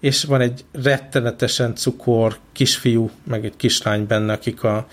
és 0.00 0.24
van 0.24 0.40
egy 0.40 0.64
rettenetesen 0.72 1.74
cukor 1.74 2.38
kisfiú, 2.52 3.10
meg 3.24 3.44
egy 3.44 3.56
kislány 3.56 4.06
benne, 4.06 4.32
akik 4.32 4.62
a, 4.62 4.86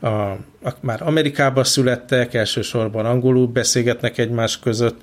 a, 0.00 0.08
a 0.08 0.38
már 0.80 1.02
Amerikában 1.02 1.64
születtek, 1.64 2.34
elsősorban 2.34 3.06
angolul 3.06 3.46
beszélgetnek 3.46 4.18
egymás 4.18 4.58
között, 4.58 5.00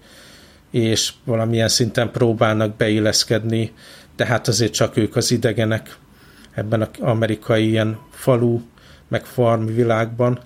és 0.73 1.13
valamilyen 1.23 1.67
szinten 1.67 2.11
próbálnak 2.11 2.75
beilleszkedni, 2.75 3.73
de 4.15 4.25
hát 4.25 4.47
azért 4.47 4.73
csak 4.73 4.97
ők 4.97 5.15
az 5.15 5.31
idegenek 5.31 5.97
ebben 6.51 6.81
az 6.81 6.87
amerikai 6.99 7.69
ilyen 7.69 7.97
falu, 8.11 8.61
meg 9.07 9.25
farm 9.25 9.65
világban. 9.65 10.39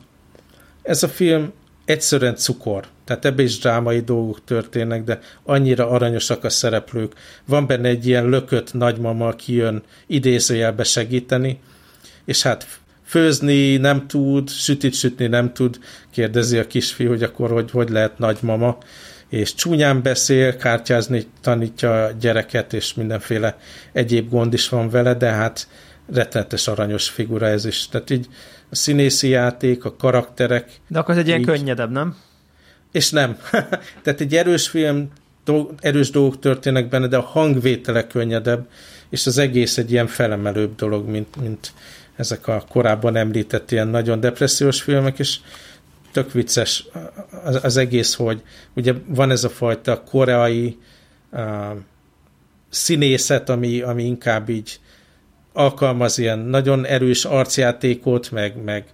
Ez 0.82 1.03
a 1.03 1.07
film 1.07 1.51
egyszerűen 1.86 2.36
cukor, 2.36 2.88
tehát 3.05 3.25
ebbe 3.25 3.43
is 3.43 3.59
drámai 3.59 3.99
dolgok 3.99 4.43
történnek, 4.43 5.03
de 5.03 5.19
annyira 5.43 5.89
aranyosak 5.89 6.43
a 6.43 6.49
szereplők. 6.49 7.13
Van 7.45 7.67
benne 7.67 7.88
egy 7.88 8.07
ilyen 8.07 8.30
lökött 8.30 8.73
nagymama, 8.73 9.28
aki 9.28 9.53
jön 9.53 9.84
idézőjelbe 10.07 10.84
segíteni, 10.84 11.59
és 12.25 12.41
hát 12.41 12.67
főzni 13.05 13.78
nem 13.78 14.07
tud, 14.07 14.49
sütit 14.49 14.93
sütni 14.93 15.28
nem 15.28 15.53
tud, 15.53 15.80
kérdezi 16.11 16.57
a 16.57 16.67
kisfiú, 16.67 17.09
hogy 17.09 17.23
akkor 17.23 17.51
hogy, 17.51 17.71
hogy 17.71 17.89
lehet 17.89 18.19
nagymama, 18.19 18.78
és 19.30 19.53
csúnyán 19.53 20.01
beszél, 20.01 20.55
kártyázni 20.55 21.25
tanítja 21.41 22.03
a 22.03 22.11
gyereket, 22.11 22.73
és 22.73 22.93
mindenféle 22.93 23.57
egyéb 23.91 24.30
gond 24.30 24.53
is 24.53 24.69
van 24.69 24.89
vele, 24.89 25.13
de 25.13 25.30
hát 25.30 25.67
rettenetes 26.13 26.67
aranyos 26.67 27.09
figura 27.09 27.47
ez 27.47 27.65
is. 27.65 27.88
Tehát 27.88 28.09
így 28.09 28.28
a 28.69 28.75
színészi 28.75 29.28
játék, 29.28 29.86
a 29.86 29.95
karakterek. 29.95 30.69
De 30.88 30.99
akkor 30.99 31.13
ez 31.13 31.19
egy 31.19 31.28
ilyen 31.28 31.39
így, 31.39 31.45
könnyedebb, 31.45 31.91
nem? 31.91 32.15
És 32.91 33.09
nem. 33.09 33.38
Tehát 34.03 34.21
egy 34.21 34.36
erős 34.36 34.67
film, 34.67 35.09
erős 35.80 36.09
dolgok 36.09 36.39
történnek 36.39 36.89
benne, 36.89 37.07
de 37.07 37.17
a 37.17 37.21
hangvétele 37.21 38.07
könnyedebb, 38.07 38.67
és 39.09 39.25
az 39.25 39.38
egész 39.38 39.78
egy 39.78 39.91
ilyen 39.91 40.07
felemelőbb 40.07 40.75
dolog, 40.75 41.07
mint, 41.07 41.36
mint 41.41 41.73
ezek 42.15 42.47
a 42.47 42.63
korábban 42.69 43.15
említett 43.15 43.71
ilyen 43.71 43.88
nagyon 43.88 44.19
depressziós 44.19 44.82
filmek, 44.82 45.19
és 45.19 45.38
tök 46.18 46.32
vicces 46.32 46.86
az, 47.43 47.59
az 47.63 47.78
egész, 47.78 48.13
hogy 48.13 48.41
ugye 48.74 48.93
van 49.07 49.32
ez 49.32 49.43
a 49.43 49.49
fajta 49.49 50.03
koreai 50.03 50.78
uh, 51.32 51.41
színészet, 52.70 53.49
ami, 53.49 53.82
ami 53.82 54.03
inkább 54.03 54.49
így 54.49 54.80
alkalmaz 55.53 56.18
ilyen 56.18 56.39
nagyon 56.39 56.86
erős 56.86 57.26
arcjátékot, 57.26 58.32
meg, 58.32 58.63
meg, 58.63 58.86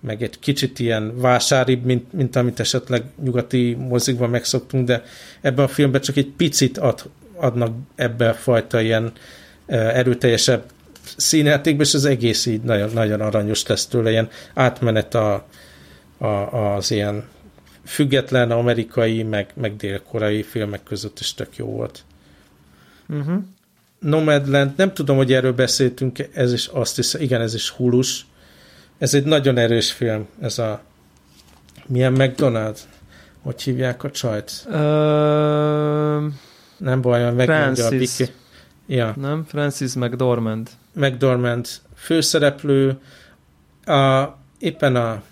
meg 0.00 0.22
egy 0.22 0.38
kicsit 0.38 0.78
ilyen 0.78 1.20
vásáribb, 1.20 1.84
mint, 1.84 2.12
mint 2.12 2.36
amit 2.36 2.60
esetleg 2.60 3.02
nyugati 3.22 3.74
mozikban 3.74 4.30
megszoktunk, 4.30 4.86
de 4.86 5.02
ebben 5.40 5.64
a 5.64 5.68
filmben 5.68 6.00
csak 6.00 6.16
egy 6.16 6.32
picit 6.36 6.78
ad, 6.78 7.02
adnak 7.34 7.74
ebbe 7.94 8.28
a 8.28 8.34
fajta 8.34 8.80
ilyen 8.80 9.12
erőteljesebb 9.66 10.62
színjátékba, 11.16 11.82
és 11.82 11.94
az 11.94 12.04
egész 12.04 12.46
így 12.46 12.62
nagyon, 12.62 12.90
nagyon 12.92 13.20
aranyos 13.20 13.66
lesz 13.66 13.86
tőle, 13.86 14.10
ilyen 14.10 14.28
átmenet 14.54 15.14
a, 15.14 15.46
a, 16.18 16.26
az 16.26 16.90
ilyen 16.90 17.24
független 17.84 18.50
amerikai, 18.50 19.22
meg, 19.22 19.52
meg 19.54 19.76
dél-koreai 19.76 20.42
filmek 20.42 20.82
között 20.82 21.18
is 21.18 21.34
tök 21.34 21.56
jó 21.56 21.66
volt. 21.66 22.04
Uh-huh. 23.08 23.42
Nomadland, 23.98 24.72
nem 24.76 24.92
tudom, 24.92 25.16
hogy 25.16 25.32
erről 25.32 25.52
beszéltünk, 25.52 26.18
ez 26.32 26.52
is 26.52 26.66
azt 26.66 26.96
hiszem, 26.96 27.20
igen, 27.20 27.40
ez 27.40 27.54
is 27.54 27.70
hulus. 27.70 28.26
Ez 28.98 29.14
egy 29.14 29.24
nagyon 29.24 29.58
erős 29.58 29.92
film, 29.92 30.26
ez 30.40 30.58
a 30.58 30.82
milyen 31.86 32.12
McDonald? 32.12 32.78
Hogy 33.42 33.62
hívják 33.62 34.04
a 34.04 34.10
csajt? 34.10 34.52
Uh, 34.66 34.72
nem 36.76 37.00
baj, 37.00 37.32
megmondja 37.32 37.86
a 37.86 37.88
Viki. 37.88 38.24
Ja. 38.86 39.14
Nem? 39.16 39.44
Francis 39.44 39.92
McDormand. 39.94 40.70
McDormand 40.92 41.68
főszereplő. 41.96 42.98
A, 43.84 44.24
éppen 44.58 44.96
a 44.96 45.22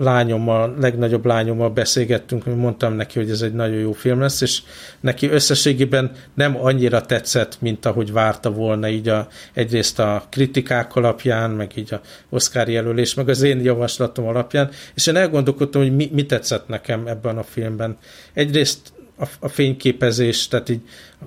lányommal, 0.00 0.74
legnagyobb 0.80 1.26
lányommal 1.26 1.70
beszélgettünk, 1.70 2.44
mi 2.44 2.52
mondtam 2.52 2.92
neki, 2.92 3.18
hogy 3.18 3.30
ez 3.30 3.40
egy 3.40 3.52
nagyon 3.52 3.78
jó 3.78 3.92
film 3.92 4.20
lesz, 4.20 4.40
és 4.40 4.62
neki 5.00 5.28
összességében 5.28 6.10
nem 6.34 6.56
annyira 6.56 7.00
tetszett, 7.00 7.60
mint 7.60 7.86
ahogy 7.86 8.12
várta 8.12 8.50
volna 8.50 8.88
így 8.88 9.08
a, 9.08 9.28
egyrészt 9.52 9.98
a 9.98 10.26
kritikák 10.30 10.96
alapján, 10.96 11.50
meg 11.50 11.72
így 11.74 11.94
a 11.94 12.00
Oscar 12.28 12.68
jelölés, 12.68 13.14
meg 13.14 13.28
az 13.28 13.42
én 13.42 13.60
javaslatom 13.60 14.26
alapján, 14.26 14.70
és 14.94 15.06
én 15.06 15.16
elgondolkodtam, 15.16 15.82
hogy 15.82 15.96
mi, 15.96 16.10
mi 16.12 16.26
tetszett 16.26 16.68
nekem 16.68 17.06
ebben 17.06 17.38
a 17.38 17.42
filmben. 17.42 17.96
Egyrészt 18.32 18.92
a, 19.18 19.24
a 19.40 19.48
fényképezés, 19.48 20.48
tehát 20.48 20.68
így 20.68 20.82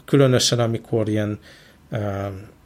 különösen 0.06 0.60
amikor 0.60 1.10
ilyen 1.10 1.40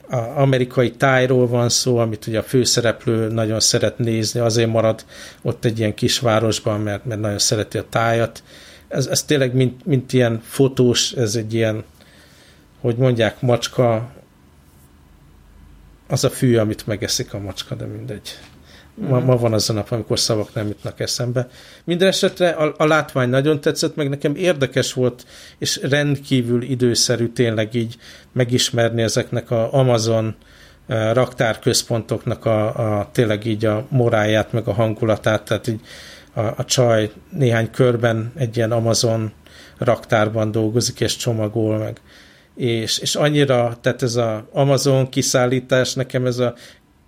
a 0.09 0.41
amerikai 0.41 0.91
tájról 0.91 1.47
van 1.47 1.69
szó, 1.69 1.97
amit 1.97 2.27
ugye 2.27 2.39
a 2.39 2.43
főszereplő 2.43 3.27
nagyon 3.27 3.59
szeret 3.59 3.97
nézni, 3.97 4.39
azért 4.39 4.69
marad 4.69 5.05
ott 5.41 5.65
egy 5.65 5.79
ilyen 5.79 5.93
kisvárosban, 5.93 6.81
mert, 6.81 7.05
mert 7.05 7.21
nagyon 7.21 7.39
szereti 7.39 7.77
a 7.77 7.85
tájat. 7.89 8.43
Ez, 8.87 9.05
ez 9.07 9.23
tényleg 9.23 9.53
mint, 9.53 9.85
mint 9.85 10.13
ilyen 10.13 10.41
fotós, 10.43 11.11
ez 11.11 11.35
egy 11.35 11.53
ilyen, 11.53 11.83
hogy 12.81 12.95
mondják, 12.95 13.41
macska, 13.41 14.09
az 16.07 16.23
a 16.23 16.29
fű, 16.29 16.57
amit 16.57 16.87
megeszik 16.87 17.33
a 17.33 17.39
macska, 17.39 17.75
de 17.75 17.85
mindegy. 17.85 18.39
Ma, 18.95 19.19
ma 19.19 19.37
van 19.37 19.53
az 19.53 19.69
a 19.69 19.73
nap, 19.73 19.91
amikor 19.91 20.19
szavak 20.19 20.53
nem 20.53 20.67
jutnak 20.67 20.99
eszembe. 20.99 21.47
Minden 21.83 22.07
esetre 22.07 22.49
a, 22.49 22.73
a 22.77 22.85
látvány 22.85 23.29
nagyon 23.29 23.61
tetszett, 23.61 23.95
meg 23.95 24.09
nekem 24.09 24.35
érdekes 24.35 24.93
volt, 24.93 25.25
és 25.57 25.79
rendkívül 25.81 26.61
időszerű 26.61 27.27
tényleg 27.27 27.73
így 27.73 27.95
megismerni 28.31 29.01
ezeknek 29.01 29.51
a 29.51 29.73
Amazon 29.73 30.35
uh, 30.87 31.13
raktárközpontoknak 31.13 32.45
a, 32.45 32.99
a 32.99 33.09
tényleg 33.11 33.45
így 33.45 33.65
a 33.65 33.85
moráját, 33.89 34.51
meg 34.51 34.67
a 34.67 34.73
hangulatát, 34.73 35.43
tehát 35.43 35.67
így 35.67 35.79
a, 36.33 36.41
a 36.41 36.65
csaj 36.65 37.11
néhány 37.29 37.71
körben 37.71 38.31
egy 38.35 38.57
ilyen 38.57 38.71
Amazon 38.71 39.31
raktárban 39.77 40.51
dolgozik 40.51 40.99
és 40.99 41.15
csomagol 41.15 41.77
meg. 41.77 42.01
És, 42.55 42.97
és 42.97 43.15
annyira, 43.15 43.77
tehát 43.81 44.01
ez 44.01 44.15
az 44.15 44.41
Amazon 44.51 45.09
kiszállítás, 45.09 45.93
nekem 45.93 46.25
ez 46.25 46.37
a 46.37 46.53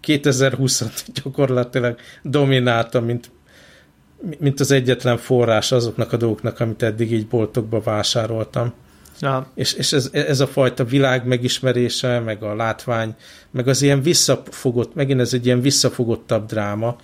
2020-at 0.03 1.05
gyakorlatilag 1.23 1.95
dominálta, 2.23 3.01
mint, 3.01 3.31
mint 4.39 4.59
az 4.59 4.71
egyetlen 4.71 5.17
forrás 5.17 5.71
azoknak 5.71 6.13
a 6.13 6.17
dolgoknak, 6.17 6.59
amit 6.59 6.83
eddig 6.83 7.11
így 7.11 7.27
boltokba 7.27 7.81
vásároltam. 7.81 8.73
Ja. 9.19 9.51
És, 9.55 9.73
és 9.73 9.93
ez, 9.93 10.09
ez 10.11 10.39
a 10.39 10.47
fajta 10.47 10.83
világ 10.83 11.25
megismerése, 11.25 12.19
meg 12.19 12.43
a 12.43 12.55
látvány, 12.55 13.15
meg 13.51 13.67
az 13.67 13.81
ilyen 13.81 14.01
visszafogott, 14.01 14.95
megint 14.95 15.19
ez 15.19 15.33
egy 15.33 15.45
ilyen 15.45 15.61
visszafogottabb 15.61 16.45
dráma, 16.45 16.95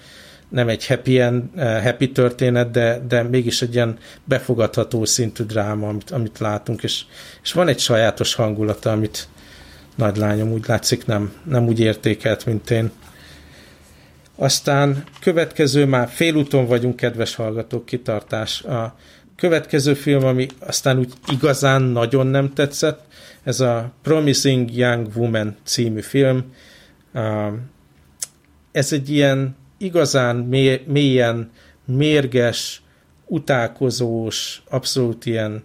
nem 0.54 0.70
egy 0.70 0.88
happy, 0.88 1.20
end, 1.20 1.44
eh, 1.56 1.84
happy 1.84 2.12
történet, 2.12 2.72
de, 2.72 3.02
de 3.08 3.24
mégis 3.24 3.62
egy 3.62 3.74
ilyen 3.74 3.98
befogadható 4.24 5.06
szintű 5.06 5.44
dráma, 5.44 5.88
amit, 5.88 6.12
amit 6.12 6.40
látunk, 6.40 6.84
és, 6.84 7.04
és 7.44 7.54
van 7.54 7.68
egy 7.68 7.80
sajátos 7.80 8.34
hangulata, 8.34 8.92
amit, 8.92 9.28
nagylányom 9.96 10.52
úgy 10.52 10.68
látszik 10.68 11.06
nem, 11.06 11.34
nem 11.44 11.68
úgy 11.68 11.80
értékelt, 11.80 12.46
mint 12.46 12.70
én. 12.70 12.92
Aztán 14.36 15.04
következő, 15.20 15.86
már 15.86 16.10
félúton 16.10 16.66
vagyunk, 16.66 16.96
kedves 16.96 17.36
hallgatók, 17.36 17.86
kitartás. 17.86 18.62
A 18.64 18.96
következő 19.36 19.94
film, 19.94 20.26
ami 20.26 20.48
aztán 20.60 21.00
úgy 21.00 21.14
igazán 21.32 21.82
nagyon 21.82 22.28
nem 22.28 22.54
tetszett, 22.54 23.06
ez 23.44 23.60
a 23.60 23.92
Promising 24.02 24.76
Young 24.76 25.08
Woman 25.16 25.56
című 25.64 26.02
film. 26.02 26.54
Ez 28.72 28.94
egy 28.94 29.10
ilyen 29.10 29.56
igazán 29.78 30.36
mélyen 30.86 31.52
mérges, 31.86 32.82
utálkozós, 33.26 34.64
abszolút 34.70 35.26
ilyen 35.26 35.64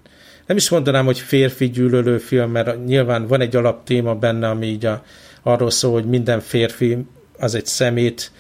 nem 0.49 0.57
is 0.57 0.68
mondanám, 0.68 1.05
hogy 1.05 1.18
férfi 1.18 1.70
gyűlölő 1.70 2.18
film, 2.18 2.51
mert 2.51 2.84
nyilván 2.84 3.26
van 3.26 3.40
egy 3.40 3.57
alaptéma 3.57 4.14
benne, 4.14 4.49
ami 4.49 4.66
így 4.66 4.86
a, 4.86 5.05
arról 5.42 5.70
szól, 5.70 5.92
hogy 5.92 6.05
minden 6.05 6.40
férfi 6.40 6.99
az 7.38 7.55
egy 7.55 7.66
szemét, 7.66 8.30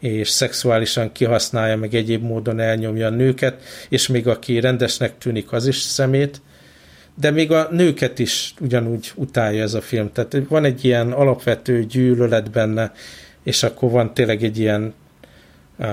és 0.00 0.28
szexuálisan 0.28 1.12
kihasználja, 1.12 1.76
meg 1.76 1.94
egyéb 1.94 2.22
módon 2.22 2.60
elnyomja 2.60 3.06
a 3.06 3.10
nőket, 3.10 3.62
és 3.88 4.06
még 4.06 4.28
aki 4.28 4.60
rendesnek 4.60 5.18
tűnik, 5.18 5.52
az 5.52 5.66
is 5.66 5.76
szemét, 5.76 6.40
de 7.14 7.30
még 7.30 7.52
a 7.52 7.68
nőket 7.70 8.18
is 8.18 8.54
ugyanúgy 8.60 9.12
utálja 9.14 9.62
ez 9.62 9.74
a 9.74 9.80
film. 9.80 10.12
Tehát 10.12 10.36
van 10.48 10.64
egy 10.64 10.84
ilyen 10.84 11.12
alapvető 11.12 11.84
gyűlölet 11.84 12.50
benne, 12.50 12.92
és 13.42 13.62
akkor 13.62 13.90
van 13.90 14.14
tényleg 14.14 14.42
egy 14.42 14.58
ilyen 14.58 14.94
uh, 15.78 15.86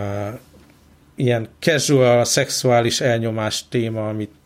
ilyen 1.16 1.48
casual, 1.60 2.24
szexuális 2.24 3.02
elnyomás 3.02 3.68
téma, 3.70 4.10
amit 4.10 4.41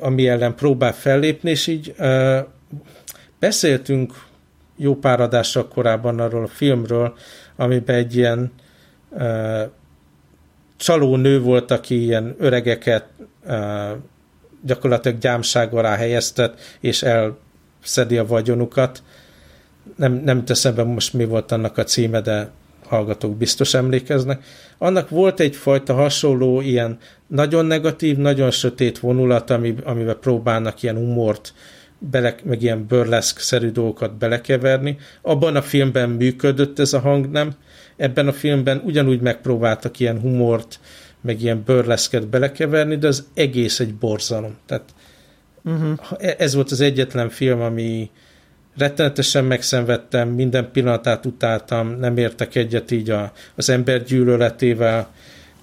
ami 0.00 0.28
ellen 0.28 0.54
próbál 0.54 0.92
fellépni, 0.92 1.50
és 1.50 1.66
így 1.66 1.94
uh, 1.98 2.38
beszéltünk 3.38 4.12
jó 4.76 4.96
pár 4.96 5.20
adással 5.20 5.68
korábban 5.68 6.20
arról 6.20 6.42
a 6.44 6.48
filmről, 6.48 7.14
amiben 7.56 7.96
egy 7.96 8.16
ilyen 8.16 8.52
uh, 9.08 9.62
csaló 10.76 11.16
nő 11.16 11.40
volt, 11.40 11.70
aki 11.70 12.02
ilyen 12.02 12.34
öregeket 12.38 13.06
uh, 13.46 13.90
gyakorlatilag 14.64 15.18
gyámság 15.18 15.74
alá 15.74 15.96
helyeztet, 15.96 16.76
és 16.80 17.02
elszedi 17.02 18.18
a 18.18 18.26
vagyonukat. 18.26 19.02
Nem, 19.96 20.12
nem 20.12 20.44
teszem 20.44 20.74
be 20.74 20.82
most 20.82 21.12
mi 21.12 21.24
volt 21.24 21.52
annak 21.52 21.78
a 21.78 21.84
címe, 21.84 22.20
de 22.20 22.50
hallgatók 22.92 23.36
biztos 23.36 23.74
emlékeznek. 23.74 24.44
Annak 24.78 25.08
volt 25.08 25.40
egyfajta 25.40 25.94
hasonló 25.94 26.60
ilyen 26.60 26.98
nagyon 27.26 27.66
negatív, 27.66 28.16
nagyon 28.16 28.50
sötét 28.50 28.98
vonulat, 28.98 29.50
ami, 29.50 29.74
amiben 29.84 30.16
próbálnak 30.20 30.82
ilyen 30.82 30.96
humort, 30.96 31.54
bele, 31.98 32.34
meg 32.44 32.62
ilyen 32.62 32.86
burleszk-szerű 32.86 33.70
dolgokat 33.70 34.14
belekeverni. 34.14 34.98
Abban 35.22 35.56
a 35.56 35.62
filmben 35.62 36.10
működött 36.10 36.78
ez 36.78 36.92
a 36.92 36.98
hang, 36.98 37.30
nem? 37.30 37.52
Ebben 37.96 38.28
a 38.28 38.32
filmben 38.32 38.82
ugyanúgy 38.84 39.20
megpróbáltak 39.20 39.98
ilyen 39.98 40.20
humort, 40.20 40.80
meg 41.20 41.42
ilyen 41.42 41.62
burleszket 41.66 42.28
belekeverni, 42.28 42.96
de 42.96 43.06
az 43.06 43.26
egész 43.34 43.80
egy 43.80 43.94
borzalom. 43.94 44.56
Tehát 44.66 44.84
uh-huh. 45.64 45.98
ez 46.38 46.54
volt 46.54 46.70
az 46.70 46.80
egyetlen 46.80 47.28
film, 47.28 47.60
ami, 47.60 48.10
rettenetesen 48.76 49.44
megszenvedtem, 49.44 50.28
minden 50.28 50.70
pillanatát 50.72 51.26
utáltam, 51.26 51.98
nem 51.98 52.16
értek 52.16 52.54
egyet 52.54 52.90
így 52.90 53.10
a, 53.10 53.32
az 53.54 53.68
ember 53.68 54.02
gyűlöletével, 54.02 55.10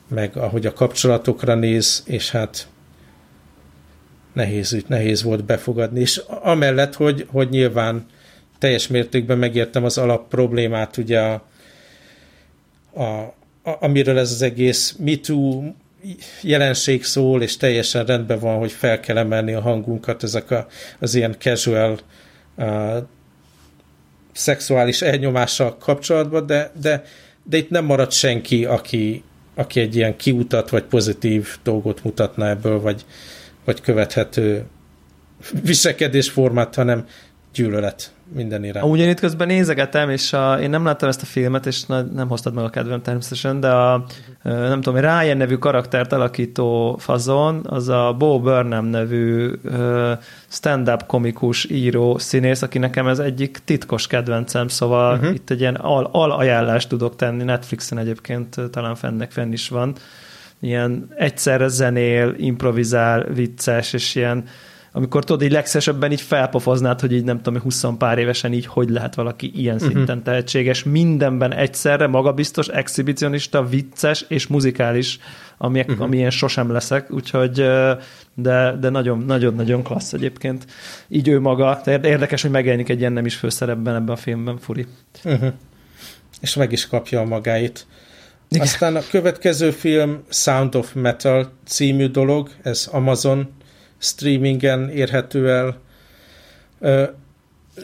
meg 0.08 0.38
ahogy 0.38 0.66
a 0.66 0.74
kapcsolatokra 0.74 1.56
néz, 1.56 2.04
és 2.06 2.32
hát 2.32 2.68
nehéz, 4.34 4.84
nehéz 4.88 5.24
volt 5.24 5.46
befogadni. 5.46 6.00
És 6.00 6.22
amellett, 6.28 6.96
hogy, 6.96 7.26
hogy 7.32 7.50
nyilván 7.50 8.06
teljes 8.60 8.88
mértékben 8.88 9.38
megértem 9.38 9.84
az 9.84 9.98
alap 9.98 10.28
problémát, 10.30 10.98
ugye 10.98 11.20
a, 11.20 11.44
a, 12.94 13.04
a, 13.04 13.78
amiről 13.80 14.18
ez 14.18 14.32
az 14.32 14.42
egész 14.42 14.96
MeToo 15.00 15.64
jelenség 16.42 17.04
szól, 17.04 17.42
és 17.42 17.58
teljesen 17.58 18.06
rendben 18.06 18.40
van, 18.40 18.58
hogy 18.58 18.72
fel 18.72 19.00
kell 19.00 19.18
emelni 19.18 19.54
a 19.54 19.62
hangunkat 19.62 20.24
ezek 20.24 20.52
a, 20.52 20.68
az 21.00 21.16
ilyen 21.16 21.36
casual 21.40 21.92
uh, 21.92 22.00
szexuális 24.32 25.02
elnyomással 25.02 25.78
kapcsolatban, 25.78 26.46
de, 26.46 26.72
de, 26.82 27.04
de 27.44 27.58
itt 27.58 27.70
nem 27.70 27.86
marad 27.86 28.12
senki, 28.12 28.66
aki, 28.66 29.24
aki 29.56 29.80
egy 29.80 29.96
ilyen 29.96 30.16
kiutat 30.16 30.70
vagy 30.70 30.84
pozitív 30.84 31.58
dolgot 31.64 32.04
mutatna 32.04 32.48
ebből, 32.48 32.80
vagy, 32.82 33.06
vagy 33.66 33.82
követhető 33.82 34.66
viselkedésformát, 35.64 36.76
hanem 36.76 37.08
gyűlölet 37.54 38.14
minden 38.34 38.64
irány. 38.64 38.96
Én 38.98 39.10
itt 39.10 39.20
közben 39.20 39.48
nézegetem, 39.48 40.10
és 40.10 40.34
a, 40.34 40.60
én 40.60 40.70
nem 40.70 40.86
láttam 40.86 41.10
ezt 41.10 41.22
a 41.22 41.26
filmet, 41.26 41.66
és 41.66 41.86
nem 42.14 42.28
hoztad 42.28 42.54
meg 42.54 42.64
a 42.64 42.70
kedvem 42.70 43.02
természetesen, 43.02 43.60
de 43.60 43.70
a, 43.70 44.06
nem 44.44 44.82
tudom, 44.82 45.00
Ryan 45.00 45.38
nevű 45.38 45.56
karaktert 45.56 46.14
alakító 46.14 46.98
fazon, 47.00 47.62
az 47.68 47.90
a 47.90 48.16
Bo 48.18 48.40
Burnham 48.40 48.86
nevű 48.86 49.52
stand-up 50.48 51.06
komikus 51.06 51.70
író 51.70 52.18
színész, 52.18 52.62
aki 52.62 52.78
nekem 52.78 53.08
ez 53.08 53.20
egyik 53.20 53.60
titkos 53.66 54.08
kedvencem, 54.08 54.68
szóval 54.68 55.16
uh-huh. 55.16 55.34
itt 55.34 55.50
egy 55.50 55.60
ilyen 55.60 55.76
al, 55.76 56.10
al 56.12 56.32
ajánlást 56.32 56.90
tudok 56.90 57.16
tenni, 57.16 57.44
Netflixen 57.44 57.98
egyébként 57.98 58.56
talán 58.72 58.96
fennek 58.96 59.32
fenn 59.32 59.52
is 59.52 59.70
van, 59.70 59.96
ilyen 60.60 61.08
egyszerre 61.16 61.68
zenél, 61.68 62.34
improvizál, 62.38 63.24
vicces, 63.34 63.94
és 63.94 64.16
ilyen 64.16 64.44
amikor 64.92 65.24
tudod, 65.24 65.42
így 65.42 65.52
legszesebben 65.52 66.12
így 66.12 66.22
felpofoznád, 66.22 67.00
hogy 67.00 67.14
így 67.14 67.24
nem 67.24 67.42
tudom, 67.42 67.62
20 67.62 67.84
pár 67.98 68.18
évesen 68.18 68.54
így 68.54 68.66
hogy 68.66 68.90
lehet 68.90 69.16
valaki 69.16 69.52
ilyen 69.56 69.76
uh-huh. 69.76 69.92
szinten 69.92 70.24
tehetséges, 70.24 70.84
mindenben 70.84 71.54
egyszerre, 71.54 72.08
magabiztos, 72.08 72.68
exhibicionista, 72.68 73.64
vicces 73.64 74.26
és 74.28 74.48
muzikális, 74.48 75.20
ami, 75.58 75.80
uh-huh. 75.80 76.02
ami 76.02 76.18
ilyen 76.18 76.30
sosem 76.30 76.72
leszek, 76.72 77.12
úgyhogy 77.12 77.52
de, 78.34 78.76
de 78.80 78.90
nagyon, 78.90 79.18
nagyon, 79.18 79.54
nagyon 79.54 79.84
klassz 79.84 80.14
egyébként. 80.14 80.66
Így 81.08 81.28
ő 81.28 81.40
maga, 81.40 81.82
érdekes, 81.86 82.42
hogy 82.42 82.52
megjelenik 82.52 82.90
egy 82.90 83.00
ilyen 83.00 83.14
nem 83.14 83.26
is 83.26 83.36
főszerepben 83.36 83.96
ebben 83.96 84.16
a 84.16 84.18
filmben, 84.18 84.58
Furi. 84.58 84.86
Uh-huh. 85.24 85.54
És 86.42 86.56
meg 86.56 86.72
is 86.72 86.88
kapja 86.88 87.20
a 87.20 87.26
magáit. 87.26 87.86
Igen. 88.50 88.64
Aztán 88.64 88.96
a 88.96 89.02
következő 89.10 89.72
film 89.72 90.24
Sound 90.30 90.76
of 90.76 90.94
Metal 90.94 91.52
című 91.66 92.08
dolog, 92.08 92.50
ez 92.62 92.88
Amazon 92.92 93.50
streamingen 94.00 94.90
érhető 94.90 95.50
el. 95.50 95.80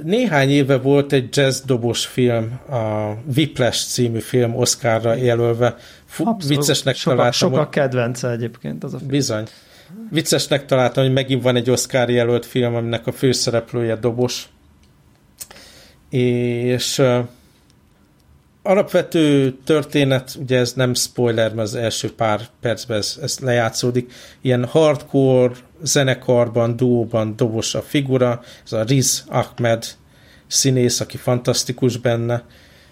Néhány 0.04 0.50
éve 0.50 0.78
volt 0.78 1.12
egy 1.12 1.38
jazz 1.38 1.62
dobos 1.62 2.06
film, 2.06 2.60
a 2.70 3.14
Whiplash 3.36 3.88
című 3.88 4.20
film 4.20 4.56
Oscarra 4.56 5.14
jelölve. 5.14 5.76
Abszolút. 6.18 6.46
Viccesnek 6.48 6.96
soka, 6.96 7.16
találtam. 7.16 7.50
Soka 7.52 7.70
kedvence 7.70 8.30
egyébként 8.30 8.84
az 8.84 8.94
a 8.94 8.98
film. 8.98 9.10
Bizony. 9.10 9.44
Viccesnek 10.10 10.66
találtam, 10.66 11.04
hogy 11.04 11.14
megint 11.14 11.44
van 11.44 11.56
egy 11.56 11.70
Oscar 11.70 12.10
jelölt 12.10 12.46
film, 12.46 12.76
aminek 12.76 13.08
a 13.08 13.12
főszereplője 13.12 13.96
dobos. 13.96 14.50
És 16.10 17.02
alapvető 18.64 19.56
történet, 19.64 20.38
ugye 20.40 20.58
ez 20.58 20.74
nem 20.74 20.94
spoiler, 20.94 21.54
mert 21.54 21.68
az 21.68 21.76
első 21.76 22.14
pár 22.14 22.42
percben 22.62 22.98
ez, 22.98 23.20
ez 23.22 23.40
lejátszódik, 23.40 24.14
ilyen 24.42 24.66
hardcore 24.66 25.54
zenekarban, 25.84 26.76
duóban 26.76 27.36
dobos 27.36 27.76
a 27.76 27.82
figura, 27.82 28.42
ez 28.66 28.74
a 28.74 28.84
Riz 28.84 29.24
Ahmed 29.28 29.86
színész, 30.48 31.00
aki 31.00 31.18
fantasztikus 31.18 31.98
benne, 31.98 32.44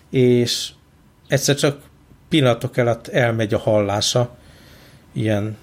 és 0.10 0.70
egyszer 1.28 1.56
csak 1.56 1.82
pillanatok 2.30 2.78
alatt 2.78 3.08
elmegy 3.08 3.54
a 3.54 3.60
hallása, 3.60 4.36
ilyen 5.14 5.58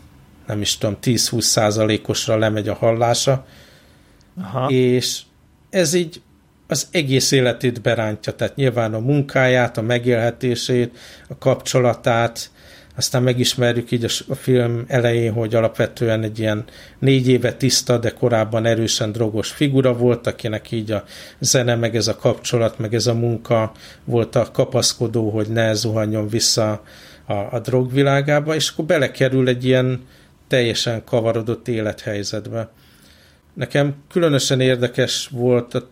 nem 0.47 0.61
is 0.61 0.79
tudom, 0.79 0.97
10-20 1.03 1.41
százalékosra 1.41 2.37
lemegy 2.37 2.69
a 2.69 2.75
hallása, 2.75 3.47
Aha. 4.37 4.69
és 4.69 5.21
ez 5.71 5.95
így 5.95 6.23
az 6.67 6.89
egész 6.91 7.31
életét 7.31 7.83
berántja, 7.83 8.33
tehát 8.33 8.57
nyilván 8.57 8.95
a 8.95 8.99
munkáját, 8.99 9.77
a 9.77 9.83
megélhetését, 9.83 10.99
a 11.29 11.39
kapcsolatát, 11.39 12.51
aztán 12.97 13.23
megismerjük 13.23 13.91
így 13.91 14.05
a, 14.29 14.35
film 14.35 14.85
elején, 14.87 15.33
hogy 15.33 15.55
alapvetően 15.55 16.23
egy 16.23 16.39
ilyen 16.39 16.65
négy 16.99 17.29
éve 17.29 17.53
tiszta, 17.53 17.99
de 17.99 18.11
korábban 18.11 18.67
erősen 18.67 19.13
drogos 19.13 19.51
figura 19.51 19.93
volt, 19.93 20.27
akinek 20.27 20.71
így 20.71 20.91
a 20.91 21.05
zene, 21.39 21.75
meg 21.75 21.97
ez 21.97 22.09
a 22.09 22.17
kapcsolat, 22.17 22.79
meg 22.79 22.95
ez 22.95 23.07
a 23.07 23.15
munka 23.15 23.73
volt 24.05 24.37
a 24.37 24.51
kapaszkodó, 24.53 25.31
hogy 25.31 25.49
ne 25.49 25.75
zuhanjon 25.75 26.29
vissza 26.29 26.83
a, 27.27 27.33
a 27.33 27.61
drogvilágába, 27.63 28.55
és 28.55 28.71
akkor 28.71 28.85
belekerül 28.85 29.49
egy 29.49 29.65
ilyen 29.65 30.07
teljesen 30.49 31.05
kavarodott 31.05 31.69
élethelyzetbe. 31.69 32.71
Nekem 33.55 33.95
különösen 34.09 34.61
érdekes 34.61 35.29
volt 35.33 35.75
a 35.75 35.89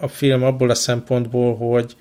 a 0.00 0.08
film 0.08 0.42
abból 0.42 0.70
a 0.70 0.74
szempontból, 0.74 1.56
hogy 1.56 1.96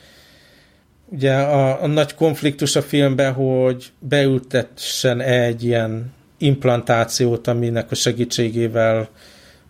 ugye 1.05 1.33
a, 1.33 1.83
a 1.83 1.87
nagy 1.87 2.15
konfliktus 2.15 2.75
a 2.75 2.81
filmben, 2.81 3.33
hogy 3.33 3.91
beültessen 3.99 5.21
egy 5.21 5.63
ilyen 5.63 6.13
implantációt, 6.37 7.47
aminek 7.47 7.91
a 7.91 7.95
segítségével 7.95 9.09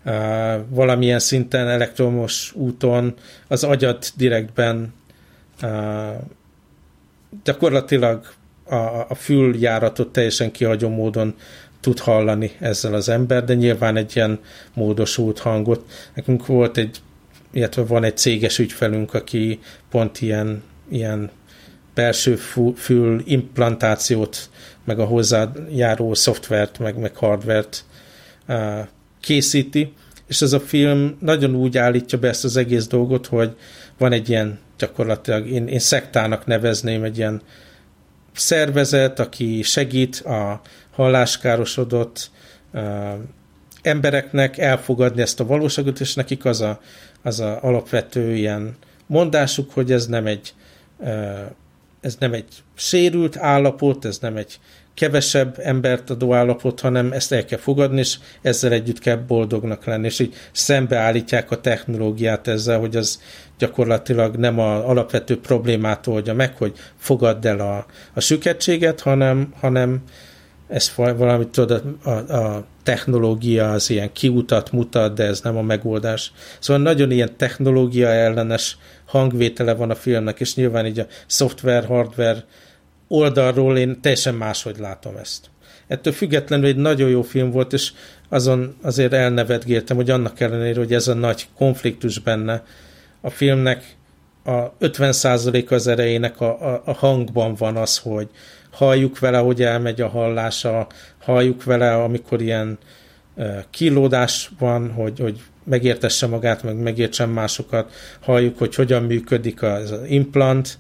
uh, 0.06 0.14
valamilyen 0.70 1.20
szinten 1.20 1.68
elektromos 1.68 2.52
úton 2.56 3.14
az 3.48 3.64
agyat 3.64 4.12
direktben 4.16 4.94
uh, 5.62 5.70
gyakorlatilag 7.44 8.26
a, 8.66 8.76
a 9.10 9.16
füljáratot 9.16 10.12
teljesen 10.12 10.52
kihagyó 10.52 10.90
módon 10.90 11.36
tud 11.80 12.00
hallani 12.00 12.52
ezzel 12.60 12.94
az 12.94 13.10
ember, 13.10 13.44
de 13.44 13.54
nyilván 13.54 13.98
egy 13.98 14.16
ilyen 14.16 14.40
módosult 14.74 15.40
hangot. 15.40 15.90
Nekünk 16.14 16.46
volt 16.46 16.78
egy 16.78 17.02
illetve 17.56 17.84
van 17.84 18.04
egy 18.04 18.18
céges 18.18 18.60
ügyfelünk, 18.60 19.14
aki 19.14 19.60
pont 19.90 20.22
ilyen, 20.22 20.64
ilyen 20.90 21.30
belső 21.94 22.36
fül 22.76 23.22
implantációt, 23.26 24.50
meg 24.84 25.00
a 25.00 25.06
hozzájáró 25.06 26.14
szoftvert, 26.14 26.80
meg, 26.80 26.98
meg 26.98 27.16
hardvert 27.16 27.86
készíti, 29.20 29.94
és 30.28 30.42
ez 30.42 30.54
a 30.54 30.60
film 30.60 31.18
nagyon 31.20 31.56
úgy 31.56 31.78
állítja 31.78 32.18
be 32.18 32.28
ezt 32.28 32.44
az 32.44 32.58
egész 32.58 32.88
dolgot, 32.88 33.28
hogy 33.28 33.56
van 33.98 34.12
egy 34.12 34.30
ilyen 34.30 34.60
gyakorlatilag, 34.78 35.48
én, 35.48 35.68
én 35.68 35.80
szektának 35.80 36.46
nevezném 36.46 37.04
egy 37.04 37.18
ilyen 37.18 37.42
szervezet, 38.34 39.20
aki 39.20 39.62
segít 39.62 40.16
a 40.16 40.62
halláskárosodott 40.92 42.30
uh, 42.74 43.14
embereknek 43.82 44.58
elfogadni 44.58 45.22
ezt 45.22 45.40
a 45.40 45.46
valóságot, 45.46 46.00
és 46.00 46.14
nekik 46.14 46.46
az 46.46 46.62
a, 46.62 46.80
az 47.22 47.40
a 47.40 47.60
alapvető 47.62 48.36
ilyen 48.36 48.76
mondásuk, 49.08 49.72
hogy 49.72 49.92
ez 49.92 50.08
nem 50.08 50.26
egy 50.26 50.54
ez 52.02 52.16
nem 52.20 52.34
egy 52.34 52.64
sérült 52.76 53.38
állapot, 53.38 54.06
ez 54.06 54.20
nem 54.20 54.36
egy 54.36 54.60
kevesebb 54.94 55.60
embert 55.60 56.10
adó 56.10 56.34
állapot, 56.34 56.80
hanem 56.80 57.12
ezt 57.12 57.32
el 57.32 57.46
kell 57.46 57.60
fogadni, 57.60 58.00
és 58.00 58.18
ezzel 58.42 58.72
együtt 58.72 59.00
kell 59.00 59.16
boldognak 59.16 59.86
lenni, 59.86 60.06
és 60.06 60.20
így 60.20 60.34
szembeállítják 60.52 61.52
a 61.52 61.62
technológiát 61.62 62.48
ezzel, 62.48 62.80
hogy 62.80 62.96
az 62.96 63.22
gyakorlatilag 63.58 64.36
nem 64.36 64.60
az 64.60 64.84
alapvető 64.84 65.40
problémát 65.40 66.08
oldja 66.08 66.34
meg, 66.34 66.58
hogy 66.58 66.74
fogadd 66.98 67.48
el 67.48 67.60
a, 67.60 67.86
a 68.14 68.20
süketséget, 68.20 69.02
hanem, 69.02 69.54
hanem 69.60 70.02
ez 70.68 70.92
valamit 70.96 71.48
tudod, 71.48 71.84
a, 72.04 72.10
a 72.10 72.66
technológia 72.86 73.72
az 73.72 73.90
ilyen 73.90 74.12
kiutat 74.12 74.72
mutat, 74.72 75.14
de 75.14 75.24
ez 75.24 75.42
nem 75.42 75.58
a 75.58 75.62
megoldás. 75.62 76.32
Szóval 76.60 76.82
nagyon 76.82 77.12
ilyen 77.12 77.38
technológia 77.38 78.08
ellenes 78.08 78.78
hangvétele 79.06 79.74
van 79.74 79.90
a 79.90 79.96
filmnek, 79.96 80.40
és 80.40 80.56
nyilván 80.56 80.86
így 80.86 81.00
a 81.00 81.08
szoftver, 81.28 81.86
hardware 81.86 82.44
oldalról 83.08 83.78
én 83.78 84.02
teljesen 84.02 84.36
máshogy 84.36 84.78
látom 84.80 85.16
ezt. 85.16 85.50
Ettől 85.88 86.14
függetlenül 86.14 86.66
egy 86.66 86.76
nagyon 86.76 87.10
jó 87.10 87.22
film 87.22 87.52
volt, 87.52 87.74
és 87.74 87.92
azon 88.30 88.76
azért 88.82 89.14
elnevetgéltem, 89.14 89.96
hogy 89.96 90.10
annak 90.10 90.40
ellenére, 90.40 90.80
hogy 90.80 90.94
ez 90.94 91.08
a 91.08 91.14
nagy 91.14 91.48
konfliktus 91.56 92.20
benne, 92.20 92.64
a 93.22 93.30
filmnek 93.30 93.96
a 94.46 94.74
50% 94.80 95.72
az 95.72 95.88
erejének 95.88 96.42
a, 96.42 96.74
a, 96.74 96.82
a 96.86 96.94
hangban 96.94 97.56
van 97.56 97.76
az, 97.76 97.98
hogy 97.98 98.30
halljuk 98.72 99.20
vele, 99.20 99.38
hogy 99.38 99.62
elmegy 99.62 100.02
a 100.02 100.08
hallása, 100.08 100.88
halljuk 101.20 101.64
vele, 101.64 102.04
amikor 102.04 102.42
ilyen 102.42 102.78
kilódás 103.70 104.52
van, 104.60 104.92
hogy, 104.92 105.20
hogy 105.20 105.42
megértesse 105.64 106.28
magát, 106.28 106.64
meg 106.64 106.76
megértsen 106.76 107.30
másokat, 107.30 107.94
halljuk, 108.20 108.58
hogy 108.58 108.76
hogyan 108.76 109.04
működik 109.04 109.62
az 109.62 109.94
implant, 110.08 110.78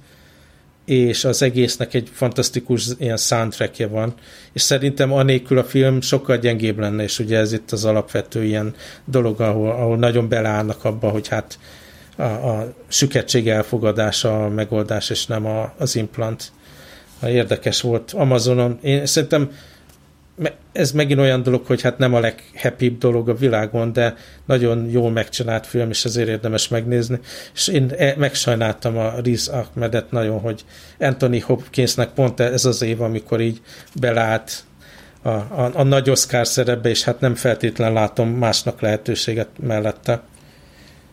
és 0.86 1.26
az 1.26 1.42
egésznek 1.42 1.94
egy 1.94 2.10
fantasztikus 2.14 2.88
ilyen 2.98 3.18
soundtrackje 3.18 3.88
van, 3.88 4.14
és 4.54 4.62
szerintem 4.62 5.14
anélkül 5.14 5.58
a 5.58 5.64
film 5.64 6.02
sokkal 6.02 6.38
gyengébb 6.38 6.80
lenne, 6.80 7.04
és 7.04 7.20
ugye 7.20 7.38
ez 7.38 7.54
itt 7.54 7.72
az 7.72 7.86
alapvető 7.86 8.44
ilyen 8.44 8.76
dolog, 9.06 9.42
ahol, 9.42 9.70
ahol 9.70 9.98
nagyon 9.98 10.30
beleállnak 10.30 10.84
abba, 10.84 11.10
hogy 11.10 11.28
hát 11.28 11.60
a, 12.16 12.24
a 12.24 12.74
süketség 12.88 13.50
elfogadása 13.50 14.44
a 14.44 14.50
megoldás, 14.50 15.10
és 15.10 15.26
nem 15.26 15.46
a, 15.46 15.74
az 15.78 15.96
implant. 15.96 16.52
Érdekes 17.24 17.82
volt 17.82 18.12
Amazonon. 18.12 18.80
Én 18.82 19.06
szerintem 19.06 19.52
ez 20.72 20.92
megint 20.92 21.20
olyan 21.20 21.44
dolog, 21.44 21.66
hogy 21.66 21.82
hát 21.82 21.98
nem 21.98 22.14
a 22.14 22.20
leghappibb 22.20 22.98
dolog 22.98 23.30
a 23.30 23.36
világon, 23.36 23.94
de 23.94 24.16
nagyon 24.46 24.90
jól 24.90 25.12
megcsinált 25.12 25.68
film, 25.68 25.90
és 25.90 26.06
ezért 26.06 26.28
érdemes 26.28 26.68
megnézni. 26.68 27.20
És 27.54 27.68
én 27.68 27.92
e, 27.98 28.14
megsajnáltam 28.18 28.98
a 28.98 29.14
Riz 29.24 29.48
Ahmedet 29.48 30.12
nagyon, 30.12 30.40
hogy 30.40 30.66
Anthony 31.00 31.42
Hopkinsnek 31.42 32.10
pont 32.10 32.40
ez 32.40 32.66
az 32.66 32.82
év, 32.82 33.02
amikor 33.02 33.42
így 33.42 33.62
belállt 34.00 34.64
a, 35.22 35.30
a, 35.30 35.72
a 35.74 35.84
nagy 35.84 36.10
Oscar 36.10 36.48
szerepbe, 36.48 36.90
és 36.90 37.04
hát 37.04 37.20
nem 37.20 37.36
feltétlen 37.36 37.94
látom 37.94 38.30
másnak 38.30 38.82
lehetőséget 38.82 39.50
mellette, 39.60 40.22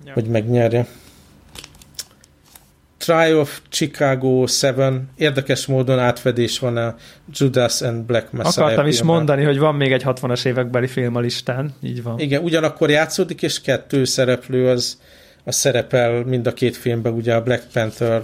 ja. 0.05 0.13
hogy 0.13 0.27
megnyerje. 0.27 0.87
Try 2.99 3.33
of 3.33 3.61
Chicago 3.69 4.45
7, 4.61 4.75
érdekes 5.17 5.67
módon 5.67 5.99
átfedés 5.99 6.59
van 6.59 6.77
a 6.77 6.95
Judas 7.33 7.81
and 7.81 8.05
Black 8.05 8.33
Messiah 8.33 8.65
Akartam 8.65 8.87
is 8.87 8.97
filmen. 8.97 9.17
mondani, 9.17 9.45
hogy 9.45 9.59
van 9.59 9.75
még 9.75 9.93
egy 9.93 10.03
60-as 10.05 10.45
évekbeli 10.45 10.87
film 10.87 11.17
a 11.17 11.21
listán, 11.21 11.75
így 11.81 12.03
van. 12.03 12.19
Igen, 12.19 12.43
ugyanakkor 12.43 12.91
játszódik, 12.91 13.43
és 13.43 13.61
kettő 13.61 14.05
szereplő 14.05 14.69
az, 14.69 15.01
az 15.45 15.57
szerepel 15.57 16.25
mind 16.25 16.47
a 16.47 16.53
két 16.53 16.77
filmben, 16.77 17.13
ugye 17.13 17.35
a 17.35 17.43
Black 17.43 17.65
Panther 17.73 18.23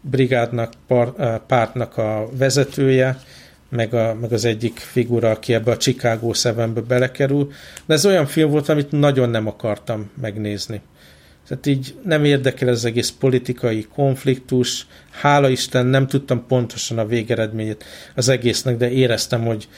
brigádnak, 0.00 0.72
pártnak 1.46 1.96
a 1.96 2.28
vezetője, 2.38 3.18
meg, 3.68 3.94
a, 3.94 4.14
meg 4.20 4.32
az 4.32 4.44
egyik 4.44 4.78
figura, 4.78 5.30
aki 5.30 5.54
ebbe 5.54 5.70
a 5.70 5.76
Chicago 5.76 6.30
7-be 6.32 6.80
belekerül. 6.80 7.52
De 7.86 7.94
ez 7.94 8.06
olyan 8.06 8.26
film 8.26 8.50
volt, 8.50 8.68
amit 8.68 8.90
nagyon 8.90 9.30
nem 9.30 9.46
akartam 9.46 10.10
megnézni. 10.20 10.80
Tehát 11.48 11.66
így 11.66 11.94
nem 12.04 12.24
érdekel 12.24 12.68
az 12.68 12.84
egész 12.84 13.10
politikai 13.10 13.86
konfliktus. 13.94 14.86
Hála 15.10 15.48
Isten, 15.48 15.86
nem 15.86 16.06
tudtam 16.06 16.46
pontosan 16.46 16.98
a 16.98 17.06
végeredményét 17.06 17.84
az 18.14 18.28
egésznek, 18.28 18.76
de 18.76 18.90
éreztem, 18.90 19.44
hogy 19.44 19.68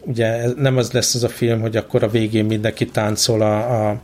ugye 0.00 0.48
nem 0.56 0.76
az 0.76 0.92
lesz 0.92 1.14
az 1.14 1.24
a 1.24 1.28
film, 1.28 1.60
hogy 1.60 1.76
akkor 1.76 2.02
a 2.02 2.08
végén 2.08 2.44
mindenki 2.44 2.86
táncol, 2.86 3.40
a, 3.42 3.88
a, 3.88 4.02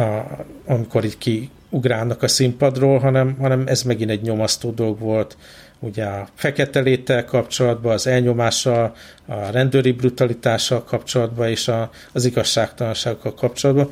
a, 0.00 0.26
amikor 0.66 1.04
így 1.04 1.18
kiugrálnak 1.18 2.22
a 2.22 2.28
színpadról, 2.28 2.98
hanem, 2.98 3.36
hanem 3.38 3.62
ez 3.66 3.82
megint 3.82 4.10
egy 4.10 4.22
nyomasztó 4.22 4.70
dolog 4.70 4.98
volt. 4.98 5.36
Ugye 5.78 6.04
a 6.04 6.28
fekete 6.34 6.80
léttel 6.80 7.24
kapcsolatban, 7.24 7.92
az 7.92 8.06
elnyomással, 8.06 8.94
a 9.26 9.50
rendőri 9.50 9.92
brutalitással 9.92 10.84
kapcsolatban 10.84 11.48
és 11.48 11.68
a, 11.68 11.90
az 12.12 12.24
igazságtalanságokkal 12.24 13.34
kapcsolatban 13.34 13.90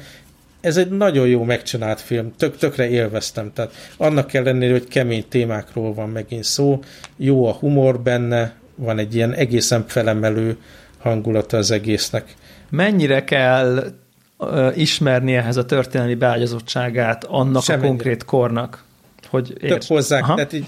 ez 0.60 0.76
egy 0.76 0.90
nagyon 0.90 1.28
jó 1.28 1.42
megcsinált 1.42 2.00
film, 2.00 2.32
tök, 2.36 2.56
tökre 2.56 2.88
élveztem, 2.88 3.52
tehát 3.52 3.72
annak 3.96 4.34
ellenére, 4.34 4.72
hogy 4.72 4.88
kemény 4.88 5.24
témákról 5.28 5.94
van 5.94 6.08
megint 6.08 6.44
szó, 6.44 6.80
jó 7.16 7.46
a 7.46 7.52
humor 7.52 8.00
benne, 8.00 8.54
van 8.74 8.98
egy 8.98 9.14
ilyen 9.14 9.32
egészen 9.34 9.84
felemelő 9.86 10.56
hangulata 10.98 11.56
az 11.56 11.70
egésznek. 11.70 12.34
Mennyire 12.70 13.24
kell 13.24 13.84
uh, 14.38 14.78
ismerni 14.78 15.34
ehhez 15.34 15.56
a 15.56 15.64
történelmi 15.64 16.14
beágyazottságát 16.14 17.24
annak 17.24 17.62
Semmennyire. 17.62 17.88
a 17.88 17.90
konkrét 17.90 18.24
kornak, 18.24 18.84
hogy 19.28 19.54
érts. 19.60 19.72
Tök 19.72 19.96
hozzák, 19.96 20.22
Aha. 20.22 20.34
tehát 20.34 20.52
így 20.52 20.66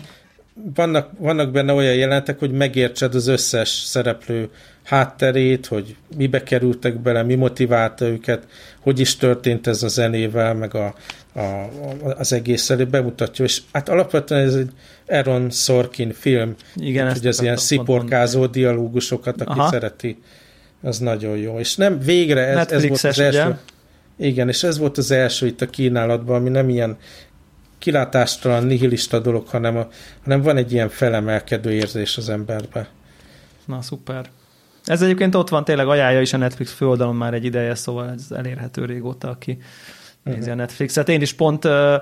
vannak, 0.74 1.10
vannak 1.18 1.50
benne 1.50 1.72
olyan 1.72 1.94
jelentek, 1.94 2.38
hogy 2.38 2.50
megértsed 2.50 3.14
az 3.14 3.26
összes 3.26 3.68
szereplő 3.68 4.50
hátterét, 4.90 5.66
hogy 5.66 5.96
mibe 6.16 6.42
kerültek 6.42 6.98
bele, 6.98 7.22
mi 7.22 7.34
motiválta 7.34 8.04
őket, 8.04 8.46
hogy 8.80 9.00
is 9.00 9.16
történt 9.16 9.66
ez 9.66 9.82
a 9.82 9.88
zenével, 9.88 10.54
meg 10.54 10.74
a, 10.74 10.94
a, 11.34 11.68
az 12.16 12.32
egész 12.32 12.70
elő 12.70 12.86
bemutatja, 12.86 13.44
és 13.44 13.62
hát 13.72 13.88
alapvetően 13.88 14.46
ez 14.46 14.54
egy 14.54 14.70
Aaron 15.08 15.50
Sorkin 15.50 16.12
film, 16.12 16.54
Igen, 16.74 17.12
hogy 17.12 17.26
az 17.26 17.42
ilyen 17.42 17.56
sziporkázó 17.56 18.46
dialógusokat, 18.46 19.40
aki 19.40 19.58
Aha. 19.58 19.70
szereti, 19.70 20.18
az 20.82 20.98
nagyon 20.98 21.36
jó. 21.36 21.58
És 21.58 21.76
nem 21.76 21.98
végre 21.98 22.46
ez, 22.46 22.70
ez 22.70 22.86
volt 22.88 23.04
az 23.04 23.18
első. 23.18 23.44
Ugye? 23.44 23.56
Igen, 24.16 24.48
és 24.48 24.62
ez 24.62 24.78
volt 24.78 24.98
az 24.98 25.10
első 25.10 25.46
itt 25.46 25.60
a 25.60 25.66
kínálatban, 25.66 26.36
ami 26.36 26.48
nem 26.48 26.68
ilyen 26.68 26.96
kilátástalan, 27.78 28.64
nihilista 28.64 29.18
dolog, 29.18 29.46
hanem, 29.46 29.76
a, 29.76 29.88
hanem 30.22 30.42
van 30.42 30.56
egy 30.56 30.72
ilyen 30.72 30.88
felemelkedő 30.88 31.72
érzés 31.72 32.16
az 32.16 32.28
emberbe. 32.28 32.88
Na, 33.66 33.82
szuper. 33.82 34.30
Ez 34.84 35.02
egyébként 35.02 35.34
ott 35.34 35.48
van, 35.48 35.64
tényleg 35.64 35.88
ajánlja 35.88 36.20
is 36.20 36.32
a 36.32 36.36
Netflix 36.36 36.72
főoldalon 36.72 37.16
már 37.16 37.34
egy 37.34 37.44
ideje, 37.44 37.74
szóval 37.74 38.10
ez 38.10 38.26
elérhető 38.30 38.84
régóta, 38.84 39.28
aki 39.28 39.50
uh-huh. 39.50 40.34
nézi 40.34 40.50
a 40.50 40.54
Netflixet. 40.54 41.08
Én 41.08 41.20
is 41.20 41.32
pont 41.32 41.64
uh, 41.64 41.94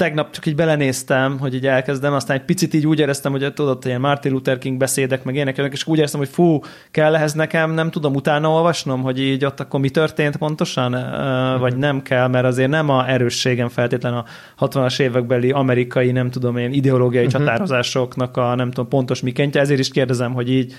tegnap 0.00 0.30
csak 0.30 0.46
így 0.46 0.54
belenéztem, 0.54 1.38
hogy 1.38 1.54
így 1.54 1.66
elkezdem, 1.66 2.12
aztán 2.12 2.36
egy 2.36 2.44
picit 2.44 2.74
így 2.74 2.86
úgy 2.86 2.98
éreztem, 2.98 3.32
hogy 3.32 3.52
tudod, 3.52 3.84
ilyen 3.84 4.00
Martin 4.00 4.32
Luther 4.32 4.58
King 4.58 4.76
beszédek, 4.76 5.24
meg 5.24 5.34
ilyenek, 5.34 5.68
és 5.70 5.86
úgy 5.86 5.98
éreztem, 5.98 6.20
hogy 6.20 6.28
fú, 6.28 6.60
kell 6.90 7.14
ehhez 7.14 7.32
nekem, 7.32 7.70
nem 7.70 7.90
tudom 7.90 8.14
utána 8.14 8.50
olvasnom, 8.50 9.02
hogy 9.02 9.20
így 9.20 9.44
ott 9.44 9.60
akkor 9.60 9.80
mi 9.80 9.90
történt 9.90 10.36
pontosan, 10.36 10.94
uh, 10.94 11.60
vagy 11.60 11.76
nem 11.76 12.02
kell, 12.02 12.28
mert 12.28 12.44
azért 12.44 12.70
nem 12.70 12.88
a 12.88 13.08
erősségem 13.08 13.68
feltétlen 13.68 14.14
a 14.14 14.24
60-as 14.60 15.00
évekbeli 15.00 15.50
amerikai, 15.50 16.12
nem 16.12 16.30
tudom 16.30 16.56
én, 16.56 16.72
ideológiai 16.72 17.24
uh-huh. 17.24 17.40
csatározásoknak 17.40 18.36
a 18.36 18.54
nem 18.54 18.70
tudom 18.70 18.88
pontos 18.88 19.20
mikentje, 19.20 19.60
ezért 19.60 19.80
is 19.80 19.88
kérdezem, 19.88 20.32
hogy 20.32 20.50
így 20.50 20.74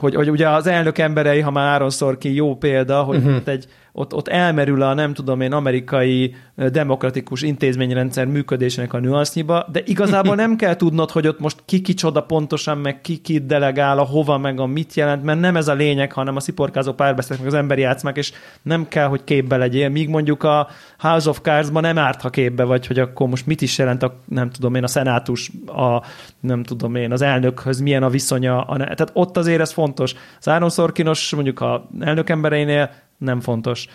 hogy, 0.00 0.14
hogy 0.14 0.30
ugye 0.30 0.48
az 0.48 0.66
elnök 0.66 0.98
emberei, 0.98 1.40
ha 1.40 1.50
már 1.50 1.66
Áron 1.66 1.90
Sorkin 1.90 2.32
jó 2.32 2.56
példa, 2.56 3.02
hogy 3.02 3.16
uh-huh. 3.16 3.42
egy 3.44 3.66
ott, 3.92 4.14
ott 4.14 4.28
elmerül 4.28 4.82
a 4.82 4.94
nem 4.94 5.14
tudom 5.14 5.40
én 5.40 5.52
amerikai 5.52 6.34
demokratikus 6.54 7.42
intézményrendszer 7.42 8.26
működésének 8.26 8.92
a 8.92 8.98
nüansznyiba, 8.98 9.66
de 9.72 9.82
igazából 9.84 10.34
nem 10.34 10.56
kell 10.56 10.76
tudnod, 10.76 11.10
hogy 11.10 11.26
ott 11.26 11.40
most 11.40 11.62
ki 11.64 11.80
kicsoda 11.80 12.22
pontosan, 12.22 12.78
meg 12.78 13.00
ki 13.00 13.16
ki 13.16 13.38
delegál, 13.38 13.98
a 13.98 14.04
hova, 14.04 14.38
meg 14.38 14.60
a 14.60 14.66
mit 14.66 14.94
jelent, 14.94 15.22
mert 15.22 15.40
nem 15.40 15.56
ez 15.56 15.68
a 15.68 15.74
lényeg, 15.74 16.12
hanem 16.12 16.36
a 16.36 16.40
sziporkázó 16.40 16.92
párbeszédek, 16.92 17.38
meg 17.38 17.46
az 17.46 17.54
emberi 17.54 17.80
játszmák, 17.80 18.16
és 18.16 18.32
nem 18.62 18.88
kell, 18.88 19.06
hogy 19.06 19.24
képbe 19.24 19.56
legyél, 19.56 19.88
míg 19.88 20.08
mondjuk 20.08 20.42
a 20.42 20.68
House 20.98 21.28
of 21.28 21.40
Cards-ban 21.40 21.82
nem 21.82 21.98
árt, 21.98 22.20
ha 22.20 22.30
képbe 22.30 22.64
vagy, 22.64 22.86
hogy 22.86 22.98
akkor 22.98 23.28
most 23.28 23.46
mit 23.46 23.60
is 23.60 23.78
jelent 23.78 24.02
a, 24.02 24.16
nem 24.24 24.50
tudom 24.50 24.74
én, 24.74 24.84
a 24.84 24.88
szenátus, 24.88 25.50
a, 25.66 26.02
nem 26.40 26.62
tudom 26.62 26.94
én, 26.94 27.12
az 27.12 27.22
elnökhöz 27.22 27.80
milyen 27.80 28.02
a 28.02 28.08
viszonya, 28.08 28.60
a, 28.60 28.76
tehát 28.76 29.10
ott 29.12 29.36
azért 29.36 29.60
ez 29.60 29.72
fontos. 29.72 30.14
Az 30.38 30.48
Áron 30.48 30.70
Szorkinos 30.70 31.34
mondjuk 31.34 31.60
a 31.60 31.88
elnök 32.00 32.28
embereinél 32.30 32.90
nem 33.20 33.40
fontos. 33.40 33.86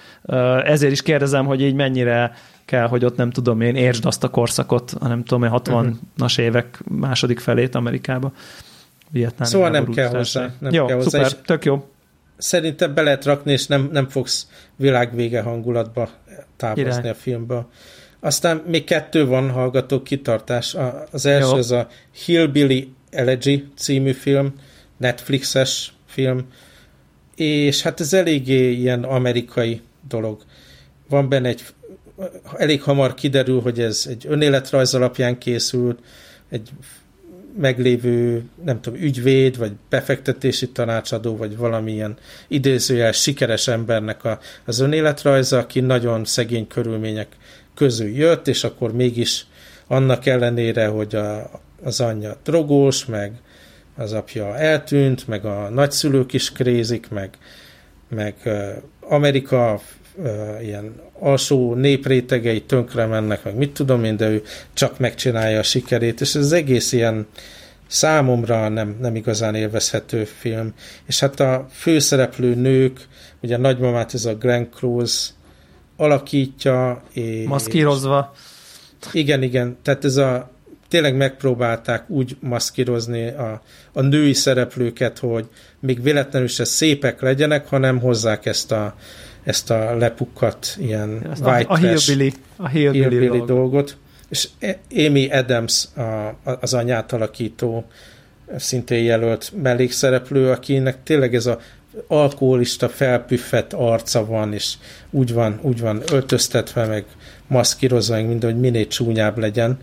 Ezért 0.63 0.91
is 0.91 1.01
kérdezem, 1.01 1.45
hogy 1.45 1.61
így 1.61 1.73
mennyire 1.73 2.32
kell, 2.65 2.88
hogy 2.88 3.05
ott 3.05 3.15
nem 3.15 3.30
tudom 3.30 3.61
én, 3.61 3.76
értsd 3.76 4.05
azt 4.05 4.23
a 4.23 4.30
korszakot, 4.30 4.95
a 4.99 5.07
nem 5.07 5.23
tudom 5.23 5.43
én, 5.43 5.49
60-as 5.53 6.39
évek 6.39 6.82
második 6.84 7.39
felét 7.39 7.76
Amerikába. 7.76 8.32
Vietnám 9.09 9.47
szóval 9.47 9.69
nem 9.69 9.86
kell 9.86 10.09
hozzá. 10.09 10.53
Nem 10.59 10.73
jó, 10.73 10.86
kell 10.86 10.95
hozzá, 10.95 11.23
szuper, 11.23 11.45
tök 11.45 11.65
jó. 11.65 11.89
Szerintem 12.38 12.93
be 12.93 13.01
lehet 13.01 13.26
rakni, 13.26 13.51
és 13.51 13.67
nem, 13.67 13.89
nem 13.91 14.07
fogsz 14.07 14.49
világvége 14.76 15.41
hangulatba 15.41 16.09
távozni 16.57 17.09
a 17.09 17.13
filmből. 17.13 17.69
Aztán 18.19 18.61
még 18.67 18.84
kettő 18.84 19.26
van 19.26 19.51
hallgató 19.51 20.01
kitartás. 20.01 20.76
Az 21.11 21.26
első 21.26 21.51
jó. 21.51 21.55
az 21.55 21.71
a 21.71 21.88
Hillbilly 22.26 22.93
Elegy 23.09 23.67
című 23.76 24.11
film, 24.11 24.53
Netflixes 24.97 25.93
film, 26.05 26.47
és 27.36 27.81
hát 27.81 27.99
ez 27.99 28.13
eléggé 28.13 28.71
ilyen 28.71 29.03
amerikai 29.03 29.81
dolog. 30.07 30.41
Van 31.09 31.29
benne 31.29 31.47
egy, 31.47 31.63
elég 32.57 32.81
hamar 32.81 33.13
kiderül, 33.13 33.61
hogy 33.61 33.79
ez 33.79 34.05
egy 34.09 34.25
önéletrajz 34.27 34.93
alapján 34.93 35.38
készült, 35.38 35.99
egy 36.49 36.69
meglévő, 37.57 38.43
nem 38.63 38.81
tudom, 38.81 38.99
ügyvéd, 38.99 39.57
vagy 39.57 39.71
befektetési 39.89 40.69
tanácsadó, 40.69 41.38
vagy 41.38 41.57
valamilyen 41.57 42.17
idézőjel 42.47 43.11
sikeres 43.11 43.67
embernek 43.67 44.23
a, 44.23 44.39
az 44.65 44.79
önéletrajza, 44.79 45.57
aki 45.57 45.79
nagyon 45.79 46.25
szegény 46.25 46.67
körülmények 46.67 47.27
közül 47.75 48.07
jött, 48.07 48.47
és 48.47 48.63
akkor 48.63 48.93
mégis 48.93 49.45
annak 49.88 50.25
ellenére, 50.25 50.88
hogy 50.88 51.15
a, 51.15 51.49
az 51.83 51.99
anyja 51.99 52.38
drogós, 52.43 53.05
meg 53.05 53.31
az 53.96 54.14
apja 54.14 54.58
eltűnt, 54.58 55.28
meg 55.28 55.46
a 55.46 55.70
nagyszülők 55.70 56.34
is 56.34 56.52
krézik, 56.52 57.10
meg, 57.10 57.30
meg 58.10 58.36
Amerika 59.00 59.82
ilyen 60.62 60.96
alsó 61.20 61.74
néprétegei 61.74 62.62
tönkre 62.62 63.06
mennek, 63.06 63.43
meg 63.43 63.56
mit 63.56 63.74
tudom 63.74 64.04
én, 64.04 64.18
de 64.18 64.30
ő 64.30 64.43
csak 64.74 65.00
megcsinálja 65.00 65.60
a 65.60 65.64
sikerét, 65.64 66.22
és 66.22 66.36
ez 66.36 66.52
egész 66.52 66.91
ilyen 66.91 67.28
számomra 67.88 68.70
nem, 68.70 68.98
nem 69.02 69.16
igazán 69.16 69.56
élvezhető 69.56 70.24
film. 70.24 70.74
És 71.06 71.20
hát 71.20 71.39
a 71.39 71.68
főszereplő 71.72 72.56
nők, 72.56 73.08
ugye 73.41 73.56
a 73.56 73.60
nagymamát 73.60 74.14
ez 74.14 74.26
a 74.26 74.36
Glenn 74.36 74.66
Close 74.76 75.30
alakítja, 75.98 77.04
és... 77.14 77.48
Maszkírozva. 77.48 78.34
Igen, 79.12 79.41
igen, 79.41 79.78
tehát 79.82 80.06
ez 80.06 80.18
a 80.18 80.55
tényleg 80.96 81.16
megpróbálták 81.16 82.10
úgy 82.10 82.38
maszkírozni 82.39 83.28
a, 83.28 83.62
a 83.93 84.02
női 84.02 84.34
szereplőket, 84.34 85.20
hogy 85.20 85.46
még 85.80 86.02
véletlenül 86.02 86.48
se 86.48 86.64
szépek 86.64 87.22
legyenek, 87.22 87.68
hanem 87.68 88.00
hozzák 88.00 88.46
ezt 88.46 88.72
a, 88.72 88.96
ezt 89.43 89.72
a 89.72 89.98
lepukkat, 89.98 90.76
ilyen 90.78 91.28
Ezt 91.32 91.46
white 91.46 91.68
a, 91.68 91.74
a 91.74 91.78
hillbilly, 91.78 92.32
a 92.56 92.68
hillbilly, 92.68 93.02
hillbilly 93.02 93.28
dolgot. 93.28 93.48
dolgot. 93.48 93.98
És 94.30 94.48
Amy 95.08 95.30
Adams, 95.30 95.88
a, 95.96 96.36
az 96.62 96.74
anyát 96.74 97.14
alakító, 97.14 97.86
szintén 98.58 99.04
jelölt 99.04 99.52
mellékszereplő, 99.62 100.52
akinek 100.52 101.04
tényleg 101.04 101.36
ez 101.36 101.46
a 101.46 101.60
alkoholista, 102.08 102.89
felpüffett 102.89 103.74
arca 103.74 104.26
van, 104.26 104.54
és 104.54 104.74
úgy 105.10 105.34
van, 105.34 105.60
úgy 105.62 105.80
van 105.80 106.02
öltöztetve, 106.12 106.86
meg 106.86 107.06
maszkírozva, 107.48 108.16
meg 108.16 108.28
minden, 108.28 108.52
hogy 108.52 108.60
minél 108.60 108.88
csúnyább 108.88 109.38
legyen. 109.38 109.78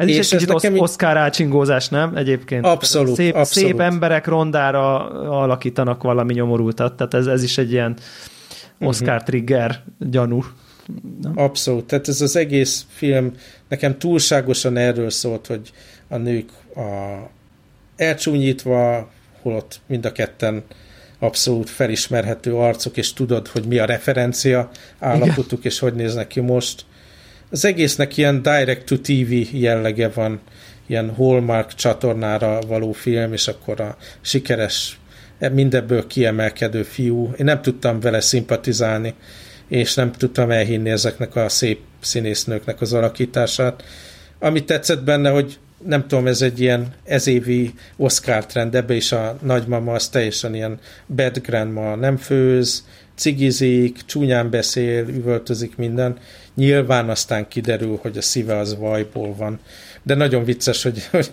Ez 0.00 0.08
is 0.08 0.16
És 0.16 0.18
egy 0.18 0.32
ez 0.32 0.44
kicsit 0.44 0.54
nekem 0.62 0.78
Oscar 0.78 1.16
ácsingózás, 1.16 1.88
nem? 1.88 2.16
Egyébként. 2.16 2.64
Abszolút, 2.64 3.14
Szép, 3.14 3.34
abszolút. 3.34 3.68
szép 3.70 3.80
emberek 3.80 4.26
rondára 4.26 5.10
alakítanak 5.42 6.02
valami 6.02 6.32
nyomorultat, 6.34 6.96
tehát 6.96 7.14
ez, 7.14 7.26
ez 7.26 7.42
is 7.42 7.58
egy 7.58 7.72
ilyen 7.72 7.96
Mhm. 8.78 8.88
Oscar 8.88 9.22
trigger 9.22 9.82
gyanú. 9.98 10.44
Abszolút. 11.34 11.84
Tehát 11.84 12.08
ez 12.08 12.20
az 12.20 12.36
egész 12.36 12.84
film 12.88 13.32
nekem 13.68 13.98
túlságosan 13.98 14.76
erről 14.76 15.10
szólt, 15.10 15.46
hogy 15.46 15.70
a 16.08 16.16
nők 16.16 16.50
a 16.76 16.80
elcsúnyítva, 17.96 19.10
holott 19.42 19.80
mind 19.86 20.04
a 20.04 20.12
ketten 20.12 20.62
abszolút 21.18 21.70
felismerhető 21.70 22.54
arcok, 22.54 22.96
és 22.96 23.12
tudod, 23.12 23.48
hogy 23.48 23.64
mi 23.64 23.78
a 23.78 23.84
referencia 23.84 24.70
állapotuk, 24.98 25.64
és 25.64 25.78
hogy 25.78 25.94
néznek 25.94 26.26
ki 26.26 26.40
most. 26.40 26.84
Az 27.50 27.64
egésznek 27.64 28.16
ilyen 28.16 28.42
direct-to-TV 28.42 29.56
jellege 29.56 30.08
van, 30.08 30.40
ilyen 30.86 31.14
Hallmark 31.14 31.74
csatornára 31.74 32.60
való 32.60 32.92
film, 32.92 33.32
és 33.32 33.48
akkor 33.48 33.80
a 33.80 33.96
sikeres, 34.20 35.00
mindebből 35.52 36.06
kiemelkedő 36.06 36.82
fiú. 36.82 37.32
Én 37.38 37.44
nem 37.44 37.62
tudtam 37.62 38.00
vele 38.00 38.20
szimpatizálni, 38.20 39.14
és 39.68 39.94
nem 39.94 40.12
tudtam 40.12 40.50
elhinni 40.50 40.90
ezeknek 40.90 41.36
a 41.36 41.48
szép 41.48 41.80
színésznőknek 42.00 42.80
az 42.80 42.92
alakítását. 42.92 43.84
Ami 44.38 44.64
tetszett 44.64 45.02
benne, 45.02 45.30
hogy 45.30 45.58
nem 45.84 46.06
tudom, 46.06 46.26
ez 46.26 46.42
egy 46.42 46.60
ilyen 46.60 46.94
ezévi 47.04 47.74
Oscar 47.96 48.46
trend, 48.46 48.74
ebbe 48.74 48.94
is 48.94 49.12
a 49.12 49.38
nagymama 49.42 49.92
az 49.92 50.08
teljesen 50.08 50.54
ilyen 50.54 50.78
bad 51.06 51.38
grandma, 51.38 51.94
nem 51.94 52.16
főz, 52.16 52.84
cigizik, 53.20 53.98
csúnyán 54.06 54.50
beszél, 54.50 55.08
üvöltözik 55.08 55.76
minden. 55.76 56.16
Nyilván 56.54 57.08
aztán 57.08 57.48
kiderül, 57.48 57.98
hogy 58.02 58.16
a 58.18 58.22
szíve 58.22 58.56
az 58.56 58.78
vajból 58.78 59.34
van. 59.34 59.58
De 60.02 60.14
nagyon 60.14 60.44
vicces, 60.44 60.82
hogy, 60.82 61.06
hogy 61.10 61.32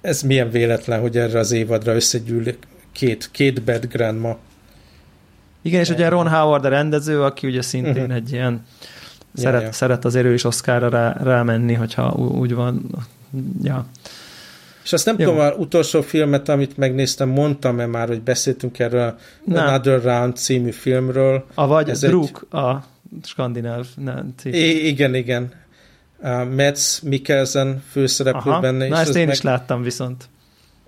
ez 0.00 0.22
milyen 0.22 0.50
véletlen, 0.50 1.00
hogy 1.00 1.16
erre 1.16 1.38
az 1.38 1.52
évadra 1.52 1.94
összegyűl 1.94 2.54
két, 2.92 3.28
két 3.32 3.62
bad 3.62 3.86
grandma. 3.86 4.38
Igen, 5.62 5.80
és 5.80 5.88
ugye 5.88 6.08
Ron 6.08 6.28
Howard 6.28 6.64
a 6.64 6.68
rendező, 6.68 7.22
aki 7.22 7.46
ugye 7.46 7.62
szintén 7.62 7.92
Mhm. 7.92 8.00
uh-huh. 8.00 8.16
egy 8.16 8.32
ilyen 8.32 8.64
Ja, 9.34 9.40
szeret, 9.42 9.62
ja. 9.62 9.72
szeret 9.72 10.04
azért 10.04 10.24
ő 10.24 10.32
is 10.32 10.44
Oscarra 10.44 10.88
rá, 10.88 11.16
rámenni, 11.22 11.74
hogyha 11.74 12.12
úgy 12.12 12.54
van. 12.54 12.90
Ja. 13.62 13.86
És 14.82 14.92
azt 14.92 15.04
nem 15.04 15.16
Jó. 15.18 15.24
tudom, 15.28 15.40
az 15.40 15.52
utolsó 15.56 16.00
filmet, 16.00 16.48
amit 16.48 16.76
megnéztem, 16.76 17.28
mondtam-e 17.28 17.86
már, 17.86 18.08
hogy 18.08 18.22
beszéltünk 18.22 18.78
erről 18.78 19.18
Nem. 19.44 19.66
Another 19.66 20.02
Round 20.02 20.36
című 20.36 20.70
filmről. 20.70 21.44
A 21.54 21.66
vagy 21.66 21.88
Ez 21.88 22.00
Druk, 22.00 22.46
a 22.54 22.84
skandináv 23.22 23.86
nem, 23.96 24.34
cím. 24.36 24.52
I- 24.52 24.86
igen, 24.86 25.14
igen. 25.14 25.52
A 26.22 26.44
Mads 26.44 27.00
Mikkelsen 27.02 27.82
főszereplő 27.90 28.50
Aha. 28.50 28.60
benne. 28.60 28.88
Na 28.88 28.98
ezt 28.98 29.08
ez 29.08 29.16
én 29.16 29.26
meg... 29.26 29.34
is 29.34 29.42
láttam 29.42 29.82
viszont. 29.82 30.28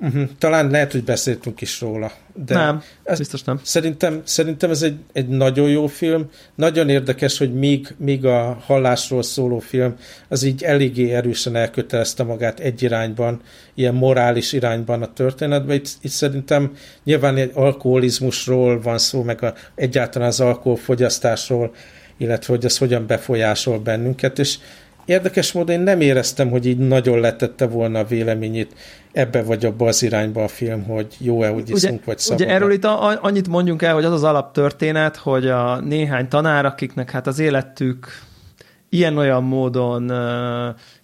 Uh-huh. 0.05 0.28
Talán 0.38 0.70
lehet, 0.70 0.92
hogy 0.92 1.05
beszéltünk 1.05 1.61
is 1.61 1.80
róla. 1.80 2.12
De 2.46 2.55
nem, 2.55 2.82
ez- 3.03 3.18
biztos 3.18 3.42
nem. 3.42 3.61
Szerintem, 3.62 4.20
szerintem 4.24 4.70
ez 4.70 4.82
egy, 4.82 4.96
egy 5.12 5.28
nagyon 5.28 5.68
jó 5.68 5.86
film. 5.86 6.30
Nagyon 6.55 6.88
érdekes, 6.88 7.38
hogy 7.38 7.55
míg, 7.55 7.94
míg 7.96 8.24
a 8.24 8.59
hallásról 8.66 9.22
szóló 9.22 9.59
film 9.59 9.94
az 10.28 10.42
így 10.42 10.62
eléggé 10.62 11.11
erősen 11.12 11.57
elkötelezte 11.57 12.22
magát 12.22 12.61
egy 12.61 12.82
irányban, 12.82 13.40
ilyen 13.74 13.94
morális 13.94 14.53
irányban 14.53 15.03
a 15.03 15.12
történetben. 15.12 15.76
Itt, 15.76 15.88
itt 16.00 16.11
szerintem 16.11 16.72
nyilván 17.05 17.36
egy 17.36 17.50
alkoholizmusról 17.55 18.80
van 18.80 18.98
szó, 18.98 19.22
meg 19.22 19.42
a, 19.42 19.55
egyáltalán 19.74 20.28
az 20.28 20.40
alkoholfogyasztásról, 20.40 21.74
illetve 22.16 22.55
hogy 22.55 22.64
ez 22.64 22.78
hogyan 22.78 23.07
befolyásol 23.07 23.78
bennünket, 23.78 24.38
és 24.38 24.59
érdekes 25.05 25.53
módon 25.53 25.76
én 25.76 25.82
nem 25.82 26.00
éreztem, 26.00 26.50
hogy 26.50 26.66
így 26.66 26.78
nagyon 26.78 27.20
letette 27.20 27.66
volna 27.66 27.98
a 27.98 28.05
véleményét 28.05 28.74
ebbe 29.12 29.42
vagy 29.42 29.64
abba 29.64 29.86
az 29.86 30.02
irányba 30.02 30.44
a 30.44 30.48
film, 30.48 30.84
hogy 30.84 31.06
jó-e, 31.18 31.48
hogy 31.48 31.62
Ugye, 31.62 31.72
iszunk, 31.72 32.04
vagy 32.04 32.18
szabad. 32.18 32.40
ugye 32.40 32.50
erről 32.50 32.72
itt 32.72 32.84
a, 32.84 33.18
annyit 33.24 33.48
mondjunk 33.48 33.82
el, 33.82 33.94
hogy 33.94 34.04
az 34.04 34.12
az 34.12 34.22
alaptörténet, 34.22 35.16
hogy 35.16 35.46
a 35.46 35.80
néhány 35.80 36.28
tanár, 36.28 36.64
akiknek 36.64 37.10
hát 37.10 37.26
az 37.26 37.38
életük 37.38 38.06
ilyen-olyan 38.88 39.44
módon 39.44 40.12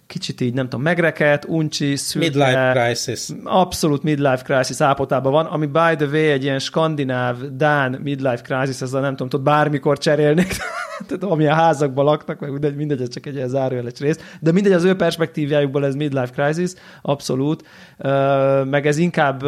kicsit 0.07 0.41
így, 0.41 0.53
nem 0.53 0.63
tudom, 0.63 0.81
megreket, 0.81 1.45
uncsi, 1.47 1.95
szürke, 1.95 2.27
Midlife 2.27 2.71
crisis. 2.73 3.27
abszolút 3.43 4.03
midlife 4.03 4.43
crisis 4.43 4.81
állapotában 4.81 5.31
van, 5.31 5.45
ami 5.45 5.65
by 5.65 5.95
the 5.97 6.05
way 6.05 6.29
egy 6.29 6.43
ilyen 6.43 6.59
skandináv, 6.59 7.35
dán 7.51 7.99
midlife 8.03 8.41
crisis, 8.41 8.81
ezzel 8.81 9.01
nem 9.01 9.11
tudom, 9.11 9.29
tudod, 9.29 9.45
bármikor 9.45 9.97
cserélnék, 9.97 10.55
tehát 11.09 11.33
ami 11.33 11.47
a 11.47 11.53
házakban 11.53 12.05
laknak, 12.05 12.39
meg 12.39 12.51
mindegy, 12.51 12.75
mindegy, 12.75 13.01
ez 13.01 13.09
csak 13.09 13.25
egy 13.25 13.35
ilyen 13.35 13.47
zárójeles 13.47 13.99
rész, 13.99 14.19
de 14.39 14.51
mindegy, 14.51 14.71
az 14.71 14.83
ő 14.83 14.95
perspektívájukból 14.95 15.85
ez 15.85 15.95
midlife 15.95 16.31
crisis, 16.33 16.71
abszolút, 17.01 17.63
meg 18.63 18.87
ez 18.87 18.97
inkább 18.97 19.43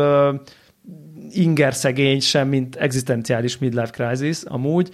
inger 1.30 1.74
szegény 1.74 2.20
sem, 2.20 2.47
mint 2.47 2.76
egzisztenciális 2.76 3.57
midlife 3.57 3.91
crisis 3.91 4.43
amúgy, 4.43 4.89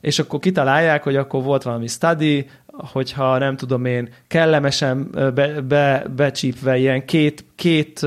és 0.00 0.18
akkor 0.18 0.38
kitalálják, 0.38 1.02
hogy 1.02 1.16
akkor 1.16 1.42
volt 1.42 1.62
valami 1.62 1.86
study, 1.86 2.46
hogyha 2.72 3.38
nem 3.38 3.56
tudom 3.56 3.84
én, 3.84 4.08
kellemesen 4.28 5.10
be, 5.34 5.60
be, 5.60 6.04
becsípve 6.16 6.76
ilyen 6.76 7.04
két, 7.04 7.44
két 7.54 8.06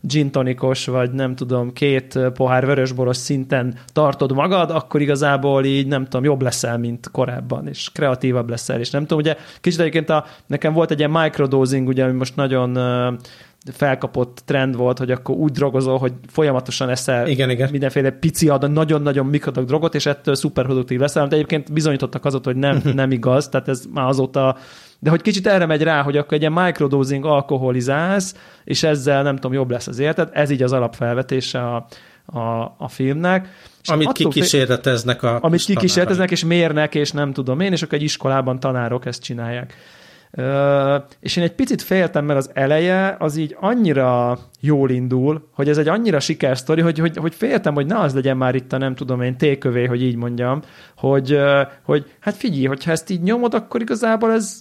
gin 0.00 0.30
tonikos, 0.30 0.86
vagy 0.86 1.10
nem 1.10 1.34
tudom, 1.34 1.72
két 1.72 2.18
pohár 2.34 2.66
vörösboros 2.66 3.16
szinten 3.16 3.78
tartod 3.92 4.32
magad, 4.32 4.70
akkor 4.70 5.00
igazából 5.00 5.64
így 5.64 5.86
nem 5.86 6.04
tudom, 6.04 6.24
jobb 6.24 6.42
leszel, 6.42 6.78
mint 6.78 7.10
korábban, 7.10 7.68
és 7.68 7.90
kreatívabb 7.92 8.48
leszel, 8.48 8.80
és 8.80 8.90
nem 8.90 9.02
tudom, 9.02 9.18
ugye 9.18 9.36
kicsit 9.60 9.80
egyébként 9.80 10.10
a, 10.10 10.24
nekem 10.46 10.72
volt 10.72 10.90
egy 10.90 10.98
ilyen 10.98 11.10
microdosing, 11.10 11.88
ugye, 11.88 12.04
ami 12.04 12.12
most 12.12 12.36
nagyon 12.36 12.76
felkapott 13.72 14.42
trend 14.44 14.76
volt, 14.76 14.98
hogy 14.98 15.10
akkor 15.10 15.36
úgy 15.36 15.52
drogozol, 15.52 15.98
hogy 15.98 16.12
folyamatosan 16.26 16.88
eszel 16.88 17.28
Igen, 17.28 17.50
igen. 17.50 17.70
mindenféle 17.70 18.10
pici 18.10 18.48
ad, 18.48 18.70
nagyon-nagyon 18.70 19.26
mikrodag 19.26 19.64
drogot, 19.66 19.94
és 19.94 20.06
ettől 20.06 20.34
szuperproduktív 20.34 21.00
leszel, 21.00 21.28
de 21.28 21.34
egyébként 21.34 21.72
bizonyítottak 21.72 22.24
azot, 22.24 22.44
hogy 22.44 22.56
nem, 22.56 22.82
nem 22.94 23.10
igaz, 23.10 23.48
tehát 23.48 23.68
ez 23.68 23.84
már 23.92 24.06
azóta, 24.06 24.56
de 24.98 25.10
hogy 25.10 25.22
kicsit 25.22 25.46
erre 25.46 25.66
megy 25.66 25.82
rá, 25.82 26.02
hogy 26.02 26.16
akkor 26.16 26.32
egy 26.32 26.40
ilyen 26.40 26.52
microdosing 26.52 27.24
alkoholizálsz, 27.24 28.34
és 28.64 28.82
ezzel 28.82 29.22
nem 29.22 29.34
tudom, 29.34 29.52
jobb 29.52 29.70
lesz 29.70 29.86
az 29.86 29.98
életed, 29.98 30.28
ez 30.32 30.50
így 30.50 30.62
az 30.62 30.72
alapfelvetése 30.72 31.60
a, 31.60 31.86
a, 32.26 32.74
a 32.78 32.88
filmnek. 32.88 33.48
És 33.82 33.88
Amit 33.88 34.12
kikísérleteznek 34.12 35.22
a 35.22 35.38
amit 35.42 35.64
kikísérleteznek, 35.64 36.30
és 36.30 36.44
mérnek, 36.44 36.94
és 36.94 37.10
nem 37.10 37.32
tudom 37.32 37.60
én, 37.60 37.72
és 37.72 37.82
akkor 37.82 37.98
egy 37.98 38.04
iskolában 38.04 38.60
tanárok 38.60 39.06
ezt 39.06 39.22
csinálják. 39.22 39.74
És 41.20 41.36
én 41.36 41.44
egy 41.44 41.54
picit 41.54 41.82
féltem, 41.82 42.24
mert 42.24 42.38
az 42.38 42.50
eleje 42.52 43.16
az 43.18 43.36
így 43.36 43.56
annyira 43.60 44.38
jól 44.60 44.90
indul, 44.90 45.48
hogy 45.52 45.68
ez 45.68 45.78
egy 45.78 45.88
annyira 45.88 46.20
sikersztori, 46.20 46.80
hogy, 46.80 46.98
hogy, 46.98 47.16
hogy 47.16 47.34
féltem, 47.34 47.74
hogy 47.74 47.86
ne 47.86 47.98
az 47.98 48.14
legyen 48.14 48.36
már 48.36 48.54
itt 48.54 48.72
a 48.72 48.78
nem 48.78 48.94
tudom 48.94 49.20
én 49.20 49.36
tékövé, 49.36 49.84
hogy 49.84 50.02
így 50.02 50.16
mondjam, 50.16 50.60
hogy, 50.96 51.38
hogy 51.82 52.10
hát 52.20 52.34
figyelj, 52.34 52.64
hogyha 52.64 52.90
ezt 52.90 53.10
így 53.10 53.22
nyomod, 53.22 53.54
akkor 53.54 53.80
igazából 53.80 54.32
ez, 54.32 54.58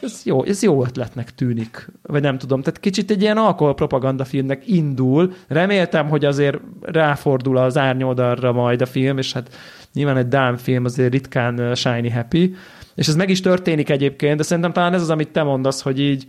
ez 0.00 0.22
jó, 0.24 0.44
ez 0.44 0.62
jó 0.62 0.84
ötletnek 0.84 1.34
tűnik, 1.34 1.88
vagy 2.02 2.22
nem 2.22 2.38
tudom. 2.38 2.62
Tehát 2.62 2.80
kicsit 2.80 3.10
egy 3.10 3.22
ilyen 3.22 3.36
alkoholpropaganda 3.36 4.24
filmnek 4.24 4.68
indul. 4.68 5.32
Reméltem, 5.48 6.08
hogy 6.08 6.24
azért 6.24 6.58
ráfordul 6.80 7.56
az 7.56 7.78
árnyoldalra 7.78 8.52
majd 8.52 8.80
a 8.80 8.86
film, 8.86 9.18
és 9.18 9.32
hát 9.32 9.54
nyilván 9.92 10.16
egy 10.16 10.28
Dán 10.28 10.56
film 10.56 10.84
azért 10.84 11.12
ritkán 11.12 11.74
shiny 11.74 12.12
happy, 12.12 12.54
és 12.94 13.08
ez 13.08 13.16
meg 13.16 13.30
is 13.30 13.40
történik 13.40 13.90
egyébként, 13.90 14.36
de 14.36 14.42
szerintem 14.42 14.72
talán 14.72 14.94
ez 14.94 15.02
az, 15.02 15.10
amit 15.10 15.28
te 15.28 15.42
mondasz, 15.42 15.82
hogy 15.82 16.00
így, 16.00 16.26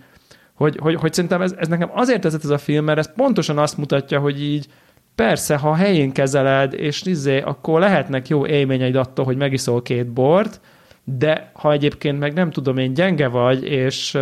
hogy, 0.53 0.78
hogy, 0.80 0.95
hogy 0.95 1.13
szerintem 1.13 1.41
ez, 1.41 1.55
ez 1.57 1.68
nekem 1.68 1.89
azért 1.93 2.22
tetszett 2.22 2.43
ez 2.43 2.49
a 2.49 2.57
film, 2.57 2.86
mert 2.86 2.97
ez 2.97 3.13
pontosan 3.16 3.57
azt 3.57 3.78
mutatja, 3.78 4.20
hogy 4.20 4.43
így 4.43 4.68
persze, 5.16 5.55
ha 5.55 5.76
helyén 5.76 6.11
kezeled, 6.11 6.74
és 6.74 7.01
izé, 7.03 7.41
akkor 7.41 7.80
lehetnek 7.80 8.28
jó 8.28 8.45
élményeid 8.45 8.95
attól, 8.95 9.26
hogy 9.26 9.38
megiszol 9.38 9.82
két 9.82 10.07
bort, 10.07 10.61
de 11.03 11.51
ha 11.53 11.72
egyébként 11.72 12.20
meg 12.20 12.34
nem 12.34 12.51
tudom 12.51 12.78
én 12.78 12.93
gyenge 12.93 13.28
vagy, 13.28 13.63
és 13.63 14.18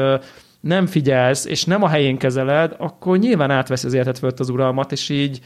nem 0.59 0.85
figyelsz, 0.85 1.45
és 1.45 1.63
nem 1.63 1.83
a 1.83 1.87
helyén 1.87 2.17
kezeled, 2.17 2.75
akkor 2.77 3.17
nyilván 3.17 3.51
átveszi 3.51 3.87
az 3.87 3.93
életet 3.93 4.17
fölött 4.17 4.39
az 4.39 4.49
uralmat, 4.49 4.91
és 4.91 5.09
így 5.09 5.39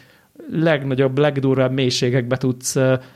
legnagyobb, 0.52 1.18
legdurvább 1.18 1.72
mélységekbe 1.72 2.38
tudsz 2.38 2.76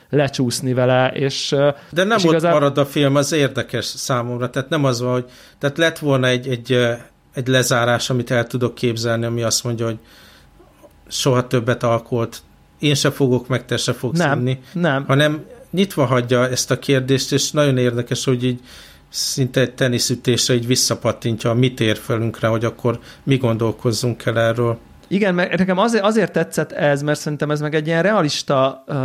lecsúszni 0.10 0.74
vele, 0.74 1.12
és 1.14 1.56
De 1.92 2.04
nem 2.04 2.18
és 2.18 2.24
ott 2.24 2.30
igazán- 2.30 2.54
marad 2.54 2.78
a 2.78 2.86
film, 2.86 3.16
az 3.16 3.32
érdekes 3.32 3.86
számomra. 3.86 4.50
Tehát 4.50 4.70
nem 4.70 4.84
az 4.84 5.02
van, 5.02 5.12
hogy 5.12 5.26
tehát 5.58 5.78
lett 5.78 6.00
volna 6.00 6.28
egy, 6.28 6.48
egy, 6.48 6.78
egy 7.34 7.48
lezárás, 7.48 8.10
amit 8.10 8.32
el 8.32 8.48
tudok 8.48 8.76
képzelni, 8.76 9.26
ami 9.26 9.42
azt 9.42 9.64
mondja, 9.64 9.86
hogy 9.86 9.98
soha 11.08 11.48
többet 11.48 11.84
alkolt, 11.84 12.42
én 12.80 12.96
se 12.96 13.12
fogok, 13.12 13.48
meg 13.48 13.66
te 13.66 13.78
se 13.78 13.94
fogsz 13.94 14.18
nem, 14.18 14.40
inni, 14.40 14.60
nem. 14.74 15.06
hanem 15.08 15.46
nyitva 15.72 16.06
hagyja 16.06 16.50
ezt 16.50 16.72
a 16.72 16.80
kérdést, 16.80 17.32
és 17.32 17.52
nagyon 17.52 17.78
érdekes, 17.78 18.24
hogy 18.24 18.44
így 18.44 18.60
szinte 19.10 19.62
egy 19.62 19.74
teniszütésre 19.74 20.54
így 20.54 20.68
visszapattintja 20.68 21.50
a 21.50 21.54
mi 21.54 21.74
térfelünkre, 21.74 22.48
hogy 22.48 22.66
akkor 22.66 23.00
mi 23.24 23.38
gondolkozzunk 23.38 24.26
el 24.26 24.40
erről. 24.40 24.78
Igen, 25.12 25.36
mert 25.36 25.58
nekem 25.58 25.78
azért, 25.78 26.04
azért 26.04 26.32
tetszett 26.32 26.72
ez, 26.72 27.02
mert 27.02 27.20
szerintem 27.20 27.52
ez 27.52 27.62
meg 27.62 27.76
egy 27.76 27.88
ilyen 27.88 28.02
realista 28.02 28.84
uh, 28.88 28.96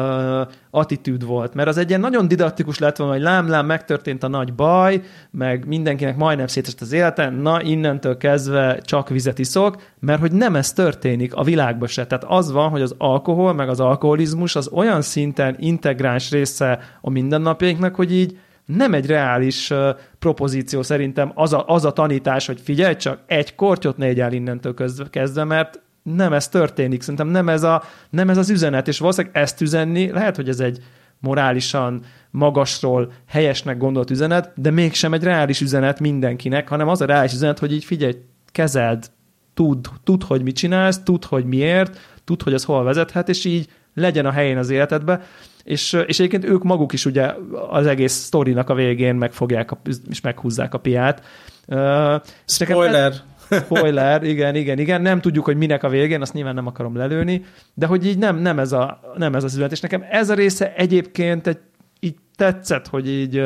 attitűd 0.70 1.24
volt, 1.24 1.54
mert 1.54 1.68
az 1.68 1.76
egy 1.76 1.88
ilyen 1.88 2.00
nagyon 2.00 2.28
didaktikus 2.28 2.78
lett 2.78 2.96
volna, 2.96 3.12
hogy 3.12 3.22
lám, 3.22 3.48
lám, 3.48 3.66
megtörtént 3.66 4.22
a 4.22 4.28
nagy 4.28 4.54
baj, 4.54 5.00
meg 5.30 5.66
mindenkinek 5.66 6.16
majdnem 6.16 6.46
szétest 6.46 6.80
az 6.80 6.92
élete, 6.92 7.30
na 7.30 7.62
innentől 7.62 8.16
kezdve 8.16 8.80
csak 8.84 9.08
vizet 9.08 9.38
iszok, 9.38 9.82
mert 10.00 10.20
hogy 10.20 10.32
nem 10.32 10.56
ez 10.56 10.72
történik 10.72 11.34
a 11.34 11.42
világban 11.42 11.88
se. 11.88 12.06
Tehát 12.06 12.24
az 12.28 12.52
van, 12.52 12.70
hogy 12.70 12.82
az 12.82 12.94
alkohol, 12.98 13.52
meg 13.52 13.68
az 13.68 13.80
alkoholizmus 13.80 14.56
az 14.56 14.68
olyan 14.68 15.02
szinten 15.02 15.56
integráns 15.58 16.30
része 16.30 16.78
a 17.00 17.10
mindennapjainknak, 17.10 17.94
hogy 17.94 18.12
így 18.12 18.38
nem 18.66 18.94
egy 18.94 19.06
reális 19.06 19.70
uh, 19.70 19.88
propozíció 20.18 20.82
szerintem 20.82 21.32
az 21.34 21.52
a, 21.52 21.64
az 21.66 21.84
a 21.84 21.92
tanítás, 21.92 22.46
hogy 22.46 22.60
figyelj 22.60 22.96
csak, 22.96 23.18
egy 23.26 23.54
kortyot 23.54 23.96
ne 23.96 24.22
el 24.22 24.32
innentől 24.32 24.74
kezdve, 25.10 25.44
mert 25.44 25.84
nem 26.14 26.32
ez 26.32 26.48
történik, 26.48 27.00
szerintem 27.00 27.28
nem 27.28 27.48
ez, 27.48 27.62
a, 27.62 27.82
nem 28.10 28.30
ez 28.30 28.36
az 28.36 28.50
üzenet, 28.50 28.88
és 28.88 28.98
valószínűleg 28.98 29.36
ezt 29.36 29.60
üzenni, 29.60 30.10
lehet, 30.10 30.36
hogy 30.36 30.48
ez 30.48 30.60
egy 30.60 30.78
morálisan 31.20 32.02
magasról 32.30 33.12
helyesnek 33.28 33.78
gondolt 33.78 34.10
üzenet, 34.10 34.52
de 34.56 34.70
mégsem 34.70 35.12
egy 35.12 35.22
reális 35.22 35.60
üzenet 35.60 36.00
mindenkinek, 36.00 36.68
hanem 36.68 36.88
az 36.88 37.00
a 37.00 37.04
reális 37.06 37.32
üzenet, 37.32 37.58
hogy 37.58 37.72
így 37.72 37.84
figyelj, 37.84 38.14
kezeld, 38.52 39.10
tud, 39.54 39.88
tud, 40.04 40.22
hogy 40.22 40.42
mit 40.42 40.56
csinálsz, 40.56 41.02
tud, 41.02 41.24
hogy 41.24 41.44
miért, 41.44 41.98
tud, 42.24 42.42
hogy 42.42 42.54
az 42.54 42.64
hol 42.64 42.84
vezethet, 42.84 43.28
és 43.28 43.44
így 43.44 43.68
legyen 43.94 44.26
a 44.26 44.30
helyén 44.30 44.58
az 44.58 44.70
életedbe. 44.70 45.22
És, 45.64 45.92
és 46.06 46.18
egyébként 46.18 46.44
ők 46.44 46.62
maguk 46.62 46.92
is 46.92 47.04
ugye 47.04 47.34
az 47.70 47.86
egész 47.86 48.12
sztorinak 48.12 48.70
a 48.70 48.74
végén 48.74 49.14
megfogják 49.14 49.70
a, 49.70 49.80
és 50.08 50.20
meghúzzák 50.20 50.74
a 50.74 50.78
piát. 50.78 51.22
Uh, 51.66 52.20
Spoiler! 52.44 53.10
Ez, 53.12 53.22
Spoiler, 53.50 54.22
igen, 54.22 54.54
igen, 54.54 54.78
igen. 54.78 55.02
Nem 55.02 55.20
tudjuk, 55.20 55.44
hogy 55.44 55.56
minek 55.56 55.82
a 55.82 55.88
végén, 55.88 56.20
azt 56.20 56.32
nyilván 56.32 56.54
nem 56.54 56.66
akarom 56.66 56.96
lelőni, 56.96 57.44
de 57.74 57.86
hogy 57.86 58.06
így 58.06 58.18
nem, 58.18 58.36
nem, 58.36 58.58
ez, 58.58 58.72
a, 58.72 59.00
nem 59.16 59.34
ez 59.34 59.44
az 59.44 59.52
üzenet. 59.52 59.72
És 59.72 59.80
nekem 59.80 60.04
ez 60.10 60.30
a 60.30 60.34
része 60.34 60.74
egyébként 60.74 61.46
egy, 61.46 61.58
így 62.00 62.16
tetszett, 62.36 62.86
hogy 62.86 63.08
így... 63.08 63.36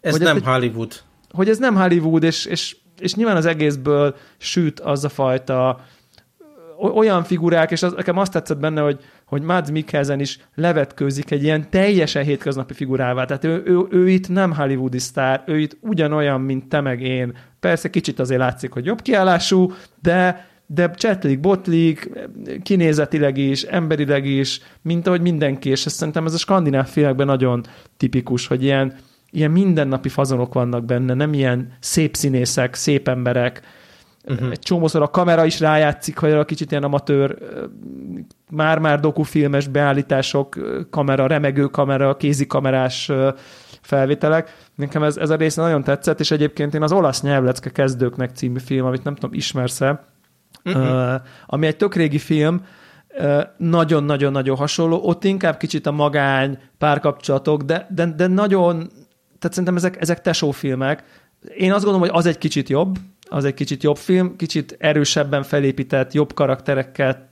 Ez 0.00 0.10
hogy 0.10 0.20
nem 0.20 0.36
egy, 0.36 0.44
Hollywood. 0.44 0.92
Hogy 1.30 1.48
ez 1.48 1.58
nem 1.58 1.76
Hollywood, 1.76 2.22
és, 2.22 2.44
és, 2.44 2.76
és 2.98 3.14
nyilván 3.14 3.36
az 3.36 3.46
egészből 3.46 4.16
süt 4.38 4.80
az 4.80 5.04
a 5.04 5.08
fajta 5.08 5.80
olyan 6.78 7.24
figurák, 7.24 7.70
és 7.70 7.82
az, 7.82 7.92
nekem 7.92 8.18
azt 8.18 8.32
tetszett 8.32 8.58
benne, 8.58 8.80
hogy, 8.80 9.00
hogy 9.28 9.42
Mads 9.42 9.70
Mikkelsen 9.70 10.20
is 10.20 10.38
levetkőzik 10.54 11.30
egy 11.30 11.42
ilyen 11.42 11.70
teljesen 11.70 12.24
hétköznapi 12.24 12.74
figurává. 12.74 13.24
Tehát 13.24 13.44
ő, 13.44 13.62
ő, 13.64 13.86
ő 13.90 14.08
itt 14.08 14.28
nem 14.28 14.52
hollywoodi 14.52 14.98
sztár, 14.98 15.42
ő 15.46 15.58
itt 15.58 15.76
ugyanolyan, 15.80 16.40
mint 16.40 16.68
te 16.68 16.80
meg 16.80 17.02
én. 17.02 17.36
Persze 17.60 17.90
kicsit 17.90 18.18
azért 18.18 18.40
látszik, 18.40 18.72
hogy 18.72 18.84
jobb 18.84 19.02
kiállású, 19.02 19.72
de 20.02 20.46
de 20.70 20.90
csetlik, 20.90 21.40
botlik, 21.40 22.10
kinézetileg 22.62 23.38
is, 23.38 23.62
emberileg 23.62 24.26
is, 24.26 24.60
mint 24.82 25.06
ahogy 25.06 25.20
mindenki, 25.20 25.68
és 25.68 25.86
ezt 25.86 25.96
szerintem 25.96 26.26
ez 26.26 26.34
a 26.34 26.38
skandináv 26.38 26.86
filmekben 26.86 27.26
nagyon 27.26 27.64
tipikus, 27.96 28.46
hogy 28.46 28.62
ilyen, 28.62 28.94
ilyen 29.30 29.50
mindennapi 29.50 30.08
fazonok 30.08 30.54
vannak 30.54 30.84
benne, 30.84 31.14
nem 31.14 31.32
ilyen 31.32 31.72
szép 31.80 32.16
színészek, 32.16 32.74
szép 32.74 33.08
emberek, 33.08 33.62
Uh-huh. 34.28 34.50
Egy 34.50 34.58
csomószor 34.58 35.02
a 35.02 35.08
kamera 35.08 35.44
is 35.44 35.60
rájátszik, 35.60 36.18
hogy 36.18 36.32
a 36.32 36.44
kicsit 36.44 36.70
ilyen 36.70 36.82
amatőr, 36.82 37.38
már-már 38.50 39.00
dokufilmes 39.00 39.66
beállítások, 39.66 40.56
kamera, 40.90 41.26
remegő 41.26 41.64
kamera, 41.66 42.16
kézikamerás 42.16 43.10
felvételek. 43.82 44.56
Nekem 44.74 45.02
ez, 45.02 45.16
ez 45.16 45.30
a 45.30 45.36
része 45.36 45.62
nagyon 45.62 45.84
tetszett, 45.84 46.20
és 46.20 46.30
egyébként 46.30 46.74
én 46.74 46.82
az 46.82 46.92
olasz 46.92 47.22
nyelvlecke 47.22 47.70
kezdőknek 47.70 48.30
című 48.30 48.58
film, 48.58 48.86
amit 48.86 49.04
nem 49.04 49.14
tudom, 49.14 49.34
ismersz-e, 49.34 50.04
uh-huh. 50.64 51.20
ami 51.46 51.66
egy 51.66 51.76
tök 51.76 51.94
régi 51.94 52.18
film, 52.18 52.62
nagyon-nagyon-nagyon 53.56 54.56
hasonló, 54.56 55.00
ott 55.02 55.24
inkább 55.24 55.56
kicsit 55.56 55.86
a 55.86 55.92
magány, 55.92 56.58
párkapcsolatok, 56.78 57.62
de, 57.62 57.86
de, 57.90 58.06
de 58.06 58.26
nagyon, 58.26 58.76
tehát 59.38 59.50
szerintem 59.50 59.76
ezek, 59.76 60.00
ezek 60.00 60.20
tesófilmek. 60.20 61.04
Én 61.56 61.72
azt 61.72 61.84
gondolom, 61.84 62.08
hogy 62.08 62.18
az 62.18 62.26
egy 62.26 62.38
kicsit 62.38 62.68
jobb, 62.68 62.98
az 63.28 63.44
egy 63.44 63.54
kicsit 63.54 63.82
jobb 63.82 63.96
film, 63.96 64.36
kicsit 64.36 64.76
erősebben 64.78 65.42
felépített, 65.42 66.12
jobb 66.12 66.34
karakterekkel, 66.34 67.28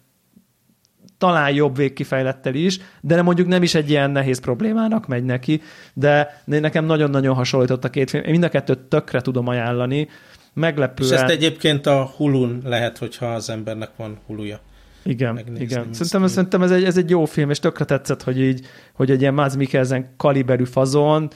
talán 1.18 1.52
jobb 1.52 1.76
végkifejlettel 1.76 2.54
is, 2.54 2.80
de 3.00 3.14
nem 3.14 3.24
mondjuk 3.24 3.48
nem 3.48 3.62
is 3.62 3.74
egy 3.74 3.90
ilyen 3.90 4.10
nehéz 4.10 4.40
problémának 4.40 5.06
megy 5.06 5.24
neki, 5.24 5.60
de 5.94 6.42
nekem 6.44 6.84
nagyon-nagyon 6.84 7.34
hasonlított 7.34 7.84
a 7.84 7.90
két 7.90 8.10
film. 8.10 8.24
Én 8.24 8.30
mind 8.30 8.42
a 8.44 8.48
kettőt 8.48 8.78
tökre 8.78 9.20
tudom 9.20 9.48
ajánlani, 9.48 10.08
meglepően. 10.52 11.12
És 11.12 11.18
ezt 11.18 11.30
egyébként 11.30 11.86
a 11.86 12.12
hulun 12.16 12.62
lehet, 12.64 12.98
hogyha 12.98 13.26
az 13.26 13.50
embernek 13.50 13.90
van 13.96 14.18
huluja. 14.26 14.60
Igen, 15.02 15.38
igen. 15.58 15.92
Szerintem, 15.92 16.26
szerintem 16.26 16.62
ez, 16.62 16.70
egy, 16.70 16.84
ez 16.84 16.96
egy 16.96 17.10
jó 17.10 17.24
film, 17.24 17.50
és 17.50 17.58
tökre 17.58 17.84
tetszett, 17.84 18.22
hogy 18.22 18.40
így, 18.40 18.66
hogy 18.92 19.10
egy 19.10 19.20
ilyen 19.20 19.34
Mads 19.34 19.56
Mikkelsen 19.56 20.14
kaliberű 20.16 20.64
fazon 20.64 21.30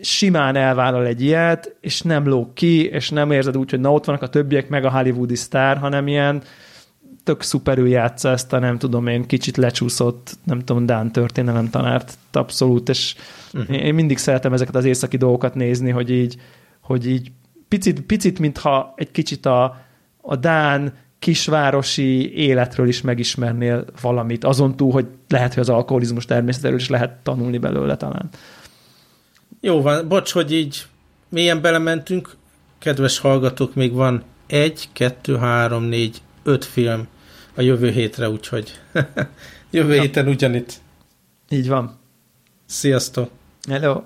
simán 0.00 0.56
elvállal 0.56 1.06
egy 1.06 1.22
ilyet, 1.22 1.76
és 1.80 2.02
nem 2.02 2.28
lóg 2.28 2.52
ki, 2.52 2.84
és 2.84 3.10
nem 3.10 3.30
érzed 3.30 3.56
úgy, 3.56 3.70
hogy 3.70 3.80
na 3.80 3.92
ott 3.92 4.04
vannak 4.04 4.22
a 4.22 4.28
többiek, 4.28 4.68
meg 4.68 4.84
a 4.84 4.90
hollywoodi 4.90 5.36
sztár, 5.36 5.76
hanem 5.76 6.06
ilyen 6.06 6.42
tök 7.24 7.42
szuperül 7.42 7.88
játsza 7.88 8.30
ezt 8.30 8.52
a 8.52 8.58
nem 8.58 8.78
tudom 8.78 9.06
én, 9.06 9.26
kicsit 9.26 9.56
lecsúszott, 9.56 10.36
nem 10.44 10.58
tudom, 10.58 10.86
Dán 10.86 11.12
történelem 11.12 11.70
tanárt, 11.70 12.18
abszolút, 12.32 12.88
és 12.88 13.14
uh-huh. 13.54 13.84
én 13.84 13.94
mindig 13.94 14.18
szeretem 14.18 14.52
ezeket 14.52 14.74
az 14.74 14.84
északi 14.84 15.16
dolgokat 15.16 15.54
nézni, 15.54 15.90
hogy 15.90 16.10
így, 16.10 16.36
hogy 16.80 17.06
így 17.06 17.32
picit, 17.68 18.00
picit 18.00 18.38
mintha 18.38 18.92
egy 18.96 19.10
kicsit 19.10 19.46
a, 19.46 19.76
a 20.20 20.36
Dán 20.36 20.92
kisvárosi 21.18 22.34
életről 22.34 22.88
is 22.88 23.00
megismernél 23.00 23.84
valamit, 24.00 24.44
azon 24.44 24.76
túl, 24.76 24.92
hogy 24.92 25.06
lehet, 25.28 25.54
hogy 25.54 25.62
az 25.62 25.68
alkoholizmus 25.68 26.24
természetéről 26.24 26.78
is 26.78 26.88
lehet 26.88 27.10
tanulni 27.22 27.58
belőle 27.58 27.96
talán. 27.96 28.28
Jó 29.60 29.82
van, 29.82 30.08
bocs, 30.08 30.32
hogy 30.32 30.52
így 30.52 30.86
mélyen 31.28 31.60
belementünk. 31.60 32.36
Kedves 32.78 33.18
hallgatók, 33.18 33.74
még 33.74 33.92
van 33.92 34.24
egy, 34.46 34.88
kettő, 34.92 35.36
három, 35.36 35.84
négy, 35.84 36.22
öt 36.42 36.64
film 36.64 37.08
a 37.54 37.60
jövő 37.60 37.90
hétre, 37.90 38.30
úgyhogy 38.30 38.80
jövő 39.70 39.94
ja. 39.94 40.00
héten 40.00 40.28
ugyanitt. 40.28 40.80
Így 41.48 41.68
van. 41.68 41.98
Sziasztok! 42.66 43.30
Hello! 43.68 44.02